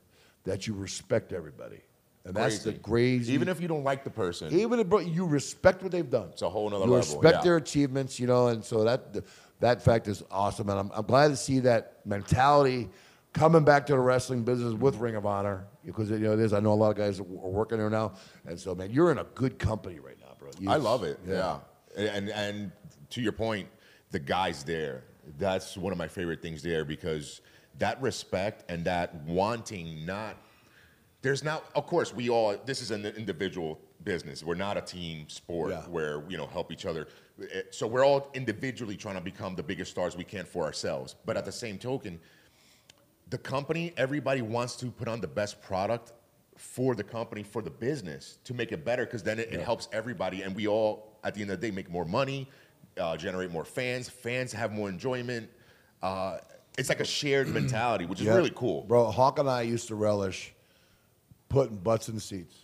that 0.45 0.67
you 0.67 0.73
respect 0.73 1.33
everybody, 1.33 1.81
and 2.25 2.33
that's 2.35 2.59
the 2.59 2.73
crazy. 2.73 3.33
Even 3.33 3.47
if 3.47 3.59
you 3.59 3.67
don't 3.67 3.83
like 3.83 4.03
the 4.03 4.09
person, 4.09 4.53
even 4.53 4.79
if 4.79 4.87
bro, 4.87 4.99
you 4.99 5.25
respect 5.25 5.83
what 5.83 5.91
they've 5.91 6.09
done, 6.09 6.29
It's 6.31 6.41
a 6.41 6.49
whole 6.49 6.67
other 6.67 6.77
nother 6.77 6.85
you 6.85 6.91
level, 6.91 7.15
respect 7.15 7.37
yeah. 7.37 7.43
their 7.43 7.57
achievements, 7.57 8.19
you 8.19 8.27
know, 8.27 8.47
and 8.47 8.63
so 8.63 8.83
that 8.83 9.15
that 9.59 9.81
fact 9.81 10.07
is 10.07 10.23
awesome, 10.31 10.69
and 10.69 10.79
I'm, 10.79 10.91
I'm 10.93 11.05
glad 11.05 11.29
to 11.29 11.35
see 11.35 11.59
that 11.59 11.99
mentality 12.05 12.89
coming 13.33 13.63
back 13.63 13.85
to 13.87 13.93
the 13.93 13.99
wrestling 13.99 14.43
business 14.43 14.73
with 14.73 14.95
Ring 14.97 15.15
of 15.15 15.25
Honor 15.25 15.65
because 15.85 16.09
you 16.09 16.19
know 16.19 16.33
it 16.33 16.39
is. 16.39 16.53
I 16.53 16.59
know 16.59 16.73
a 16.73 16.75
lot 16.75 16.91
of 16.91 16.97
guys 16.97 17.19
are 17.19 17.23
working 17.23 17.79
there 17.79 17.89
now, 17.89 18.13
and 18.45 18.59
so 18.59 18.73
man, 18.75 18.91
you're 18.91 19.11
in 19.11 19.17
a 19.17 19.25
good 19.35 19.59
company 19.59 19.99
right 19.99 20.17
now, 20.21 20.35
bro. 20.39 20.49
You- 20.59 20.69
I 20.69 20.77
love 20.77 21.03
it. 21.03 21.19
Yeah. 21.27 21.59
And 21.97 22.29
and 22.29 22.71
to 23.11 23.21
your 23.21 23.33
point, 23.33 23.67
the 24.11 24.19
guys 24.19 24.63
there. 24.63 25.03
That's 25.37 25.77
one 25.77 25.91
of 25.91 25.97
my 25.97 26.07
favorite 26.07 26.41
things 26.41 26.61
there 26.61 26.85
because 26.85 27.41
that 27.79 28.01
respect 28.01 28.69
and 28.69 28.85
that 28.85 29.15
wanting 29.25 30.05
not 30.05 30.37
there's 31.21 31.43
not 31.43 31.63
of 31.75 31.87
course 31.87 32.13
we 32.13 32.29
all 32.29 32.55
this 32.65 32.81
is 32.81 32.91
an 32.91 33.05
individual 33.05 33.79
business. 34.03 34.43
We're 34.43 34.55
not 34.55 34.75
a 34.77 34.81
team 34.81 35.29
sport 35.29 35.71
Yeah. 35.71 35.81
where, 35.83 36.21
you 36.27 36.35
know, 36.37 36.45
help 36.45 36.71
each 36.73 36.85
other. 36.85 37.07
Eh, 37.41 37.61
So 37.71 37.87
we're 37.87 38.05
all 38.05 38.29
individually 38.33 38.97
trying 38.97 39.15
to 39.15 39.21
become 39.21 39.55
the 39.55 39.63
biggest 39.63 39.91
stars 39.91 40.17
we 40.17 40.25
can 40.25 40.45
for 40.45 40.65
ourselves. 40.65 41.15
But 41.25 41.37
at 41.37 41.45
the 41.45 41.51
same 41.53 41.77
token, 41.77 42.19
the 43.29 43.37
company, 43.37 43.93
everybody 43.95 44.41
wants 44.41 44.75
to 44.77 44.87
put 44.91 45.07
on 45.07 45.21
the 45.21 45.27
best 45.27 45.61
product 45.61 46.11
for 46.57 46.95
the 46.95 47.03
company, 47.03 47.43
for 47.43 47.61
the 47.61 47.69
business, 47.69 48.37
to 48.43 48.53
make 48.53 48.71
it 48.73 48.83
better, 48.85 49.05
because 49.05 49.23
then 49.23 49.39
it, 49.39 49.53
it 49.53 49.61
helps 49.61 49.87
everybody, 49.93 50.43
and 50.43 50.53
we 50.55 50.67
all, 50.67 51.17
at 51.23 51.33
the 51.33 51.41
end 51.41 51.49
of 51.49 51.59
the 51.59 51.67
day, 51.67 51.71
make 51.73 51.89
more 51.89 52.05
money, 52.05 52.47
uh, 52.99 53.17
generate 53.17 53.51
more 53.51 53.65
fans. 53.65 54.09
Fans 54.09 54.51
have 54.53 54.71
more 54.71 54.89
enjoyment. 54.89 55.49
Uh, 56.01 56.37
it's 56.77 56.89
like 56.89 56.99
a 56.99 57.05
shared 57.05 57.47
mentality, 57.53 58.05
which 58.05 58.19
is 58.19 58.27
Yeah. 58.27 58.35
really 58.35 58.51
cool. 58.55 58.83
Bro, 58.83 59.11
Hawk 59.11 59.39
and 59.39 59.49
I 59.49 59.61
used 59.61 59.87
to 59.89 59.95
relish 59.95 60.53
putting 61.49 61.77
butts 61.77 62.09
in 62.09 62.19
seats. 62.19 62.55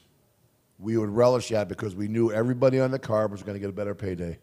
We 0.80 0.98
would 0.98 1.10
relish 1.10 1.50
that 1.50 1.68
because 1.68 1.96
we 1.96 2.08
knew 2.08 2.32
everybody 2.32 2.80
on 2.80 2.92
the 2.92 3.00
card 3.00 3.32
was 3.32 3.44
going 3.44 3.56
to 3.56 3.60
get 3.60 3.70
a 3.70 3.74
better 3.74 3.94
payday. 3.94 4.40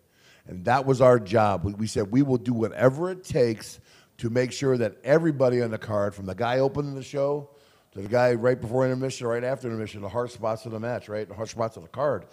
And 0.47 0.65
that 0.67 0.87
was 0.87 1.01
our 1.01 1.19
job. 1.19 1.65
We, 1.65 1.73
we 1.75 1.87
said 1.87 2.11
we 2.13 2.23
will 2.23 2.37
do 2.37 2.53
whatever 2.53 3.11
it 3.11 3.25
takes 3.25 3.81
to 4.19 4.31
make 4.31 4.53
sure 4.53 4.77
that 4.79 4.97
everybody 5.03 5.63
on 5.63 5.71
the 5.71 5.79
card, 5.79 6.15
from 6.15 6.27
the 6.27 6.35
guy 6.35 6.59
opening 6.61 6.95
the 6.95 7.03
show 7.03 7.51
to 7.93 8.01
the 8.03 8.09
guy 8.09 8.35
right 8.35 8.61
before 8.61 8.85
intermission, 8.85 9.27
right 9.27 9.43
after 9.45 9.67
intermission, 9.67 10.03
the 10.03 10.09
hard 10.09 10.31
spots 10.31 10.65
of 10.67 10.73
the 10.73 10.81
match, 10.81 11.09
right? 11.09 11.27
The 11.29 11.35
hard 11.35 11.49
spots 11.49 11.77
of 11.77 11.83
the 11.83 11.89
card. 11.89 12.27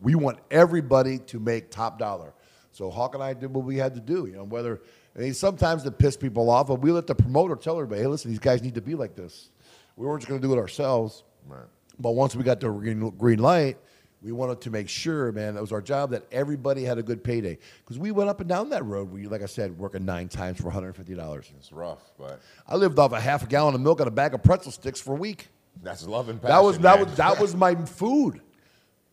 We 0.00 0.14
want 0.14 0.38
everybody 0.50 1.18
to 1.18 1.38
make 1.40 1.70
top 1.70 1.98
dollar. 1.98 2.32
So 2.72 2.90
Hawk 2.90 3.14
and 3.14 3.22
I 3.22 3.34
did 3.34 3.52
what 3.52 3.64
we 3.64 3.76
had 3.76 3.94
to 3.94 4.00
do. 4.00 4.26
You 4.26 4.36
know, 4.36 4.44
whether 4.44 4.80
I 5.16 5.20
mean, 5.20 5.34
sometimes 5.34 5.84
it 5.84 5.98
pissed 5.98 6.20
people 6.20 6.48
off, 6.50 6.68
but 6.68 6.80
we 6.80 6.92
let 6.92 7.06
the 7.06 7.14
promoter 7.14 7.56
tell 7.56 7.74
everybody, 7.74 8.02
"Hey, 8.02 8.06
listen, 8.06 8.30
these 8.30 8.38
guys 8.38 8.62
need 8.62 8.74
to 8.74 8.82
be 8.82 8.94
like 8.94 9.16
this." 9.16 9.50
We 9.96 10.06
weren't 10.06 10.20
just 10.20 10.28
going 10.28 10.40
to 10.40 10.46
do 10.46 10.52
it 10.52 10.58
ourselves. 10.58 11.24
Right. 11.46 11.66
But 11.98 12.12
once 12.12 12.36
we 12.36 12.44
got 12.44 12.60
the 12.60 12.70
green, 12.70 13.10
green 13.10 13.38
light, 13.40 13.78
we 14.22 14.30
wanted 14.30 14.60
to 14.60 14.70
make 14.70 14.88
sure, 14.88 15.32
man, 15.32 15.56
it 15.56 15.60
was 15.60 15.72
our 15.72 15.80
job 15.80 16.10
that 16.10 16.24
everybody 16.30 16.84
had 16.84 16.98
a 16.98 17.02
good 17.02 17.24
payday 17.24 17.58
because 17.80 17.98
we 17.98 18.12
went 18.12 18.30
up 18.30 18.40
and 18.40 18.48
down 18.48 18.70
that 18.70 18.84
road. 18.84 19.10
We, 19.10 19.26
like 19.26 19.42
I 19.42 19.46
said, 19.46 19.76
working 19.76 20.04
nine 20.04 20.28
times 20.28 20.58
for 20.58 20.64
one 20.64 20.74
hundred 20.74 20.94
fifty 20.94 21.14
dollars. 21.14 21.50
It's 21.58 21.72
rough, 21.72 22.02
but 22.16 22.40
I 22.66 22.76
lived 22.76 22.98
off 22.98 23.12
a 23.12 23.20
half 23.20 23.42
a 23.42 23.46
gallon 23.46 23.74
of 23.74 23.80
milk 23.80 23.98
and 24.00 24.06
a 24.08 24.12
bag 24.12 24.34
of 24.34 24.42
pretzel 24.42 24.70
sticks 24.70 25.00
for 25.00 25.12
a 25.12 25.18
week. 25.18 25.48
that's 25.82 26.06
love 26.06 26.28
and 26.28 26.40
passion. 26.40 26.54
That 26.54 26.62
was 26.62 26.78
that 26.78 26.98
man. 26.98 27.08
was 27.08 27.16
that 27.16 27.40
was 27.40 27.56
my 27.56 27.74
food. 27.86 28.40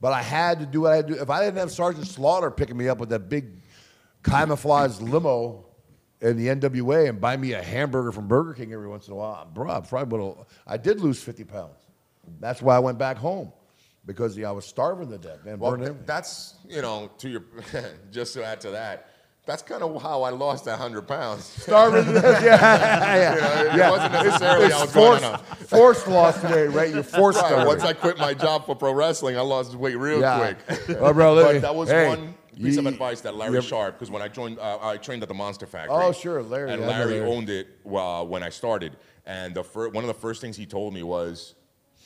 But 0.01 0.13
I 0.13 0.21
had 0.21 0.59
to 0.59 0.65
do 0.65 0.81
what 0.81 0.91
I 0.93 0.95
had 0.97 1.07
to 1.07 1.13
do. 1.15 1.21
If 1.21 1.29
I 1.29 1.43
didn't 1.43 1.57
have 1.57 1.71
Sergeant 1.71 2.07
Slaughter 2.07 2.51
picking 2.51 2.77
me 2.77 2.89
up 2.89 2.99
with 2.99 3.09
that 3.09 3.29
big 3.29 3.61
camouflage 4.23 4.99
limo 4.99 5.65
in 6.21 6.37
the 6.37 6.47
NWA 6.47 7.09
and 7.09 7.19
buy 7.21 7.37
me 7.37 7.53
a 7.53 7.61
hamburger 7.61 8.11
from 8.11 8.27
Burger 8.27 8.53
King 8.53 8.73
every 8.73 8.87
once 8.87 9.07
in 9.07 9.13
a 9.13 9.15
while, 9.15 9.45
bro, 9.53 9.69
I 9.69 9.79
probably 9.81 10.19
would 10.19 10.37
have. 10.37 10.47
I 10.67 10.77
did 10.77 10.99
lose 11.01 11.21
fifty 11.21 11.43
pounds. 11.43 11.77
That's 12.39 12.61
why 12.61 12.75
I 12.75 12.79
went 12.79 12.97
back 12.97 13.17
home 13.17 13.51
because 14.05 14.37
yeah, 14.37 14.49
I 14.49 14.51
was 14.51 14.65
starving 14.65 15.09
to 15.09 15.17
death, 15.17 15.45
man. 15.45 15.59
Well, 15.59 15.71
burning 15.71 15.85
th- 15.85 15.89
everything. 15.89 16.05
that's 16.07 16.55
you 16.67 16.81
know 16.81 17.09
to 17.19 17.29
your 17.29 17.43
just 18.11 18.33
to 18.33 18.43
add 18.43 18.61
to 18.61 18.71
that. 18.71 19.09
That's 19.45 19.61
kind 19.61 19.83
of 19.83 20.01
how 20.01 20.23
I 20.23 20.31
lost 20.31 20.65
that 20.65 20.79
hundred 20.79 21.07
pounds. 21.07 21.43
Starving. 21.45 22.13
Yeah, 22.15 22.41
yeah, 22.43 23.35
You 23.35 23.41
know, 23.41 23.71
it 23.73 23.77
yeah. 23.77 23.89
wasn't 23.91 24.13
necessarily 24.13 24.65
It's 24.65 24.75
I 24.75 24.81
was 24.81 24.93
going 24.93 25.19
forced, 25.21 25.69
forced 25.69 26.07
loss 26.07 26.41
today, 26.41 26.67
right? 26.67 26.91
You're 26.93 27.03
forced 27.21 27.39
Right, 27.39 27.47
starving. 27.47 27.67
Once 27.67 27.83
I 27.83 27.93
quit 27.93 28.17
my 28.17 28.33
job 28.33 28.65
for 28.65 28.75
pro 28.75 28.91
wrestling, 28.93 29.37
I 29.37 29.41
lost 29.41 29.75
weight 29.75 29.97
real 29.97 30.19
Yeah. 30.19 30.53
quick. 30.53 30.99
Well, 30.99 31.13
bro, 31.13 31.35
but 31.35 31.61
that 31.61 31.75
was 31.75 31.89
hey, 31.89 32.07
one 32.09 32.33
piece 32.57 32.77
of 32.77 32.87
advice 32.87 33.21
that 33.21 33.35
Larry 33.35 33.55
you- 33.55 33.61
Sharpe, 33.61 33.95
because 33.95 34.09
when 34.09 34.21
I 34.23 34.27
joined, 34.29 34.57
uh, 34.57 34.79
I 34.81 34.97
trained 34.97 35.21
at 35.21 35.27
the 35.29 35.35
Monster 35.35 35.67
Factory. 35.67 35.95
Oh, 35.95 36.11
sure, 36.11 36.41
Larry, 36.41 36.71
And 36.71 36.81
Larry 36.87 37.19
Larry. 37.19 37.29
owned 37.31 37.49
it 37.49 37.67
uh, 37.85 38.23
when 38.23 38.41
I 38.41 38.49
started. 38.49 38.97
And 39.27 39.53
the 39.53 39.63
fir- 39.63 39.89
one 39.89 40.03
of 40.03 40.07
the 40.07 40.13
first 40.15 40.41
things 40.41 40.55
he 40.57 40.65
told 40.65 40.93
me 40.93 41.03
was, 41.03 41.53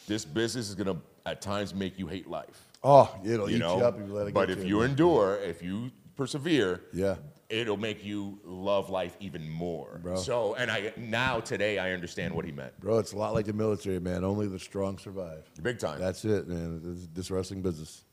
"This 0.08 0.26
business 0.26 0.68
is 0.70 0.76
gonna 0.76 0.98
at 1.26 1.42
times 1.42 1.74
make 1.74 1.98
you 2.00 2.08
hate 2.08 2.30
life." 2.30 2.66
Oh, 2.84 3.14
it'll 3.26 3.50
You 3.50 3.58
eat 3.58 3.60
know, 3.60 3.78
you 3.78 3.84
up 3.84 4.00
if 4.00 4.08
you 4.08 4.14
let 4.14 4.28
it 4.28 4.34
but 4.34 4.48
get 4.48 4.58
if 4.58 4.64
you 4.64 4.78
you. 4.80 4.82
endure, 4.84 5.36
if 5.38 5.62
you 5.62 5.92
persevere, 6.20 6.82
Yeah. 6.92 7.16
it'll 7.48 7.78
make 7.78 8.04
you 8.04 8.40
love 8.44 8.90
life 8.90 9.16
even 9.22 9.50
more. 9.50 10.02
Bro. 10.04 10.18
So, 10.18 10.54
and 10.56 10.70
I 10.70 10.92
now 10.98 11.40
today 11.40 11.80
I 11.80 11.94
understand 11.94 12.34
what 12.34 12.44
he 12.44 12.52
meant. 12.52 12.78
Bro, 12.82 13.00
it's 13.00 13.14
a 13.14 13.18
lot 13.18 13.34
like 13.34 13.46
the 13.46 13.54
military, 13.54 14.00
man. 14.02 14.26
Only 14.26 14.48
the 14.48 14.60
strong 14.60 14.98
survive. 14.98 15.50
Big 15.64 15.80
time. 15.80 15.98
That's 15.98 16.26
it, 16.26 16.46
man. 16.50 16.82
This, 16.84 17.08
this 17.14 17.32
wrestling 17.32 17.62
business. 17.62 18.04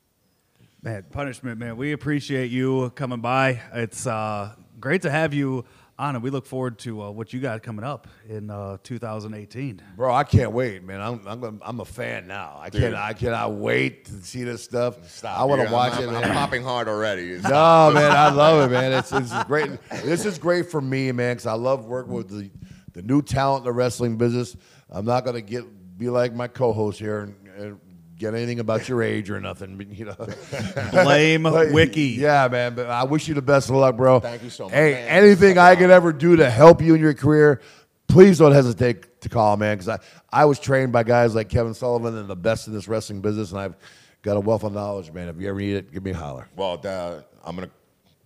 Man, 0.82 1.04
punishment, 1.10 1.58
man. 1.58 1.76
We 1.76 1.90
appreciate 1.90 2.52
you 2.52 2.90
coming 2.90 3.20
by. 3.20 3.60
It's 3.74 4.06
uh, 4.06 4.54
great 4.78 5.02
to 5.02 5.10
have 5.10 5.34
you 5.34 5.64
on, 5.98 6.14
and 6.14 6.22
we 6.22 6.30
look 6.30 6.46
forward 6.46 6.78
to 6.80 7.02
uh, 7.02 7.10
what 7.10 7.32
you 7.32 7.40
got 7.40 7.62
coming 7.62 7.84
up 7.84 8.06
in 8.28 8.50
uh, 8.50 8.76
2018. 8.82 9.82
Bro, 9.96 10.14
I 10.14 10.24
can't 10.24 10.52
wait, 10.52 10.82
man. 10.82 11.00
I'm 11.00 11.20
I'm, 11.26 11.40
gonna, 11.40 11.58
I'm 11.62 11.80
a 11.80 11.84
fan 11.84 12.26
now. 12.26 12.58
I 12.60 12.70
Dude. 12.70 12.82
can't 12.82 12.94
I 12.94 13.12
cannot 13.12 13.52
wait 13.54 14.04
to 14.06 14.12
see 14.12 14.44
this 14.44 14.62
stuff. 14.62 15.10
Stop. 15.10 15.38
I 15.38 15.44
want 15.44 15.66
to 15.66 15.72
watch 15.72 15.94
I'm, 15.94 16.02
it. 16.02 16.06
I'm, 16.08 16.12
man. 16.14 16.24
I'm 16.24 16.32
popping 16.34 16.62
hard 16.62 16.88
already. 16.88 17.32
It's- 17.32 17.42
No, 17.50 17.90
man, 17.92 18.12
I 18.12 18.30
love 18.30 18.70
it, 18.70 18.74
man. 18.74 18.92
It's 18.92 19.10
this 19.10 19.32
is 19.32 19.44
great. 19.44 19.70
This 20.04 20.24
is 20.26 20.38
great 20.38 20.70
for 20.70 20.80
me, 20.80 21.12
man, 21.12 21.36
because 21.36 21.46
I 21.46 21.54
love 21.54 21.86
working 21.86 22.12
with 22.12 22.28
the 22.28 22.50
the 22.92 23.02
new 23.02 23.22
talent 23.22 23.60
in 23.62 23.64
the 23.64 23.72
wrestling 23.72 24.16
business. 24.16 24.56
I'm 24.90 25.04
not 25.04 25.24
gonna 25.24 25.40
get 25.40 25.64
be 25.98 26.10
like 26.10 26.34
my 26.34 26.46
co-host 26.48 26.98
here 26.98 27.20
and, 27.20 27.34
and 27.56 27.80
get 28.18 28.34
anything 28.34 28.60
about 28.60 28.88
your 28.88 29.02
age 29.02 29.30
or 29.30 29.40
nothing. 29.40 29.76
but, 29.76 29.88
You 29.88 30.06
know, 30.06 30.16
Blame 30.92 31.42
But, 31.44 31.72
Wiki. 31.72 32.02
Yeah, 32.18 32.48
man. 32.50 32.74
But 32.74 32.86
I 32.88 33.04
wish 33.04 33.28
you 33.28 33.34
the 33.34 33.42
best 33.42 33.68
of 33.68 33.76
luck, 33.76 33.96
bro. 33.96 34.20
Thank 34.20 34.42
you 34.42 34.50
so 34.50 34.64
much, 34.64 34.72
Hey, 34.74 34.92
man. 34.92 35.08
anything 35.08 35.58
I 35.58 35.76
could 35.76 35.90
ever 36.00 36.12
do 36.12 36.36
to 36.36 36.48
help 36.50 36.80
you 36.82 36.94
in 36.94 37.00
your 37.00 37.14
career, 37.14 37.60
please 38.08 38.38
don't 38.38 38.52
hesitate 38.52 39.20
to 39.22 39.28
call, 39.28 39.56
man. 39.56 39.76
Because 39.76 39.88
I, 39.88 39.98
I 40.32 40.44
was 40.46 40.58
trained 40.58 40.92
by 40.92 41.02
guys 41.02 41.34
like 41.34 41.48
Kevin 41.48 41.74
Sullivan 41.74 42.16
and 42.16 42.28
the 42.28 42.36
best 42.36 42.66
in 42.68 42.72
this 42.72 42.88
wrestling 42.88 43.20
business, 43.20 43.50
and 43.52 43.60
I've 43.60 43.76
got 44.22 44.36
a 44.36 44.40
wealth 44.40 44.64
of 44.64 44.72
knowledge, 44.72 45.12
man. 45.12 45.28
If 45.28 45.40
you 45.40 45.48
ever 45.48 45.58
need 45.60 45.74
it, 45.76 45.92
give 45.92 46.02
me 46.02 46.12
a 46.12 46.16
holler. 46.16 46.48
Well, 46.56 46.80
uh, 46.84 47.20
I'm 47.44 47.54
gonna 47.54 47.70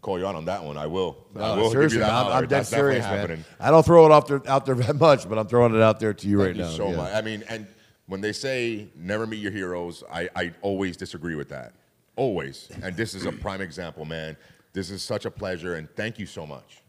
call 0.03 0.19
you 0.19 0.27
out 0.27 0.35
on 0.35 0.45
that 0.47 0.63
one. 0.65 0.79
I 0.79 0.87
will. 0.87 1.17
I 1.37 1.39
No, 1.41 1.57
will 1.57 1.63
give 1.65 1.73
seriously, 1.73 1.99
you 1.99 2.05
that 2.05 2.09
man, 2.09 2.17
I'm, 2.17 2.25
holler. 2.27 2.37
I'm 2.37 2.47
dead 2.49 2.67
serious, 2.67 3.05
man. 3.05 3.19
happening. 3.19 3.45
I 3.59 3.71
don't 3.71 3.85
throw 3.85 4.07
it 4.07 4.13
off 4.13 4.27
there, 4.29 4.41
out 4.47 4.65
there 4.67 4.75
that 4.77 4.97
much, 4.97 5.29
but 5.29 5.37
I'm 5.39 5.47
throwing 5.47 5.75
it 5.75 5.83
out 5.83 6.01
there 6.01 6.15
to 6.15 6.29
you 6.29 6.39
Thank 6.39 6.47
right 6.47 6.57
you 6.57 6.63
now. 6.63 6.69
so 6.71 6.91
yeah. 6.91 6.97
much. 6.97 7.15
I 7.15 7.21
mean, 7.23 7.45
and 7.49 7.67
when 8.11 8.21
they 8.21 8.33
say 8.33 8.89
never 8.97 9.25
meet 9.25 9.39
your 9.39 9.53
heroes, 9.53 10.03
I, 10.13 10.29
I 10.35 10.53
always 10.63 10.97
disagree 10.97 11.37
with 11.37 11.49
that. 11.51 11.73
Always. 12.17 12.69
And 12.83 12.97
this 12.97 13.15
is 13.15 13.25
a 13.25 13.31
prime 13.31 13.61
example, 13.61 14.05
man. 14.05 14.37
This 14.73 14.91
is 14.91 15.01
such 15.01 15.27
a 15.27 15.31
pleasure, 15.31 15.77
and 15.77 15.89
thank 15.95 16.19
you 16.19 16.27
so 16.27 16.45
much. 16.45 16.83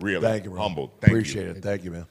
Really. 0.00 0.22
Thank 0.22 0.44
you, 0.44 0.50
bro. 0.50 0.62
Humbled. 0.62 0.90
Thank 1.00 1.12
Appreciate 1.12 1.44
you. 1.44 1.50
it. 1.52 1.62
Thank 1.62 1.84
you, 1.84 1.92
man. 1.92 2.06